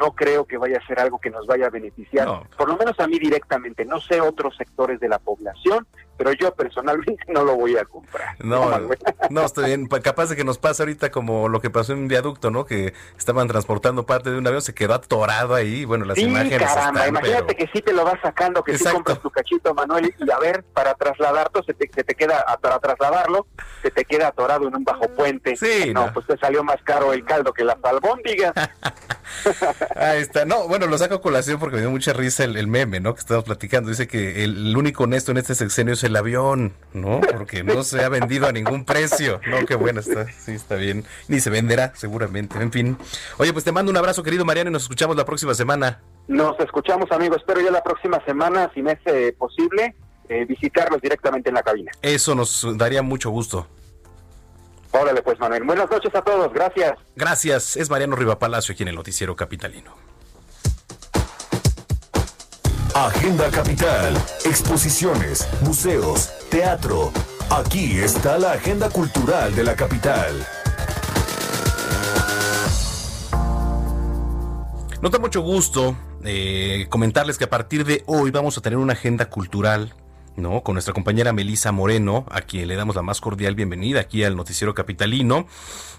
no 0.00 0.12
creo 0.12 0.46
que 0.46 0.56
vaya 0.56 0.78
a 0.78 0.86
ser 0.86 0.98
algo 0.98 1.18
que 1.18 1.30
nos 1.30 1.46
vaya 1.46 1.66
a 1.66 1.70
beneficiar, 1.70 2.26
por 2.56 2.68
lo 2.68 2.76
menos 2.76 2.98
a 2.98 3.06
mí 3.06 3.18
directamente. 3.18 3.84
No 3.84 4.00
sé 4.00 4.20
otros 4.20 4.56
sectores 4.56 4.98
de 4.98 5.08
la 5.08 5.18
población, 5.18 5.86
pero 6.20 6.34
yo 6.34 6.54
personalmente 6.54 7.24
no 7.28 7.44
lo 7.44 7.56
voy 7.56 7.78
a 7.78 7.84
comprar. 7.86 8.36
No, 8.44 8.78
no, 9.30 9.46
estoy 9.46 9.64
bien. 9.64 9.88
Pues 9.88 10.02
capaz 10.02 10.28
de 10.28 10.36
que 10.36 10.44
nos 10.44 10.58
pase 10.58 10.82
ahorita 10.82 11.10
como 11.10 11.48
lo 11.48 11.62
que 11.62 11.70
pasó 11.70 11.94
en 11.94 12.00
un 12.00 12.08
viaducto, 12.08 12.50
¿no? 12.50 12.66
Que 12.66 12.92
estaban 13.16 13.48
transportando 13.48 14.04
parte 14.04 14.30
de 14.30 14.36
un 14.36 14.46
avión, 14.46 14.60
se 14.60 14.74
quedó 14.74 14.92
atorado 14.92 15.54
ahí. 15.54 15.86
Bueno, 15.86 16.04
las 16.04 16.18
imágenes. 16.18 16.58
Caramba, 16.58 17.08
imagínate 17.08 17.56
que 17.56 17.70
sí 17.72 17.80
te 17.80 17.94
lo 17.94 18.04
vas 18.04 18.20
sacando, 18.20 18.62
que 18.62 18.76
sí 18.76 18.84
compras 18.84 19.18
tu 19.20 19.30
cachito, 19.30 19.72
Manuel, 19.72 20.14
y 20.18 20.30
a 20.30 20.38
ver, 20.38 20.62
para 20.74 20.92
trasladarte, 20.92 21.62
se 21.62 21.72
te, 21.72 21.86
te 21.88 22.14
queda, 22.14 22.44
para 22.60 22.78
trasladarlo, 22.80 23.46
se 23.80 23.90
te 23.90 24.04
queda 24.04 24.28
atorado 24.28 24.68
en 24.68 24.76
un 24.76 24.84
bajo 24.84 25.08
puente. 25.16 25.56
Sí. 25.56 25.90
No, 25.94 26.12
pues 26.12 26.26
te 26.26 26.36
salió 26.36 26.62
más 26.62 26.82
caro 26.84 27.14
el 27.14 27.24
caldo 27.24 27.54
que 27.54 27.64
las 27.64 27.78
albóndigas. 27.82 28.52
Ahí 29.96 30.20
está. 30.20 30.44
No, 30.44 30.68
bueno, 30.68 30.86
lo 30.86 30.98
saco 30.98 31.14
a 31.14 31.20
colación 31.22 31.58
porque 31.58 31.76
me 31.76 31.82
dio 31.82 31.90
mucha 31.90 32.12
risa 32.12 32.44
el, 32.44 32.66
meme, 32.66 33.00
¿no? 33.00 33.14
Que 33.14 33.20
estamos 33.20 33.44
platicando. 33.44 33.88
Dice 33.88 34.06
que 34.06 34.44
el, 34.44 34.76
único 34.76 35.04
honesto 35.04 35.30
en 35.32 35.38
este 35.38 35.54
sexenio 35.54 35.94
es 35.94 36.04
el 36.04 36.09
avión, 36.16 36.74
¿no? 36.92 37.20
Porque 37.20 37.62
no 37.62 37.82
se 37.82 38.02
ha 38.04 38.08
vendido 38.08 38.46
a 38.46 38.52
ningún 38.52 38.84
precio. 38.84 39.40
No, 39.46 39.64
qué 39.66 39.74
bueno 39.74 40.00
está. 40.00 40.26
Sí, 40.32 40.52
está 40.52 40.76
bien. 40.76 41.04
Ni 41.28 41.40
se 41.40 41.50
venderá, 41.50 41.92
seguramente. 41.94 42.60
En 42.60 42.72
fin. 42.72 42.96
Oye, 43.38 43.52
pues 43.52 43.64
te 43.64 43.72
mando 43.72 43.90
un 43.90 43.96
abrazo, 43.96 44.22
querido 44.22 44.44
Mariano, 44.44 44.70
y 44.70 44.72
nos 44.72 44.82
escuchamos 44.82 45.16
la 45.16 45.24
próxima 45.24 45.54
semana. 45.54 46.00
Nos 46.28 46.58
escuchamos, 46.60 47.10
amigos. 47.12 47.38
Espero 47.38 47.60
ya 47.60 47.70
la 47.70 47.82
próxima 47.82 48.24
semana, 48.24 48.70
si 48.74 48.82
me 48.82 48.92
es 48.92 49.34
posible, 49.34 49.94
eh, 50.28 50.44
visitarlos 50.44 51.00
directamente 51.00 51.48
en 51.48 51.54
la 51.56 51.62
cabina. 51.62 51.90
Eso 52.02 52.34
nos 52.34 52.66
daría 52.76 53.02
mucho 53.02 53.30
gusto. 53.30 53.66
Órale, 54.92 55.22
pues 55.22 55.38
Manuel. 55.38 55.64
Buenas 55.64 55.90
noches 55.90 56.14
a 56.14 56.22
todos. 56.22 56.52
Gracias. 56.52 56.94
Gracias. 57.14 57.76
Es 57.76 57.90
Mariano 57.90 58.16
Palacio 58.38 58.72
aquí 58.72 58.82
en 58.82 58.88
el 58.88 58.96
Noticiero 58.96 59.36
Capitalino. 59.36 60.09
Agenda 62.94 63.48
Capital, 63.52 64.14
exposiciones, 64.44 65.48
museos, 65.62 66.28
teatro. 66.50 67.12
Aquí 67.48 68.00
está 68.00 68.36
la 68.36 68.52
agenda 68.52 68.90
cultural 68.90 69.54
de 69.54 69.62
la 69.62 69.76
capital. 69.76 70.44
Nos 75.00 75.12
da 75.12 75.20
mucho 75.20 75.40
gusto 75.40 75.96
eh, 76.24 76.86
comentarles 76.90 77.38
que 77.38 77.44
a 77.44 77.50
partir 77.50 77.84
de 77.84 78.02
hoy 78.06 78.32
vamos 78.32 78.58
a 78.58 78.60
tener 78.60 78.78
una 78.78 78.94
agenda 78.94 79.30
cultural 79.30 79.94
¿no? 80.40 80.62
Con 80.62 80.74
nuestra 80.74 80.94
compañera 80.94 81.32
Melisa 81.32 81.72
Moreno, 81.72 82.24
a 82.30 82.40
quien 82.40 82.68
le 82.68 82.76
damos 82.76 82.96
la 82.96 83.02
más 83.02 83.20
cordial 83.20 83.54
bienvenida 83.54 84.00
aquí 84.00 84.24
al 84.24 84.36
Noticiero 84.36 84.74
Capitalino. 84.74 85.46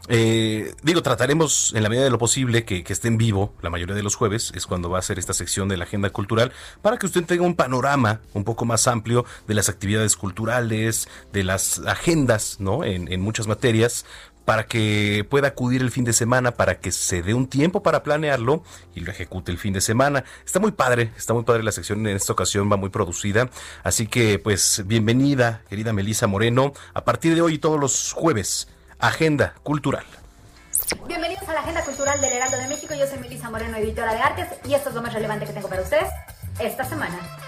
Eh, 0.08 0.74
digo, 0.82 1.04
trataremos 1.04 1.74
en 1.76 1.84
la 1.84 1.90
medida 1.90 2.04
de 2.04 2.10
lo 2.10 2.18
posible 2.18 2.66
que, 2.66 2.84
que, 2.84 2.92
esté 2.92 3.08
en 3.08 3.18
vivo 3.18 3.54
la 3.62 3.70
mayoría 3.70 3.96
de 3.96 4.02
los 4.02 4.16
jueves, 4.16 4.52
es 4.56 4.66
cuando 4.66 4.90
va 4.90 5.00
a 5.00 5.02
ser 5.04 5.20
esta 5.20 5.34
sección 5.34 5.70
de 5.70 5.78
la 5.78 5.84
agenda 5.84 6.10
cultural, 6.10 6.52
para 6.82 6.98
que 6.98 7.06
usted 7.06 7.24
tenga 7.24 7.44
un 7.44 7.56
panorama 7.56 8.20
un 8.34 8.44
poco 8.44 8.66
más 8.66 8.88
amplio 8.88 9.26
de 9.48 9.54
las 9.54 9.70
actividades 9.70 10.18
culturales, 10.18 11.08
de 11.32 11.44
las 11.44 11.80
agendas, 11.86 12.58
¿no? 12.60 12.84
En, 12.84 13.12
en 13.12 13.22
muchas 13.22 13.48
materias, 13.48 14.06
para 14.52 14.66
que 14.66 15.26
pueda 15.30 15.48
acudir 15.48 15.82
el 15.82 15.92
fin 15.92 16.04
de 16.04 16.12
semana, 16.12 16.52
para 16.52 16.78
que 16.78 16.92
se 16.92 17.22
dé 17.22 17.34
un 17.34 17.48
tiempo 17.48 17.84
para 17.84 18.04
planearlo 18.04 18.64
y 18.94 19.00
lo 19.00 19.10
ejecute 19.10 19.50
el 19.50 19.58
fin 19.58 19.72
de 19.72 19.80
semana. 19.80 20.26
Está 20.46 20.60
muy 20.60 20.74
padre, 20.74 21.14
está 21.16 21.34
muy 21.34 21.44
padre 21.44 21.64
la 21.64 21.72
sección 21.72 22.06
en 22.06 22.18
esta 22.18 22.34
ocasión, 22.34 22.70
va 22.70 22.76
muy 22.76 22.90
producida. 22.90 23.50
Así 23.82 24.08
que, 24.08 24.40
pues, 24.40 24.84
bienvenida, 24.86 25.62
querida 25.70 25.94
Melisa 25.94 26.28
Moreno. 26.28 26.74
A 26.94 27.06
partir 27.06 27.34
de 27.34 27.42
hoy, 27.42 27.60
todos 27.60 27.80
los 27.80 28.12
jueves, 28.12 28.68
Agenda 29.00 29.54
Cultural. 29.64 30.04
Bienvenidos 31.08 31.48
a 31.48 31.54
la 31.54 31.62
Agenda 31.62 31.86
Cultural 31.86 32.20
del 32.20 32.34
Heraldo 32.34 32.58
de 32.58 32.68
México. 32.68 32.94
Yo 32.94 33.08
soy 33.08 33.20
Melisa 33.20 33.50
Moreno, 33.50 33.78
editora 33.78 34.14
de 34.14 34.20
artes, 34.20 34.48
y 34.66 34.74
esto 34.74 34.90
es 34.90 34.96
lo 34.96 35.02
más 35.02 35.14
relevante 35.14 35.46
que 35.46 35.54
tengo 35.54 35.70
para 35.70 35.82
ustedes 35.82 36.10
esta 36.60 36.84
semana. 36.84 37.41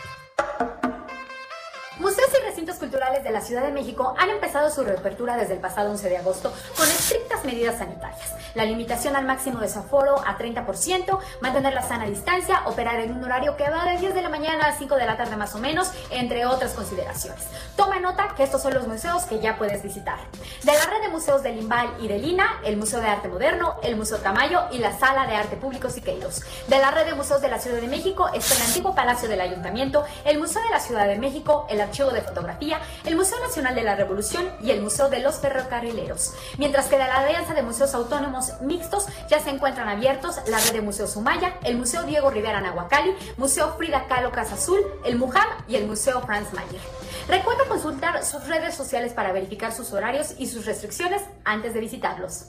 Culturales 2.83 3.23
de 3.23 3.31
la 3.31 3.39
Ciudad 3.39 3.63
de 3.63 3.71
México 3.71 4.13
han 4.19 4.29
empezado 4.29 4.69
su 4.69 4.83
reapertura 4.83 5.37
desde 5.37 5.53
el 5.53 5.61
pasado 5.61 5.89
11 5.91 6.09
de 6.09 6.17
agosto 6.17 6.51
con 6.75 6.85
estrictas 6.85 7.45
medidas 7.45 7.77
sanitarias. 7.77 8.33
La 8.55 8.65
limitación 8.65 9.15
al 9.15 9.23
máximo 9.23 9.61
de 9.61 9.69
su 9.69 9.79
a 9.79 10.37
30%, 10.37 11.19
mantener 11.39 11.73
la 11.73 11.81
sana 11.81 12.05
distancia, 12.05 12.61
operar 12.65 12.99
en 12.99 13.13
un 13.13 13.23
horario 13.23 13.55
que 13.55 13.69
va 13.69 13.85
de 13.85 13.97
10 13.99 14.13
de 14.13 14.21
la 14.21 14.27
mañana 14.27 14.67
a 14.67 14.77
5 14.77 14.95
de 14.95 15.05
la 15.05 15.15
tarde 15.15 15.37
más 15.37 15.55
o 15.55 15.59
menos, 15.59 15.91
entre 16.09 16.45
otras 16.45 16.73
consideraciones. 16.73 17.45
Toma 17.77 17.99
nota 18.01 18.33
que 18.35 18.43
estos 18.43 18.61
son 18.61 18.73
los 18.73 18.85
museos 18.85 19.23
que 19.23 19.39
ya 19.39 19.57
puedes 19.57 19.81
visitar. 19.81 20.19
De 20.63 20.73
la 20.73 20.85
red 20.85 21.01
de 21.03 21.09
museos 21.09 21.41
del 21.41 21.55
Limbal 21.55 21.87
y 22.01 22.09
del 22.09 22.25
INA, 22.25 22.59
el 22.65 22.75
Museo 22.75 22.99
de 22.99 23.07
Arte 23.07 23.29
Moderno, 23.29 23.77
el 23.81 23.95
Museo 23.95 24.17
Tamayo 24.17 24.63
y 24.71 24.79
la 24.79 24.97
Sala 24.97 25.25
de 25.25 25.35
Arte 25.35 25.55
Público 25.55 25.89
Siqueiros. 25.89 26.41
De 26.67 26.79
la 26.79 26.91
red 26.91 27.05
de 27.05 27.15
museos 27.15 27.41
de 27.41 27.47
la 27.47 27.59
Ciudad 27.59 27.79
de 27.79 27.87
México 27.87 28.29
está 28.33 28.55
el 28.55 28.61
antiguo 28.63 28.93
Palacio 28.93 29.29
del 29.29 29.39
Ayuntamiento, 29.39 30.03
el 30.25 30.37
Museo 30.37 30.61
de 30.63 30.69
la 30.69 30.79
Ciudad 30.79 31.07
de 31.07 31.17
México, 31.17 31.65
el 31.69 31.79
Archivo 31.79 32.11
de 32.11 32.21
Fotografía, 32.21 32.72
el 33.05 33.15
Museo 33.15 33.39
Nacional 33.39 33.75
de 33.75 33.83
la 33.83 33.95
Revolución 33.95 34.49
y 34.61 34.71
el 34.71 34.81
Museo 34.81 35.09
de 35.09 35.19
los 35.19 35.35
Ferrocarrileros. 35.35 36.33
Mientras 36.57 36.87
que 36.87 36.97
de 36.97 37.05
la 37.05 37.15
Alianza 37.15 37.53
de 37.53 37.63
Museos 37.63 37.93
Autónomos 37.93 38.53
Mixtos 38.61 39.07
ya 39.29 39.39
se 39.39 39.49
encuentran 39.49 39.89
abiertos 39.89 40.37
la 40.47 40.57
red 40.59 40.73
de 40.73 40.81
Museos 40.81 41.11
Sumaya, 41.11 41.57
el 41.63 41.77
Museo 41.77 42.03
Diego 42.03 42.29
Rivera 42.29 42.61
Nahuacali, 42.61 43.15
Museo 43.37 43.75
Frida 43.77 44.07
Kahlo 44.07 44.31
Casa 44.31 44.55
Azul, 44.55 44.79
el 45.05 45.17
MUJAM 45.17 45.47
y 45.67 45.75
el 45.75 45.87
Museo 45.87 46.21
Franz 46.21 46.53
Mayer. 46.53 46.81
Recuerda 47.27 47.65
consultar 47.67 48.23
sus 48.25 48.47
redes 48.47 48.75
sociales 48.75 49.13
para 49.13 49.31
verificar 49.31 49.71
sus 49.71 49.91
horarios 49.93 50.33
y 50.37 50.47
sus 50.47 50.65
restricciones 50.65 51.21
antes 51.45 51.73
de 51.73 51.79
visitarlos. 51.79 52.45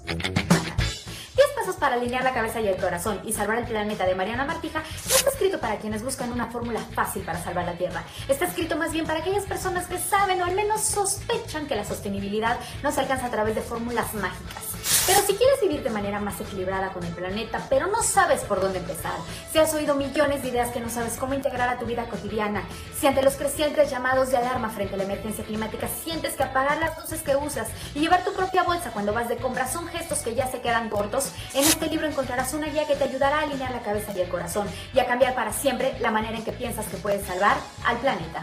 10 1.44 1.56
pasos 1.56 1.76
para 1.76 1.96
alinear 1.96 2.24
la 2.24 2.32
cabeza 2.32 2.60
y 2.60 2.68
el 2.68 2.76
corazón 2.76 3.20
y 3.24 3.32
salvar 3.32 3.58
el 3.58 3.64
planeta 3.64 4.06
de 4.06 4.14
Mariana 4.14 4.44
Martija 4.44 4.80
no 4.80 5.16
está 5.16 5.30
escrito 5.30 5.60
para 5.60 5.76
quienes 5.76 6.02
buscan 6.02 6.32
una 6.32 6.46
fórmula 6.46 6.80
fácil 6.94 7.22
para 7.22 7.42
salvar 7.42 7.66
la 7.66 7.74
Tierra. 7.74 8.02
Está 8.28 8.46
escrito 8.46 8.76
más 8.76 8.92
bien 8.92 9.06
para 9.06 9.20
aquellas 9.20 9.44
personas 9.44 9.86
que 9.86 9.98
saben 9.98 10.40
o 10.40 10.44
al 10.44 10.54
menos 10.54 10.80
sospechan 10.80 11.66
que 11.66 11.76
la 11.76 11.84
sostenibilidad 11.84 12.58
no 12.82 12.92
se 12.92 13.00
alcanza 13.00 13.26
a 13.26 13.30
través 13.30 13.54
de 13.54 13.60
fórmulas 13.60 14.14
mágicas. 14.14 14.73
Pero 15.06 15.20
si 15.26 15.34
quieres 15.34 15.60
vivir 15.60 15.82
de 15.82 15.90
manera 15.90 16.18
más 16.18 16.40
equilibrada 16.40 16.92
con 16.92 17.04
el 17.04 17.12
planeta, 17.12 17.66
pero 17.68 17.86
no 17.86 18.02
sabes 18.02 18.40
por 18.42 18.60
dónde 18.60 18.78
empezar, 18.78 19.14
si 19.52 19.58
has 19.58 19.74
oído 19.74 19.94
millones 19.94 20.42
de 20.42 20.48
ideas 20.48 20.70
que 20.70 20.80
no 20.80 20.88
sabes 20.88 21.16
cómo 21.18 21.34
integrar 21.34 21.68
a 21.68 21.78
tu 21.78 21.84
vida 21.84 22.08
cotidiana, 22.08 22.64
si 22.98 23.06
ante 23.06 23.22
los 23.22 23.34
crecientes 23.34 23.90
llamados 23.90 24.30
de 24.30 24.38
alarma 24.38 24.70
frente 24.70 24.94
a 24.94 24.96
la 24.96 25.04
emergencia 25.04 25.44
climática 25.44 25.88
sientes 25.88 26.34
que 26.34 26.42
apagar 26.42 26.78
las 26.78 26.98
luces 26.98 27.22
que 27.22 27.36
usas 27.36 27.68
y 27.94 28.00
llevar 28.00 28.24
tu 28.24 28.32
propia 28.32 28.62
bolsa 28.62 28.92
cuando 28.92 29.12
vas 29.12 29.28
de 29.28 29.36
compras 29.36 29.72
son 29.72 29.86
gestos 29.88 30.20
que 30.20 30.34
ya 30.34 30.46
se 30.46 30.60
quedan 30.60 30.88
cortos, 30.88 31.32
en 31.52 31.64
este 31.64 31.86
libro 31.88 32.06
encontrarás 32.06 32.54
una 32.54 32.68
guía 32.68 32.86
que 32.86 32.96
te 32.96 33.04
ayudará 33.04 33.40
a 33.40 33.42
alinear 33.42 33.72
la 33.72 33.82
cabeza 33.82 34.12
y 34.16 34.20
el 34.20 34.28
corazón 34.28 34.68
y 34.94 34.98
a 35.00 35.06
cambiar 35.06 35.34
para 35.34 35.52
siempre 35.52 35.96
la 36.00 36.10
manera 36.10 36.36
en 36.36 36.44
que 36.44 36.52
piensas 36.52 36.86
que 36.86 36.96
puedes 36.96 37.26
salvar 37.26 37.56
al 37.84 37.98
planeta. 37.98 38.42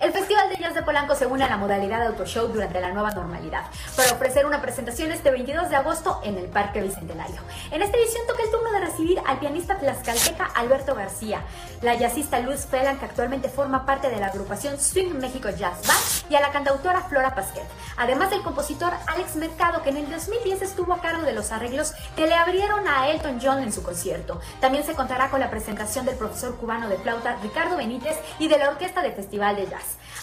El 0.00 0.12
Festival 0.12 0.48
de 0.48 0.56
Jazz 0.56 0.74
de 0.74 0.82
Polanco 0.82 1.14
se 1.14 1.26
une 1.26 1.44
a 1.44 1.48
la 1.48 1.56
modalidad 1.56 2.00
de 2.00 2.06
autoshow 2.06 2.48
durante 2.48 2.80
la 2.80 2.90
nueva 2.92 3.10
normalidad 3.12 3.62
para 3.96 4.12
ofrecer 4.12 4.46
una 4.46 4.60
presentación 4.60 5.12
este 5.12 5.30
22 5.30 5.70
de 5.70 5.76
agosto 5.76 6.20
en 6.24 6.38
el 6.38 6.46
Parque 6.46 6.80
Bicentenario. 6.80 7.40
En 7.70 7.82
esta 7.82 7.96
edición 7.96 8.26
toca 8.26 8.42
el 8.42 8.50
turno 8.50 8.72
de 8.72 8.80
recibir 8.80 9.20
al 9.26 9.38
pianista 9.38 9.78
tlaxcalteca 9.78 10.46
Alberto 10.46 10.94
García, 10.94 11.42
la 11.82 11.94
jazzista 11.94 12.40
Luz 12.40 12.66
Felan 12.66 12.98
que 12.98 13.04
actualmente 13.04 13.48
forma 13.48 13.86
parte 13.86 14.08
de 14.08 14.18
la 14.18 14.26
agrupación 14.26 14.80
Swing 14.80 15.14
México 15.20 15.50
Jazz 15.50 15.86
Band 15.86 16.21
y 16.32 16.36
a 16.36 16.40
la 16.40 16.50
cantautora 16.50 17.02
Flora 17.02 17.34
Pasquet, 17.34 17.66
además 17.98 18.30
del 18.30 18.40
compositor 18.40 18.90
Alex 19.06 19.36
Mercado 19.36 19.82
que 19.82 19.90
en 19.90 19.98
el 19.98 20.10
2010 20.10 20.62
estuvo 20.62 20.94
a 20.94 21.02
cargo 21.02 21.24
de 21.24 21.34
los 21.34 21.52
arreglos 21.52 21.92
que 22.16 22.26
le 22.26 22.34
abrieron 22.34 22.88
a 22.88 23.10
Elton 23.10 23.38
John 23.42 23.62
en 23.62 23.70
su 23.70 23.82
concierto. 23.82 24.40
También 24.58 24.82
se 24.82 24.94
contará 24.94 25.28
con 25.28 25.40
la 25.40 25.50
presentación 25.50 26.06
del 26.06 26.16
profesor 26.16 26.56
cubano 26.56 26.88
de 26.88 26.96
flauta 26.96 27.36
Ricardo 27.42 27.76
Benítez 27.76 28.16
y 28.38 28.48
de 28.48 28.56
la 28.56 28.70
orquesta 28.70 29.02
de 29.02 29.12
Festival 29.12 29.56
de 29.56 29.68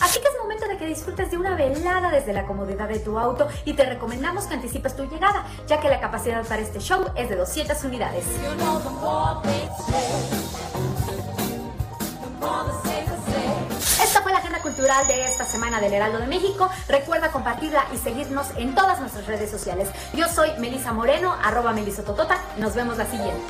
Así 0.01 0.19
que 0.19 0.27
es 0.27 0.33
momento 0.41 0.67
de 0.67 0.77
que 0.77 0.87
disfrutes 0.87 1.29
de 1.29 1.37
una 1.37 1.55
velada 1.55 2.09
desde 2.09 2.33
la 2.33 2.45
comodidad 2.45 2.87
de 2.87 2.99
tu 2.99 3.19
auto 3.19 3.47
y 3.65 3.73
te 3.73 3.85
recomendamos 3.85 4.45
que 4.45 4.55
anticipes 4.55 4.95
tu 4.95 5.05
llegada, 5.05 5.45
ya 5.67 5.79
que 5.79 5.89
la 5.89 5.99
capacidad 5.99 6.43
para 6.47 6.63
este 6.63 6.79
show 6.79 7.05
es 7.15 7.29
de 7.29 7.35
200 7.35 7.83
unidades. 7.83 8.25
Agenda 12.49 12.88
cultural 14.79 15.07
de 15.07 15.25
esta 15.25 15.43
semana 15.43 15.81
del 15.81 15.93
Heraldo 15.93 16.19
de 16.19 16.27
México. 16.27 16.69
Recuerda 16.87 17.31
compartirla 17.31 17.85
y 17.93 17.97
seguirnos 17.97 18.47
en 18.55 18.73
todas 18.75 19.01
nuestras 19.01 19.25
redes 19.27 19.51
sociales. 19.51 19.89
Yo 20.13 20.25
soy 20.29 20.51
Melisa 20.57 20.93
Moreno, 20.93 21.35
arroba 21.43 21.73
melisototota. 21.73 22.39
Nos 22.57 22.75
vemos 22.75 22.97
la 22.97 23.05
siguiente. 23.05 23.41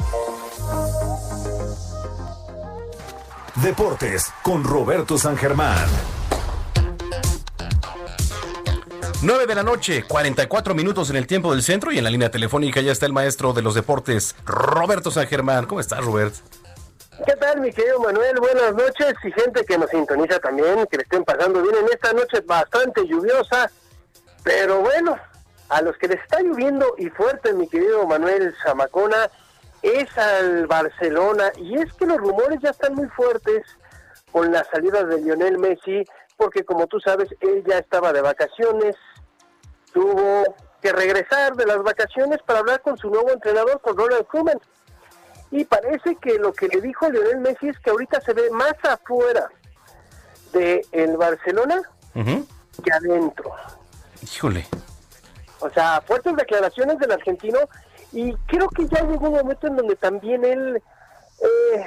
Deportes 3.55 4.34
con 4.41 4.63
Roberto 4.63 5.19
San 5.19 5.38
Germán. 5.38 5.77
9 9.21 9.45
de 9.45 9.55
la 9.55 9.63
noche, 9.63 10.05
44 10.07 10.73
minutos 10.73 11.11
en 11.11 11.17
el 11.17 11.27
tiempo 11.27 11.51
del 11.51 11.61
centro 11.61 11.91
y 11.91 11.99
en 11.99 12.05
la 12.05 12.09
línea 12.09 12.32
telefónica 12.32 12.82
ya 12.82 12.91
está 12.91 13.05
el 13.05 13.13
maestro 13.13 13.53
de 13.53 13.61
los 13.61 13.75
deportes, 13.75 14.36
Roberto 14.45 15.11
San 15.11 15.27
Germán. 15.27 15.67
¿Cómo 15.67 15.80
estás, 15.80 16.03
Robert? 16.03 16.34
¿Qué 17.26 17.36
tal, 17.36 17.59
mi 17.59 17.72
querido 17.72 17.99
Manuel? 17.99 18.39
Buenas 18.39 18.74
noches 18.74 19.13
y 19.24 19.32
gente 19.32 19.65
que 19.65 19.78
nos 19.78 19.89
sintoniza 19.89 20.39
también, 20.39 20.86
que 20.88 20.97
le 20.97 21.03
estén 21.03 21.24
pasando 21.24 21.61
bien 21.61 21.76
en 21.76 21.86
esta 21.86 22.13
noche 22.13 22.41
bastante 22.45 23.05
lluviosa, 23.05 23.70
pero 24.43 24.82
bueno, 24.82 25.17
a 25.70 25.82
los 25.82 25.97
que 25.97 26.07
les 26.07 26.22
está 26.22 26.41
lloviendo 26.41 26.95
y 26.97 27.09
fuerte, 27.09 27.53
mi 27.53 27.67
querido 27.67 28.05
Manuel 28.07 28.55
Zamacona, 28.63 29.30
es 29.82 30.17
al 30.17 30.67
Barcelona. 30.67 31.51
Y 31.57 31.76
es 31.82 31.91
que 31.93 32.05
los 32.05 32.17
rumores 32.17 32.59
ya 32.61 32.70
están 32.70 32.95
muy 32.95 33.07
fuertes 33.09 33.65
con 34.32 34.51
la 34.51 34.63
salida 34.65 35.03
de 35.03 35.22
Lionel 35.22 35.57
Messi 35.57 36.05
porque 36.38 36.63
como 36.63 36.88
tú 36.88 36.99
sabes 36.99 37.30
él 37.41 37.63
ya 37.67 37.80
estaba 37.80 38.13
de 38.13 38.22
vacaciones 38.22 38.95
tuvo 39.91 40.43
que 40.82 40.93
regresar 40.93 41.55
de 41.55 41.65
las 41.65 41.84
vacaciones 41.84 42.39
para 42.45 42.59
hablar 42.59 42.82
con 42.82 42.97
su 42.97 43.09
nuevo 43.09 43.32
entrenador 43.32 43.82
con 43.82 43.97
Ronald 43.97 44.26
Koeman 44.28 44.59
y 45.51 45.65
parece 45.65 46.15
que 46.17 46.37
lo 46.37 46.53
que 46.53 46.67
le 46.67 46.81
dijo 46.81 47.09
Lionel 47.09 47.39
Messi 47.39 47.69
es 47.69 47.79
que 47.79 47.89
ahorita 47.89 48.21
se 48.21 48.33
ve 48.33 48.49
más 48.51 48.73
afuera 48.83 49.49
de 50.53 50.85
el 50.91 51.17
Barcelona 51.17 51.81
que 52.13 52.91
adentro 52.91 53.51
híjole 54.21 54.65
o 55.59 55.69
sea 55.69 56.01
fuertes 56.01 56.35
declaraciones 56.35 56.97
del 56.99 57.11
argentino 57.11 57.59
y 58.11 58.33
creo 58.47 58.69
que 58.69 58.87
ya 58.87 59.01
llegó 59.03 59.29
un 59.29 59.35
momento 59.35 59.67
en 59.67 59.75
donde 59.75 59.95
también 59.95 60.43
él 60.43 60.81
eh, 61.41 61.85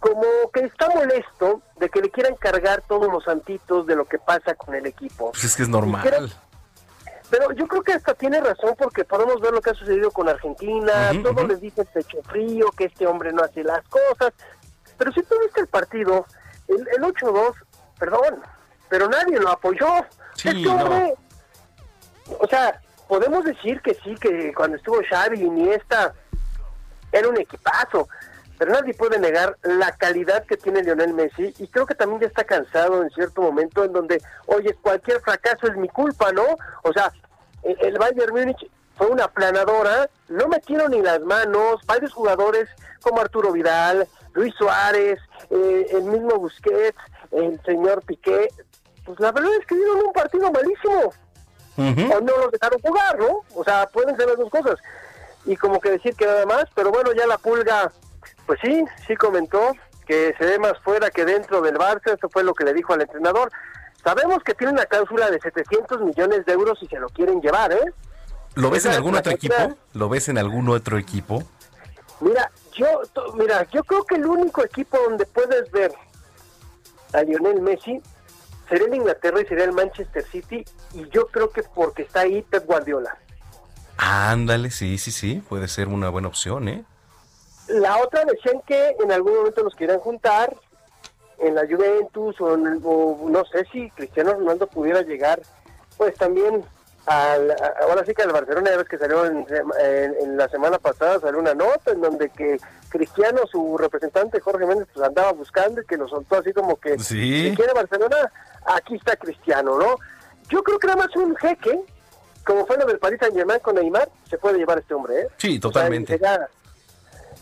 como 0.00 0.50
que 0.52 0.60
está 0.60 0.88
molesto 0.90 1.62
de 1.78 1.88
que 1.88 2.00
le 2.00 2.10
quieran 2.10 2.36
cargar 2.36 2.82
todos 2.86 3.10
los 3.10 3.24
santitos 3.24 3.86
de 3.86 3.96
lo 3.96 4.04
que 4.04 4.18
pasa 4.18 4.54
con 4.54 4.74
el 4.74 4.86
equipo. 4.86 5.32
Pues 5.32 5.44
es 5.44 5.56
que 5.56 5.64
es 5.64 5.68
normal. 5.68 6.30
Pero 7.30 7.52
yo 7.52 7.66
creo 7.66 7.82
que 7.82 7.92
hasta 7.92 8.14
tiene 8.14 8.40
razón 8.40 8.74
porque 8.78 9.04
podemos 9.04 9.40
ver 9.40 9.52
lo 9.52 9.60
que 9.60 9.70
ha 9.70 9.74
sucedido 9.74 10.10
con 10.10 10.28
Argentina, 10.28 11.10
todos 11.22 11.48
les 11.48 11.60
dicen 11.60 11.86
pecho 11.92 12.22
frío, 12.22 12.70
que 12.76 12.84
este 12.84 13.06
hombre 13.06 13.32
no 13.32 13.42
hace 13.42 13.64
las 13.64 13.82
cosas, 13.88 14.32
pero 14.96 15.12
si 15.12 15.22
tú 15.22 15.34
viste 15.40 15.60
el 15.60 15.66
partido, 15.66 16.26
el, 16.68 16.86
el 16.96 17.02
8-2, 17.02 17.54
perdón, 17.98 18.42
pero 18.88 19.08
nadie 19.08 19.38
lo 19.38 19.50
apoyó. 19.50 19.88
este 20.36 20.68
hombre, 20.68 21.14
o 22.38 22.46
sea, 22.48 22.80
podemos 23.08 23.44
decir 23.44 23.80
que 23.82 23.94
sí, 23.94 24.14
que 24.16 24.52
cuando 24.54 24.76
estuvo 24.76 25.00
Xavi 25.08 25.40
y 25.40 25.44
Iniesta 25.44 26.14
era 27.12 27.28
un 27.28 27.38
equipazo, 27.38 28.08
pero 28.58 28.72
nadie 28.72 28.94
puede 28.94 29.18
negar 29.18 29.56
la 29.62 29.92
calidad 29.92 30.44
que 30.46 30.56
tiene 30.56 30.82
Lionel 30.82 31.14
Messi 31.14 31.54
y 31.58 31.68
creo 31.68 31.86
que 31.86 31.94
también 31.94 32.20
ya 32.20 32.26
está 32.26 32.44
cansado 32.44 33.02
en 33.02 33.10
cierto 33.10 33.42
momento 33.42 33.84
en 33.84 33.92
donde, 33.92 34.22
oye, 34.46 34.74
cualquier 34.80 35.20
fracaso 35.20 35.66
es 35.66 35.76
mi 35.76 35.88
culpa, 35.88 36.32
¿no? 36.32 36.44
O 36.82 36.92
sea, 36.92 37.12
e-, 37.62 37.76
el 37.80 37.98
Bayern 37.98 38.34
Múnich 38.34 38.70
fue 38.96 39.08
una 39.08 39.28
planadora, 39.28 40.08
no 40.28 40.48
metieron 40.48 40.92
ni 40.92 41.02
las 41.02 41.20
manos, 41.20 41.84
varios 41.86 42.12
jugadores 42.12 42.68
como 43.02 43.20
Arturo 43.20 43.52
Vidal, 43.52 44.08
Luis 44.32 44.54
Suárez, 44.54 45.18
eh, 45.50 45.86
el 45.90 46.04
mismo 46.04 46.38
Busquets, 46.38 46.98
el 47.30 47.60
señor 47.64 48.02
Piqué, 48.04 48.48
pues 49.04 49.20
la 49.20 49.32
verdad 49.32 49.52
es 49.60 49.66
que 49.66 49.74
dieron 49.74 50.06
un 50.06 50.12
partido 50.12 50.50
malísimo 50.50 51.12
o 51.78 52.20
no 52.20 52.36
los 52.38 52.50
dejaron 52.52 52.80
jugar, 52.80 53.18
¿no? 53.18 53.44
O 53.54 53.62
sea, 53.62 53.86
pueden 53.88 54.16
ser 54.16 54.26
las 54.26 54.38
dos 54.38 54.50
cosas. 54.50 54.78
Y 55.44 55.56
como 55.56 55.78
que 55.78 55.90
decir 55.90 56.14
que 56.16 56.26
nada 56.26 56.46
más, 56.46 56.64
pero 56.74 56.90
bueno, 56.90 57.12
ya 57.12 57.26
la 57.26 57.38
pulga, 57.38 57.92
pues 58.46 58.60
sí, 58.62 58.84
sí 59.06 59.16
comentó 59.16 59.72
que 60.06 60.34
se 60.38 60.44
ve 60.44 60.58
más 60.58 60.78
fuera 60.82 61.10
que 61.10 61.24
dentro 61.24 61.60
del 61.60 61.76
Barça, 61.76 62.14
esto 62.14 62.28
fue 62.28 62.44
lo 62.44 62.54
que 62.54 62.64
le 62.64 62.72
dijo 62.72 62.92
al 62.94 63.02
entrenador. 63.02 63.50
Sabemos 64.02 64.42
que 64.44 64.54
tiene 64.54 64.72
una 64.72 64.86
cláusula 64.86 65.30
de 65.30 65.40
700 65.40 66.00
millones 66.02 66.46
de 66.46 66.52
euros 66.52 66.78
y 66.80 66.86
se 66.86 66.98
lo 66.98 67.08
quieren 67.08 67.40
llevar, 67.40 67.72
¿eh? 67.72 67.92
¿Lo 68.54 68.70
ves 68.70 68.86
en 68.86 68.92
algún 68.92 69.16
otro 69.16 69.32
equipo? 69.32 69.76
¿Lo 69.92 70.08
ves 70.08 70.28
en 70.28 70.38
algún 70.38 70.68
otro 70.68 70.96
equipo? 70.96 71.42
Mira, 72.20 72.50
yo 72.72 73.02
mira, 73.34 73.68
yo 73.70 73.82
creo 73.84 74.04
que 74.04 74.14
el 74.14 74.26
único 74.26 74.64
equipo 74.64 74.96
donde 74.96 75.26
puedes 75.26 75.70
ver 75.70 75.92
a 77.12 77.22
Lionel 77.22 77.60
Messi 77.60 78.00
sería 78.68 78.86
el 78.86 78.94
Inglaterra 78.94 79.40
y 79.42 79.46
sería 79.46 79.64
el 79.64 79.72
Manchester 79.72 80.24
City 80.24 80.64
y 80.94 81.08
yo 81.10 81.26
creo 81.26 81.50
que 81.50 81.62
porque 81.62 82.02
está 82.02 82.20
ahí 82.20 82.42
Pep 82.42 82.64
Guardiola. 82.64 83.18
Ándale, 83.98 84.70
sí, 84.70 84.98
sí, 84.98 85.10
sí, 85.10 85.42
puede 85.48 85.68
ser 85.68 85.88
una 85.88 86.08
buena 86.08 86.28
opción, 86.28 86.68
¿eh? 86.68 86.84
La 87.68 87.98
otra 87.98 88.24
decían 88.24 88.62
que 88.66 88.96
en 89.00 89.12
algún 89.12 89.34
momento 89.34 89.62
los 89.62 89.74
quieran 89.74 89.98
juntar 89.98 90.56
en 91.38 91.54
la 91.54 91.66
Juventus 91.66 92.40
o, 92.40 92.56
no 92.56 93.44
sé 93.46 93.64
si 93.72 93.90
Cristiano 93.90 94.34
Ronaldo 94.34 94.66
pudiera 94.66 95.02
llegar, 95.02 95.40
pues 95.96 96.14
también 96.16 96.64
ahora 97.06 98.04
sí 98.04 98.14
que 98.14 98.22
al 98.22 98.32
Barcelona 98.32 98.70
ya 98.70 98.76
ves 98.78 98.88
que 98.88 98.98
salió 98.98 99.24
en, 99.26 100.36
la 100.36 100.48
semana 100.48 100.78
pasada 100.78 101.20
salió 101.20 101.38
una 101.38 101.54
nota 101.54 101.92
en 101.92 102.00
donde 102.00 102.28
que 102.30 102.58
Cristiano 102.88 103.42
su 103.50 103.78
representante 103.78 104.40
Jorge 104.40 104.66
Méndez 104.66 104.88
pues 104.92 105.06
andaba 105.06 105.32
buscando 105.32 105.80
y 105.80 105.86
que 105.86 105.96
lo 105.96 106.08
soltó 106.08 106.38
así 106.38 106.52
como 106.52 106.76
que 106.76 106.98
si 106.98 107.52
quiere 107.54 107.72
Barcelona 107.74 108.32
aquí 108.64 108.96
está 108.96 109.14
Cristiano 109.16 109.78
no 109.78 109.96
yo 110.48 110.64
creo 110.64 110.78
que 110.80 110.88
nada 110.88 111.06
más 111.06 111.14
un 111.14 111.36
jeque 111.36 111.80
como 112.44 112.66
fue 112.66 112.76
lo 112.76 112.86
del 112.86 112.98
Paris 112.98 113.20
Saint 113.20 113.36
Germain 113.36 113.60
con 113.60 113.76
Neymar 113.76 114.08
se 114.28 114.38
puede 114.38 114.58
llevar 114.58 114.78
este 114.78 114.94
hombre 114.94 115.20
¿eh? 115.20 115.28
sí 115.36 115.60
totalmente 115.60 116.18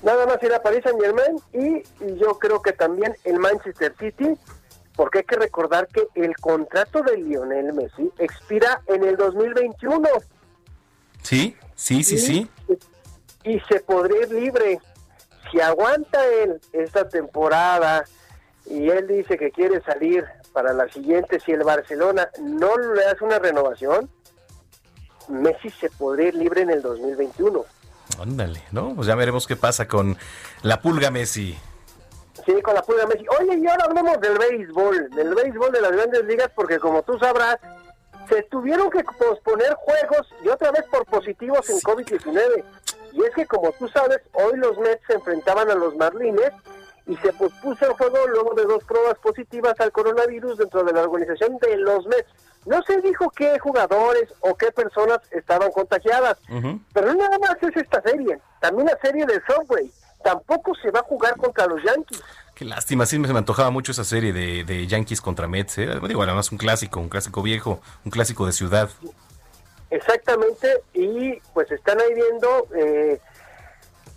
nada 0.04 0.26
más 0.26 0.42
irá 0.42 0.56
a 0.56 0.62
Paris 0.62 0.82
Saint 0.84 1.00
Germain 1.00 1.36
y 1.52 1.82
yo 2.16 2.38
creo 2.38 2.62
que 2.62 2.72
también 2.72 3.16
el 3.24 3.38
Manchester 3.38 3.94
City 3.98 4.38
porque 4.96 5.18
hay 5.18 5.24
que 5.24 5.36
recordar 5.36 5.88
que 5.88 6.06
el 6.14 6.36
contrato 6.36 7.02
de 7.02 7.16
Lionel 7.16 7.72
Messi 7.72 8.10
expira 8.18 8.82
en 8.86 9.04
el 9.04 9.16
2021. 9.16 10.08
Sí, 11.22 11.56
sí, 11.74 12.04
sí, 12.04 12.18
sí. 12.18 12.50
Y 13.42 13.58
se 13.60 13.80
podría 13.80 14.22
ir 14.22 14.30
libre. 14.30 14.78
Si 15.50 15.60
aguanta 15.60 16.24
él 16.26 16.60
esta 16.72 17.08
temporada 17.08 18.04
y 18.66 18.88
él 18.88 19.06
dice 19.06 19.36
que 19.36 19.50
quiere 19.50 19.82
salir 19.82 20.24
para 20.52 20.72
la 20.72 20.88
siguiente, 20.88 21.40
si 21.40 21.52
el 21.52 21.64
Barcelona 21.64 22.30
no 22.40 22.76
le 22.78 23.04
hace 23.04 23.24
una 23.24 23.38
renovación, 23.38 24.08
Messi 25.28 25.70
se 25.70 25.90
podría 25.90 26.28
ir 26.28 26.34
libre 26.36 26.62
en 26.62 26.70
el 26.70 26.82
2021. 26.82 27.64
Ándale, 28.20 28.62
¿no? 28.72 28.94
Pues 28.94 29.06
ya 29.06 29.14
veremos 29.14 29.46
qué 29.46 29.56
pasa 29.56 29.88
con 29.88 30.16
la 30.62 30.80
pulga 30.80 31.10
Messi. 31.10 31.58
Sí, 32.44 32.60
con 32.62 32.74
la 32.74 32.82
pulga 32.82 33.06
Messi. 33.06 33.24
Oye, 33.40 33.58
y 33.58 33.66
ahora 33.66 33.84
hablemos 33.86 34.20
del 34.20 34.38
béisbol, 34.38 35.10
del 35.10 35.34
béisbol 35.34 35.72
de 35.72 35.80
las 35.80 35.92
grandes 35.92 36.24
ligas, 36.24 36.50
porque 36.54 36.78
como 36.78 37.02
tú 37.02 37.18
sabrás, 37.18 37.58
se 38.28 38.42
tuvieron 38.44 38.90
que 38.90 39.04
posponer 39.18 39.74
juegos 39.74 40.26
y 40.44 40.48
otra 40.48 40.70
vez 40.72 40.84
por 40.90 41.04
positivos 41.06 41.68
en 41.70 41.78
COVID-19. 41.78 42.64
Y 43.12 43.22
es 43.22 43.34
que 43.34 43.46
como 43.46 43.72
tú 43.72 43.88
sabes, 43.88 44.20
hoy 44.32 44.56
los 44.56 44.76
Mets 44.78 45.02
se 45.06 45.14
enfrentaban 45.14 45.70
a 45.70 45.74
los 45.74 45.94
Marlines 45.96 46.52
y 47.06 47.16
se 47.16 47.32
pospuso 47.32 47.86
el 47.86 47.92
juego 47.92 48.26
luego 48.28 48.54
de 48.54 48.64
dos 48.64 48.82
pruebas 48.84 49.18
positivas 49.18 49.78
al 49.78 49.92
coronavirus 49.92 50.58
dentro 50.58 50.82
de 50.82 50.92
la 50.92 51.02
organización 51.02 51.58
de 51.58 51.76
los 51.76 52.06
Mets. 52.06 52.28
No 52.66 52.82
se 52.82 53.00
dijo 53.02 53.30
qué 53.30 53.58
jugadores 53.58 54.32
o 54.40 54.54
qué 54.54 54.72
personas 54.72 55.18
estaban 55.30 55.70
contagiadas, 55.70 56.38
pero 56.92 57.08
no 57.08 57.14
nada 57.14 57.38
más 57.38 57.56
es 57.60 57.76
esta 57.76 58.00
serie, 58.02 58.38
también 58.60 58.86
la 58.86 58.98
serie 59.02 59.26
de 59.26 59.40
Subway 59.46 59.90
tampoco 60.22 60.74
se 60.76 60.90
va 60.90 61.00
a 61.00 61.02
jugar 61.02 61.36
contra 61.36 61.66
los 61.66 61.82
Yankees. 61.82 62.22
Qué 62.54 62.64
lástima, 62.64 63.04
sí 63.04 63.18
me, 63.18 63.28
me 63.28 63.38
antojaba 63.38 63.70
mucho 63.70 63.92
esa 63.92 64.04
serie 64.04 64.32
de, 64.32 64.64
de 64.64 64.86
Yankees 64.86 65.20
contra 65.20 65.46
Mets. 65.46 65.76
¿eh? 65.78 65.88
Digo, 66.08 66.22
además 66.22 66.50
un 66.50 66.56
clásico, 66.56 66.98
un 66.98 67.10
clásico 67.10 67.42
viejo, 67.42 67.80
un 68.04 68.10
clásico 68.10 68.46
de 68.46 68.52
ciudad. 68.52 68.88
Exactamente, 69.90 70.80
y 70.94 71.34
pues 71.52 71.70
están 71.70 72.00
ahí 72.00 72.14
viendo 72.14 72.66
eh, 72.74 73.20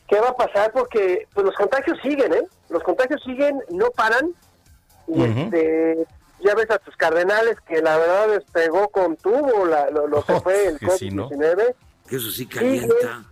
qué 0.08 0.20
va 0.20 0.30
a 0.30 0.36
pasar 0.36 0.72
porque 0.72 1.28
pues 1.34 1.46
los 1.46 1.56
contagios 1.56 2.00
siguen, 2.02 2.34
¿eh? 2.34 2.48
Los 2.70 2.84
contagios 2.84 3.22
siguen, 3.24 3.62
no 3.70 3.92
paran. 3.92 4.32
Y 5.08 5.24
este, 5.24 6.06
ya 6.40 6.56
ves 6.56 6.70
a 6.70 6.80
tus 6.80 6.96
cardenales 6.96 7.60
que 7.62 7.82
la 7.82 7.98
verdad 7.98 8.30
les 8.30 8.44
pegó 8.52 8.90
con 8.90 9.16
tubo 9.18 9.66
la, 9.66 9.90
lo, 9.90 10.08
lo 10.08 10.24
que 10.24 10.40
fue 10.42 10.68
el 10.68 10.80
que 10.80 10.90
sí, 10.92 11.10
¿no? 11.10 11.30
COVID-19. 11.30 11.76
Eso 12.10 12.32
sí 12.32 12.46
calienta. 12.48 13.24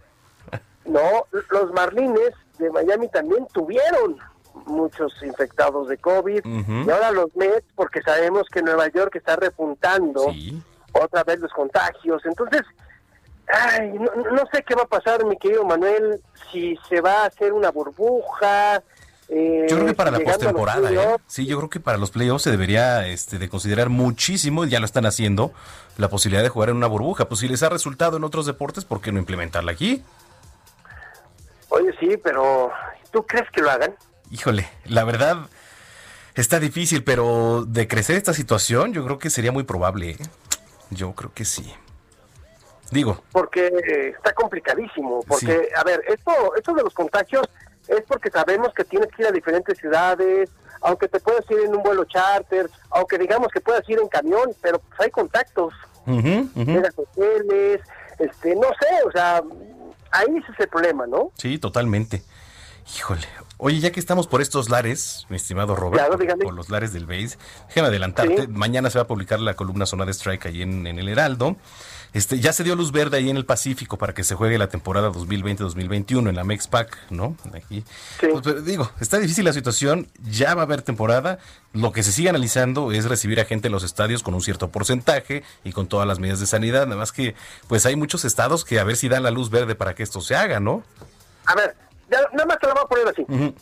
No, 0.86 1.26
los 1.50 1.72
Marlines 1.74 2.34
de 2.60 2.70
Miami 2.70 3.08
también 3.10 3.48
tuvieron 3.54 4.18
muchos 4.66 5.14
infectados 5.24 5.88
de 5.88 5.98
COVID. 5.98 6.42
Y 6.46 6.90
ahora 6.90 7.12
los 7.12 7.36
Mets, 7.36 7.66
porque 7.76 8.02
sabemos 8.02 8.48
que 8.52 8.62
Nueva 8.62 8.88
York 8.90 9.16
está 9.16 9.36
repuntando 9.36 10.34
otra 10.94 11.24
vez 11.24 11.40
los 11.40 11.52
contagios. 11.52 12.24
Entonces, 12.26 12.62
ay, 13.48 13.94
no, 13.94 14.12
no 14.32 14.44
sé 14.52 14.64
qué 14.64 14.76
va 14.76 14.84
a 14.84 14.88
pasar, 14.88 15.26
mi 15.26 15.38
querido 15.38 15.66
Manuel, 15.66 16.22
si 16.52 16.78
se 16.88 17.02
va 17.02 17.24
a 17.24 17.26
hacer 17.26 17.54
una 17.54 17.72
burbuja. 17.72 18.84
Eh, 19.30 19.66
Yo 19.70 19.76
creo 19.78 19.88
que 19.88 19.94
para 19.94 20.12
la 20.12 20.20
postemporada, 20.20 20.92
¿eh? 20.92 21.18
Sí, 21.28 21.46
yo 21.46 21.58
creo 21.58 21.70
que 21.70 21.80
para 21.80 21.98
los 21.98 22.12
playoffs 22.12 22.44
se 22.44 22.52
debería 22.52 23.08
este, 23.08 23.40
de 23.40 23.50
considerar 23.50 23.90
muchísimo, 23.90 24.66
y 24.66 24.70
ya 24.70 24.80
lo 24.80 24.86
están 24.86 25.06
haciendo, 25.06 25.52
la 25.98 26.10
posibilidad 26.10 26.44
de 26.44 26.50
jugar 26.50 26.70
en 26.70 26.78
una 26.78 26.88
burbuja. 26.88 27.28
Pues 27.28 27.40
si 27.40 27.48
les 27.48 27.64
ha 27.64 27.70
resultado 27.70 28.18
en 28.18 28.24
otros 28.24 28.46
deportes, 28.46 28.86
¿por 28.86 29.02
qué 29.02 29.12
no 29.12 29.20
implementarla 29.20 29.72
aquí? 29.72 30.04
Oye, 31.70 31.94
sí, 32.00 32.18
pero 32.24 32.72
¿tú 33.12 33.26
crees 33.26 33.50
que 33.52 33.62
lo 33.62 33.72
hagan? 33.72 33.96
Híjole, 34.32 34.70
la 34.86 35.04
verdad 35.04 35.38
está 36.36 36.60
difícil, 36.60 37.04
pero 37.04 37.66
de 37.66 37.88
crecer 37.88 38.16
esta 38.16 38.34
situación, 38.34 38.94
yo 38.94 39.04
creo 39.06 39.20
que 39.20 39.30
sería 39.30 39.52
muy 39.52 39.64
probable. 39.64 40.12
¿eh? 40.12 40.18
Yo 40.92 41.14
creo 41.14 41.34
que 41.34 41.46
sí. 41.46 41.74
Digo, 42.92 43.24
porque 43.32 43.68
eh, 43.68 44.10
está 44.16 44.34
complicadísimo. 44.34 45.22
Porque, 45.28 45.70
a 45.76 45.84
ver, 45.84 46.04
esto, 46.08 46.32
esto 46.56 46.74
de 46.74 46.84
los 46.84 46.94
contagios 46.94 47.48
es 47.88 48.02
porque 48.08 48.30
sabemos 48.30 48.74
que 48.74 48.84
tienes 48.84 49.10
que 49.10 49.24
ir 49.24 49.28
a 49.28 49.32
diferentes 49.32 49.78
ciudades, 49.78 50.50
aunque 50.82 51.08
te 51.08 51.20
puedas 51.20 51.50
ir 51.50 51.60
en 51.60 51.76
un 51.76 51.84
vuelo 51.84 52.06
charter, 52.06 52.70
aunque 52.92 53.18
digamos 53.18 53.50
que 53.50 53.62
puedas 53.62 53.88
ir 53.90 54.00
en 54.00 54.08
camión, 54.08 54.52
pero 54.62 54.80
pues 54.80 55.00
hay 55.00 55.10
contactos, 55.10 55.74
ujú. 56.06 56.50
llegas 56.56 56.98
a 56.98 57.02
hoteles, 57.02 57.82
este, 58.20 58.56
no 58.56 58.68
sé, 58.80 59.04
o 59.08 59.12
sea, 59.12 59.42
ahí 60.12 60.28
ese 60.38 60.52
es 60.52 60.60
el 60.60 60.70
problema, 60.70 61.08
¿no? 61.08 61.32
sí, 61.38 61.58
totalmente. 61.60 62.24
Híjole. 62.98 63.28
Oye, 63.58 63.80
ya 63.80 63.92
que 63.92 64.00
estamos 64.00 64.28
por 64.28 64.42
estos 64.42 64.70
lares, 64.70 65.26
mi 65.30 65.38
estimado 65.38 65.76
Robert, 65.76 66.06
Claro, 66.08 66.38
por- 66.44 66.54
los 66.54 66.70
lares 66.70 66.92
del 66.94 67.06
BASE, 67.06 67.38
déjame 67.70 67.88
adelantarte. 67.88 68.48
Mañana 68.50 68.90
se 68.90 68.98
va 68.98 69.04
a 69.04 69.08
publicar 69.08 69.40
la 69.40 69.54
columna 69.56 69.86
Zona 69.86 70.06
de 70.06 70.12
Strike 70.14 70.46
ahí 70.48 70.62
en, 70.62 70.86
en 70.88 71.00
el 71.00 71.08
Heraldo. 71.08 71.56
Este, 72.14 72.40
ya 72.40 72.54
se 72.54 72.64
dio 72.64 72.76
luz 72.76 72.94
verde 72.94 73.18
ahí 73.18 73.30
en 73.30 73.36
el 73.36 73.46
Pacífico 73.46 73.98
para 73.98 74.14
que 74.14 74.24
se 74.24 74.36
juegue 74.36 74.58
la 74.58 74.68
temporada 74.70 75.10
2020-2021 75.12 76.30
en 76.30 76.36
la 76.36 76.44
MEXPAC, 76.46 77.12
¿no? 77.12 77.36
Aquí. 77.54 77.84
Pues, 78.20 78.42
pero 78.44 78.62
digo, 78.62 78.90
está 79.02 79.20
difícil 79.20 79.44
la 79.46 79.52
situación, 79.54 80.08
ya 80.24 80.56
va 80.56 80.62
a 80.62 80.66
haber 80.66 80.82
temporada. 80.82 81.40
Lo 81.74 81.92
que 81.92 82.04
se 82.04 82.14
sigue 82.14 82.30
analizando 82.30 82.94
es 82.94 83.06
recibir 83.06 83.40
a 83.42 83.46
gente 83.46 83.68
en 83.68 83.74
los 83.74 83.84
estadios 83.84 84.24
con 84.24 84.34
un 84.34 84.42
cierto 84.42 84.70
porcentaje 84.70 85.44
y 85.66 85.74
con 85.74 85.88
todas 85.88 86.08
las 86.08 86.20
medidas 86.20 86.40
de 86.40 86.46
sanidad. 86.48 86.86
Nada 86.88 86.98
más 87.00 87.12
que, 87.12 87.36
pues 87.68 87.86
hay 87.86 87.98
muchos 87.98 88.24
estados 88.24 88.64
que 88.64 88.80
a 88.80 88.86
ver 88.86 88.96
si 88.96 89.10
dan 89.10 89.24
la 89.24 89.32
luz 89.32 89.50
verde 89.50 89.76
para 89.76 89.94
que 89.94 90.04
esto 90.04 90.22
se 90.22 90.36
haga, 90.38 90.62
¿no? 90.62 90.84
A 91.46 91.54
ver, 91.56 91.76
ya, 92.10 92.22
nada 92.34 92.46
más 92.46 92.60
te 92.60 92.68
lo 92.68 92.74
voy 92.74 92.84
a 92.84 92.88
poner 92.88 93.08
así. 93.08 93.26
Ujú, 93.28 93.54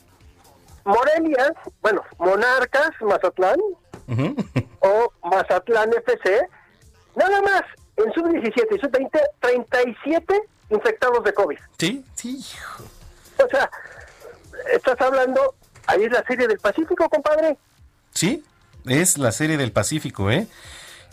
Morelia, 0.85 1.53
bueno, 1.81 2.03
Monarcas, 2.17 2.91
Mazatlán, 3.01 3.57
o 4.79 5.13
Mazatlán 5.23 5.91
FC, 5.93 6.47
nada 7.15 7.41
más, 7.41 7.61
en 7.95 8.11
sub-17 8.13 8.75
y 8.75 8.79
sub-20, 8.79 9.21
37 9.39 10.41
infectados 10.69 11.23
de 11.23 11.33
COVID. 11.33 11.57
Sí, 11.77 12.03
sí. 12.15 12.43
O 13.43 13.47
sea, 13.49 13.69
estás 14.73 14.99
hablando, 14.99 15.55
ahí 15.87 16.03
es 16.03 16.11
la 16.11 16.23
serie 16.25 16.47
del 16.47 16.59
Pacífico, 16.59 17.07
compadre. 17.09 17.57
Sí, 18.13 18.43
es 18.85 19.17
la 19.17 19.31
serie 19.31 19.57
del 19.57 19.71
Pacífico, 19.71 20.29
¿eh? 20.31 20.47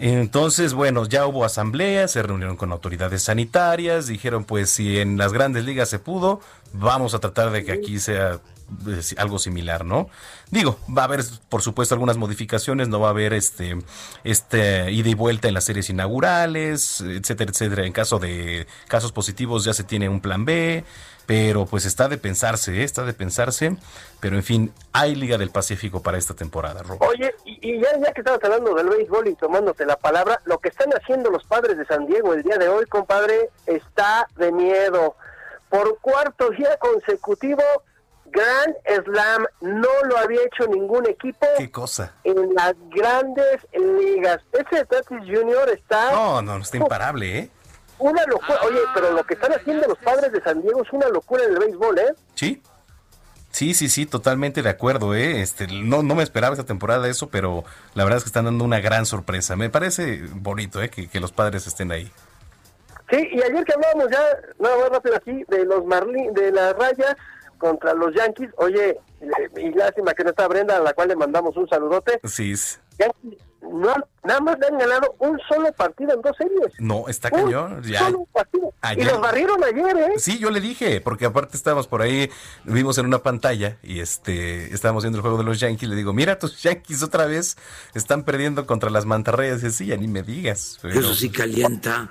Entonces, 0.00 0.72
bueno, 0.72 1.04
ya 1.04 1.26
hubo 1.26 1.44
asamblea, 1.44 2.08
se 2.08 2.22
reunieron 2.22 2.56
con 2.56 2.72
autoridades 2.72 3.22
sanitarias, 3.22 4.06
dijeron, 4.06 4.44
pues 4.44 4.70
si 4.70 4.98
en 4.98 5.18
las 5.18 5.34
grandes 5.34 5.66
ligas 5.66 5.90
se 5.90 5.98
pudo, 5.98 6.40
vamos 6.72 7.12
a 7.12 7.18
tratar 7.18 7.50
de 7.50 7.66
que 7.66 7.72
aquí 7.72 8.00
sea 8.00 8.40
eh, 8.86 9.02
algo 9.18 9.38
similar, 9.38 9.84
¿no? 9.84 10.08
Digo, 10.50 10.78
va 10.88 11.02
a 11.02 11.04
haber, 11.04 11.22
por 11.50 11.60
supuesto, 11.60 11.94
algunas 11.94 12.16
modificaciones, 12.16 12.88
no 12.88 12.98
va 12.98 13.08
a 13.08 13.10
haber 13.10 13.34
este, 13.34 13.76
este 14.24 14.90
ida 14.90 15.10
y 15.10 15.14
vuelta 15.14 15.48
en 15.48 15.54
las 15.54 15.64
series 15.64 15.90
inaugurales, 15.90 17.02
etcétera, 17.02 17.50
etcétera. 17.50 17.84
En 17.84 17.92
caso 17.92 18.18
de 18.18 18.66
casos 18.88 19.12
positivos 19.12 19.64
ya 19.64 19.74
se 19.74 19.84
tiene 19.84 20.08
un 20.08 20.22
plan 20.22 20.46
B, 20.46 20.82
pero 21.30 21.64
pues 21.64 21.84
está 21.84 22.08
de 22.08 22.18
pensarse, 22.18 22.80
¿eh? 22.80 22.82
está 22.82 23.04
de 23.04 23.12
pensarse, 23.12 23.76
pero 24.18 24.34
en 24.34 24.42
fin, 24.42 24.72
hay 24.92 25.14
Liga 25.14 25.38
del 25.38 25.50
Pacífico 25.50 26.02
para 26.02 26.18
esta 26.18 26.34
temporada, 26.34 26.82
Rob. 26.82 27.00
Oye, 27.02 27.32
y, 27.44 27.70
y 27.70 27.80
ya, 27.80 27.96
ya 28.04 28.12
que 28.12 28.22
estabas 28.22 28.42
hablando 28.42 28.74
del 28.74 28.88
béisbol 28.88 29.28
y 29.28 29.36
tomándote 29.36 29.86
la 29.86 29.94
palabra, 29.94 30.40
lo 30.44 30.58
que 30.58 30.70
están 30.70 30.90
haciendo 30.90 31.30
los 31.30 31.44
padres 31.44 31.78
de 31.78 31.86
San 31.86 32.04
Diego 32.08 32.34
el 32.34 32.42
día 32.42 32.56
de 32.56 32.68
hoy, 32.68 32.84
compadre, 32.86 33.50
está 33.66 34.26
de 34.38 34.50
miedo. 34.50 35.14
Por 35.68 36.00
cuarto 36.00 36.50
día 36.50 36.76
consecutivo, 36.78 37.62
Grand 38.26 38.74
Slam 39.04 39.46
no 39.60 39.88
lo 40.08 40.18
había 40.18 40.40
hecho 40.42 40.66
ningún 40.66 41.06
equipo 41.06 41.46
¿Qué 41.56 41.70
cosa? 41.70 42.12
en 42.24 42.54
las 42.54 42.74
grandes 42.88 43.68
ligas. 43.72 44.40
Ese 44.50 44.84
Tatis 44.84 45.20
Junior 45.20 45.70
está 45.70 46.10
No, 46.10 46.42
no, 46.42 46.56
está 46.56 46.76
imparable, 46.76 47.38
¿eh? 47.38 47.50
Una 48.00 48.24
locura. 48.26 48.58
Oye, 48.66 48.78
pero 48.94 49.12
lo 49.12 49.24
que 49.24 49.34
están 49.34 49.52
haciendo 49.52 49.86
los 49.88 49.98
padres 49.98 50.32
de 50.32 50.42
San 50.42 50.60
Diego 50.62 50.82
es 50.82 50.92
una 50.92 51.08
locura 51.08 51.44
en 51.44 51.52
el 51.52 51.58
béisbol, 51.58 51.98
¿eh? 51.98 52.14
Sí. 52.34 52.62
Sí, 53.52 53.74
sí, 53.74 53.88
sí, 53.88 54.06
totalmente 54.06 54.62
de 54.62 54.68
acuerdo, 54.68 55.14
¿eh? 55.14 55.40
Este, 55.40 55.66
no, 55.66 56.02
no 56.04 56.14
me 56.14 56.22
esperaba 56.22 56.54
esta 56.54 56.64
temporada 56.66 57.08
eso, 57.08 57.28
pero 57.30 57.64
la 57.94 58.04
verdad 58.04 58.18
es 58.18 58.24
que 58.24 58.28
están 58.28 58.44
dando 58.44 58.64
una 58.64 58.78
gran 58.80 59.06
sorpresa. 59.06 59.56
Me 59.56 59.70
parece 59.70 60.20
bonito, 60.34 60.80
¿eh? 60.80 60.88
Que, 60.88 61.08
que 61.08 61.18
los 61.20 61.32
padres 61.32 61.66
estén 61.66 61.90
ahí. 61.90 62.10
Sí, 63.10 63.28
y 63.32 63.42
ayer 63.42 63.64
que 63.64 63.72
hablábamos 63.72 64.06
ya, 64.08 64.20
nada 64.60 64.76
más 64.78 64.88
rápido 64.90 65.16
aquí, 65.16 65.44
de 65.48 65.64
los 65.64 65.84
Marlin, 65.84 66.32
de 66.32 66.52
las 66.52 66.76
rayas 66.76 67.16
contra 67.58 67.92
los 67.92 68.14
Yankees, 68.14 68.50
oye, 68.56 68.90
eh, 69.20 69.26
y 69.56 69.70
lástima 69.72 70.14
que 70.14 70.22
no 70.22 70.30
está 70.30 70.46
Brenda, 70.46 70.76
a 70.76 70.80
la 70.80 70.92
cual 70.94 71.08
le 71.08 71.16
mandamos 71.16 71.56
un 71.56 71.68
saludote. 71.68 72.20
Sí, 72.24 72.52
es- 72.52 72.80
Yankees 72.98 73.42
no, 73.62 73.94
nada 74.24 74.40
más 74.40 74.58
le 74.58 74.66
han 74.66 74.78
ganado 74.78 75.14
un 75.18 75.38
solo 75.48 75.72
partido 75.72 76.14
en 76.14 76.22
dos 76.22 76.36
series. 76.36 76.72
no, 76.78 77.04
está 77.08 77.28
Un 77.32 77.44
cañón. 77.44 77.82
Ya, 77.82 78.00
solo 78.00 78.26
partido. 78.32 78.72
Y 78.96 79.04
los 79.04 79.20
barrieron 79.20 79.62
ayer, 79.62 79.96
¿eh? 79.96 80.12
Sí, 80.18 80.38
yo 80.38 80.50
le 80.50 80.60
dije, 80.60 81.00
porque 81.00 81.26
aparte 81.26 81.56
estábamos 81.56 81.86
por 81.86 82.02
ahí, 82.02 82.30
vimos 82.64 82.96
en 82.98 83.06
una 83.06 83.18
pantalla 83.18 83.76
y 83.82 84.00
este 84.00 84.72
estábamos 84.74 85.04
viendo 85.04 85.18
el 85.18 85.22
juego 85.22 85.38
de 85.38 85.44
los 85.44 85.60
Yankees. 85.60 85.88
Le 85.88 85.96
digo, 85.96 86.12
mira, 86.12 86.38
tus 86.38 86.62
Yankees 86.62 87.02
otra 87.02 87.26
vez 87.26 87.56
están 87.94 88.24
perdiendo 88.24 88.66
contra 88.66 88.90
las 88.90 89.04
mantarrayas. 89.06 89.62
Y 89.62 89.66
dice, 89.66 89.76
sí, 89.78 89.86
ya 89.86 89.96
ni 89.96 90.08
me 90.08 90.22
digas. 90.22 90.78
pero- 90.82 90.98
Eso 90.98 91.14
sí 91.14 91.30
calienta. 91.30 92.10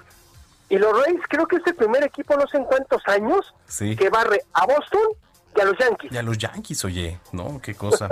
Y 0.70 0.78
los 0.78 0.94
Rays 0.94 1.20
creo 1.28 1.48
que 1.48 1.56
es 1.56 1.64
el 1.66 1.74
primer 1.76 2.04
equipo, 2.04 2.36
no 2.38 2.46
sé 2.48 2.58
en 2.58 2.66
cuántos 2.66 3.02
años, 3.08 3.56
Sí. 3.68 3.96
que 3.96 4.10
barre 4.10 4.44
a 4.54 4.68
Boston 4.68 5.02
y 5.60 5.62
a 5.62 5.66
los 5.66 5.78
Yankees. 5.78 6.12
Y 6.12 6.18
a 6.18 6.24
los 6.24 6.38
Yankees, 6.38 6.86
oye, 6.86 7.20
¿no? 7.32 7.60
Qué 7.62 7.76
cosa. 7.76 8.10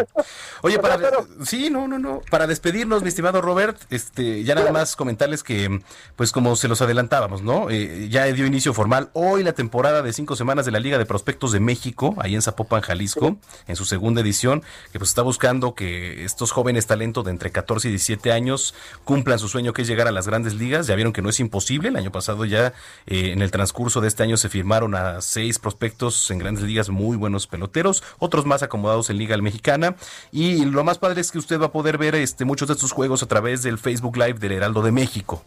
Oye, 0.61 0.79
para... 0.81 0.99
Sí, 1.43 1.69
no, 1.69 1.87
no, 1.87 1.97
no. 1.97 2.21
Para 2.29 2.47
despedirnos, 2.47 3.01
mi 3.01 3.09
estimado 3.09 3.41
Robert, 3.41 3.79
este, 3.89 4.43
ya 4.43 4.55
nada 4.55 4.71
más 4.71 4.95
comentarles 4.95 5.43
que, 5.43 5.81
pues 6.15 6.31
como 6.31 6.55
se 6.55 6.67
los 6.67 6.81
adelantábamos, 6.81 7.41
¿no? 7.41 7.69
Eh, 7.69 8.09
ya 8.09 8.25
dio 8.25 8.45
inicio 8.45 8.73
formal 8.73 9.09
hoy 9.13 9.43
la 9.43 9.53
temporada 9.53 10.01
de 10.01 10.11
cinco 10.13 10.35
semanas 10.35 10.65
de 10.65 10.71
la 10.71 10.79
Liga 10.79 10.97
de 10.97 11.05
Prospectos 11.05 11.51
de 11.51 11.59
México, 11.59 12.15
ahí 12.19 12.35
en 12.35 12.41
Zapopan, 12.41 12.81
Jalisco, 12.81 13.37
en 13.67 13.75
su 13.75 13.85
segunda 13.85 14.21
edición, 14.21 14.63
que 14.91 14.99
pues 14.99 15.09
está 15.09 15.21
buscando 15.21 15.73
que 15.73 16.25
estos 16.25 16.51
jóvenes 16.51 16.87
talentos 16.87 17.23
de 17.25 17.31
entre 17.31 17.51
14 17.51 17.87
y 17.87 17.91
17 17.91 18.31
años 18.31 18.73
cumplan 19.03 19.39
su 19.39 19.47
sueño 19.47 19.73
que 19.73 19.83
es 19.83 19.87
llegar 19.87 20.07
a 20.07 20.11
las 20.11 20.27
grandes 20.27 20.53
ligas. 20.55 20.87
Ya 20.87 20.95
vieron 20.95 21.13
que 21.13 21.21
no 21.21 21.29
es 21.29 21.39
imposible. 21.39 21.89
El 21.89 21.95
año 21.95 22.11
pasado 22.11 22.45
ya, 22.45 22.73
eh, 23.05 23.31
en 23.31 23.41
el 23.41 23.51
transcurso 23.51 24.01
de 24.01 24.07
este 24.07 24.23
año, 24.23 24.37
se 24.37 24.49
firmaron 24.49 24.95
a 24.95 25.21
seis 25.21 25.59
prospectos 25.59 26.29
en 26.31 26.39
grandes 26.39 26.63
ligas 26.63 26.89
muy 26.89 27.15
buenos 27.17 27.36
peloteros, 27.45 28.01
otros 28.17 28.47
más 28.47 28.63
acomodados 28.63 29.11
en 29.11 29.17
Liga 29.17 29.37
Mexicana. 29.37 29.95
Y 30.31 30.65
lo 30.65 30.83
más 30.83 30.97
padre 30.97 31.21
es 31.21 31.31
que 31.31 31.37
usted 31.37 31.59
va 31.59 31.67
a 31.67 31.71
poder 31.71 31.99
ver 31.99 32.15
este, 32.15 32.45
muchos 32.45 32.67
de 32.67 32.73
estos 32.73 32.91
juegos 32.91 33.21
a 33.21 33.27
través 33.27 33.61
del 33.61 33.77
Facebook 33.77 34.17
Live 34.17 34.39
del 34.39 34.53
Heraldo 34.53 34.81
de 34.81 34.91
México. 34.91 35.43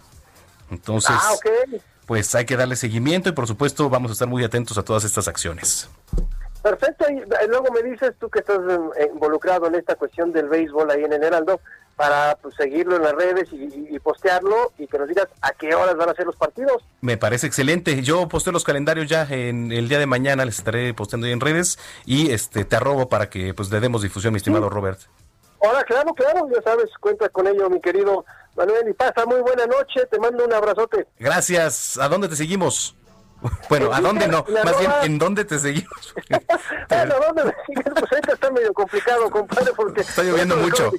Entonces, 0.71 1.17
Ah, 1.19 1.35
pues 2.07 2.35
hay 2.35 2.45
que 2.45 2.57
darle 2.57 2.77
seguimiento 2.77 3.29
y 3.29 3.33
por 3.33 3.47
supuesto 3.47 3.89
vamos 3.89 4.11
a 4.11 4.13
estar 4.13 4.29
muy 4.29 4.45
atentos 4.45 4.79
a 4.79 4.85
todas 4.85 5.05
estas 5.05 5.27
acciones. 5.27 5.89
Perfecto, 6.63 7.07
y 7.11 7.19
eh, 7.19 7.27
luego 7.49 7.73
me 7.73 7.83
dices 7.83 8.13
tú 8.19 8.29
que 8.29 8.41
estás 8.41 8.59
involucrado 9.13 9.67
en 9.67 9.77
esta 9.77 9.95
cuestión 9.95 10.33
del 10.33 10.49
béisbol 10.49 10.91
ahí 10.91 11.05
en 11.05 11.13
el 11.13 11.23
Heraldo, 11.23 11.61
para 12.01 12.35
pues, 12.41 12.55
seguirlo 12.55 12.97
en 12.97 13.03
las 13.03 13.13
redes 13.13 13.51
y, 13.53 13.99
postearlo 13.99 14.73
y 14.79 14.87
que 14.87 14.99
nos 14.99 15.07
digas 15.07 15.29
a 15.43 15.53
qué 15.53 15.75
horas 15.75 15.95
van 15.97 16.09
a 16.09 16.15
ser 16.15 16.25
los 16.25 16.37
partidos. 16.37 16.83
Me 17.03 17.19
parece 17.19 17.47
excelente. 17.47 18.03
Yo 18.03 18.27
posteo 18.27 18.55
los 18.55 18.65
calendarios 18.65 19.07
ya 19.07 19.27
en 19.29 19.71
el 19.71 19.87
día 19.89 19.99
de 19.99 20.07
mañana, 20.07 20.47
les 20.47 20.59
estaré 20.59 20.95
posteando 20.95 21.27
ahí 21.27 21.35
en 21.35 21.41
redes 21.41 21.79
y 22.07 22.31
este 22.31 22.65
te 22.65 22.77
arrobo 22.77 23.11
para 23.11 23.29
que 23.29 23.53
pues 23.53 23.71
le 23.71 23.81
demos 23.81 24.01
difusión, 24.01 24.33
mi 24.33 24.39
estimado 24.39 24.71
Robert. 24.71 25.01
Hola, 25.59 25.85
claro, 25.85 26.15
claro, 26.15 26.49
ya 26.51 26.63
sabes, 26.63 26.87
cuenta 27.01 27.29
con 27.29 27.47
ello, 27.47 27.69
mi 27.69 27.83
querido 27.83 28.25
Manuel, 28.57 28.89
y 28.89 28.95
pasa 28.95 29.27
muy 29.27 29.43
buena 29.43 29.67
noche, 29.67 30.07
te 30.11 30.19
mando 30.19 30.43
un 30.47 30.53
abrazote. 30.55 31.07
Gracias. 31.19 31.99
¿A 31.99 32.09
dónde 32.09 32.29
te 32.29 32.37
seguimos? 32.37 32.97
Bueno, 33.69 33.93
¿a 33.93 34.01
dónde 34.01 34.29
no? 34.29 34.45
Más 34.65 34.79
bien, 34.79 34.91
¿en 35.03 35.19
dónde 35.19 35.45
te 35.45 35.59
seguimos? 35.59 36.15
bueno, 36.89 37.15
¿a 37.15 37.27
dónde 37.27 37.45
me 37.45 37.53
sigues? 37.67 37.93
Pues 37.95 38.13
ahorita 38.13 38.33
está 38.33 38.51
medio 38.51 38.73
complicado, 38.73 39.31
compadre, 39.31 39.73
porque... 39.75 40.01
Está 40.01 40.23
lloviendo 40.23 40.57
mucho. 40.57 40.91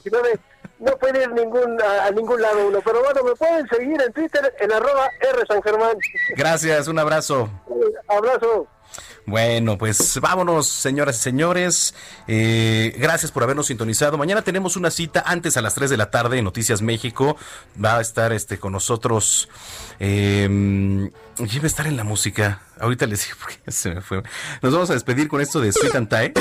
No 0.81 0.97
puede 0.97 1.23
ir 1.23 1.31
ningún, 1.31 1.77
a, 1.81 2.09
ningún 2.11 2.41
lado 2.41 2.67
uno, 2.67 2.79
pero 2.83 3.01
bueno, 3.03 3.23
me 3.23 3.35
pueden 3.35 3.67
seguir 3.69 4.01
en 4.01 4.11
Twitter 4.13 4.53
en 4.59 4.71
arroba 4.71 5.09
R 5.19 5.45
San 5.47 5.61
Germán. 5.61 5.95
Gracias, 6.35 6.87
un 6.87 6.99
abrazo. 6.99 7.49
abrazo. 8.07 8.67
Bueno, 9.25 9.77
pues 9.77 10.19
vámonos, 10.19 10.67
señoras 10.67 11.17
y 11.17 11.21
señores. 11.21 11.93
Eh, 12.27 12.93
gracias 12.97 13.31
por 13.31 13.43
habernos 13.43 13.67
sintonizado. 13.67 14.17
Mañana 14.17 14.41
tenemos 14.41 14.75
una 14.75 14.89
cita 14.89 15.23
antes 15.25 15.55
a 15.57 15.61
las 15.61 15.75
3 15.75 15.89
de 15.89 15.97
la 15.97 16.09
tarde 16.09 16.39
en 16.39 16.43
Noticias 16.43 16.81
México. 16.81 17.37
Va 17.83 17.97
a 17.97 18.01
estar 18.01 18.33
este 18.33 18.57
con 18.57 18.73
nosotros. 18.73 19.47
Eh, 19.99 21.09
a 21.37 21.65
estar 21.65 21.87
en 21.87 21.97
la 21.97 22.03
música. 22.03 22.61
Ahorita 22.79 23.05
les 23.05 23.25
digo 23.25 23.37
porque 23.41 23.71
se 23.71 23.93
me 23.93 24.01
fue. 24.01 24.23
Nos 24.61 24.73
vamos 24.73 24.89
a 24.89 24.93
despedir 24.93 25.27
con 25.27 25.39
esto 25.39 25.61
de 25.61 25.71
Sweet 25.71 25.95
and 25.95 26.09
Tie. 26.09 26.33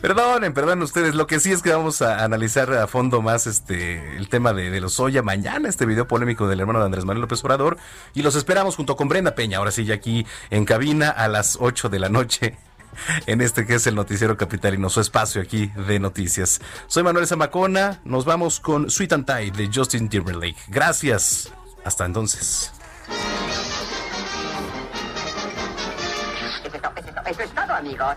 Perdonen, 0.00 0.54
perdonen 0.54 0.82
ustedes. 0.82 1.16
Lo 1.16 1.26
que 1.26 1.40
sí 1.40 1.50
es 1.50 1.60
que 1.60 1.72
vamos 1.72 2.02
a 2.02 2.22
analizar 2.22 2.72
a 2.72 2.86
fondo 2.86 3.20
más 3.20 3.48
este 3.48 4.16
el 4.16 4.28
tema 4.28 4.52
de, 4.52 4.80
los 4.80 5.00
Oya 5.00 5.22
mañana, 5.22 5.68
este 5.68 5.86
video 5.86 6.06
polémico 6.06 6.46
del 6.46 6.60
hermano 6.60 6.78
de 6.78 6.84
Andrés 6.84 7.04
Manuel 7.04 7.22
López 7.22 7.42
Obrador. 7.42 7.78
Y 8.14 8.22
los 8.22 8.36
esperamos 8.36 8.76
junto 8.76 8.96
con 8.96 9.08
Brenda 9.08 9.34
Peña, 9.34 9.58
ahora 9.58 9.72
sí, 9.72 9.84
ya 9.84 9.94
aquí 9.94 10.24
en 10.50 10.64
cabina 10.64 11.10
a 11.10 11.26
las 11.26 11.58
8 11.60 11.88
de 11.88 11.98
la 11.98 12.08
noche. 12.08 12.56
En 13.26 13.40
este 13.42 13.64
que 13.64 13.74
es 13.76 13.86
el 13.86 13.94
Noticiero 13.94 14.36
Capitalino, 14.36 14.88
su 14.88 15.00
espacio 15.00 15.40
aquí 15.40 15.70
de 15.86 16.00
noticias. 16.00 16.60
Soy 16.88 17.04
Manuel 17.04 17.28
Zamacona, 17.28 18.00
nos 18.02 18.24
vamos 18.24 18.58
con 18.58 18.90
Sweet 18.90 19.12
and 19.12 19.26
Tide 19.26 19.50
de 19.52 19.70
Justin 19.72 20.08
Timberlake. 20.08 20.56
Gracias, 20.66 21.52
hasta 21.84 22.06
entonces. 22.06 22.72
Eso 27.26 27.42
es 27.42 27.50
todo, 27.54 27.72
amigos. 27.72 28.16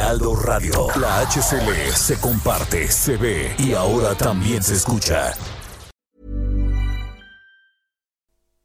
Heraldo 0.00 0.34
Radio. 0.34 0.86
La 0.98 1.26
HCL 1.26 1.92
se 1.92 2.16
comparte, 2.20 2.88
se 2.88 3.18
ve 3.18 3.54
y 3.58 3.74
ahora 3.74 4.14
también 4.14 4.62
se 4.62 4.74
escucha. 4.74 5.34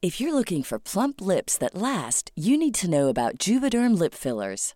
If 0.00 0.18
you're 0.18 0.32
looking 0.32 0.62
for 0.62 0.78
plump 0.78 1.20
lips 1.20 1.58
that 1.58 1.74
last, 1.74 2.30
you 2.34 2.56
need 2.56 2.74
to 2.76 2.88
know 2.88 3.08
about 3.08 3.36
Juvederm 3.38 3.98
lip 3.98 4.14
fillers. 4.14 4.75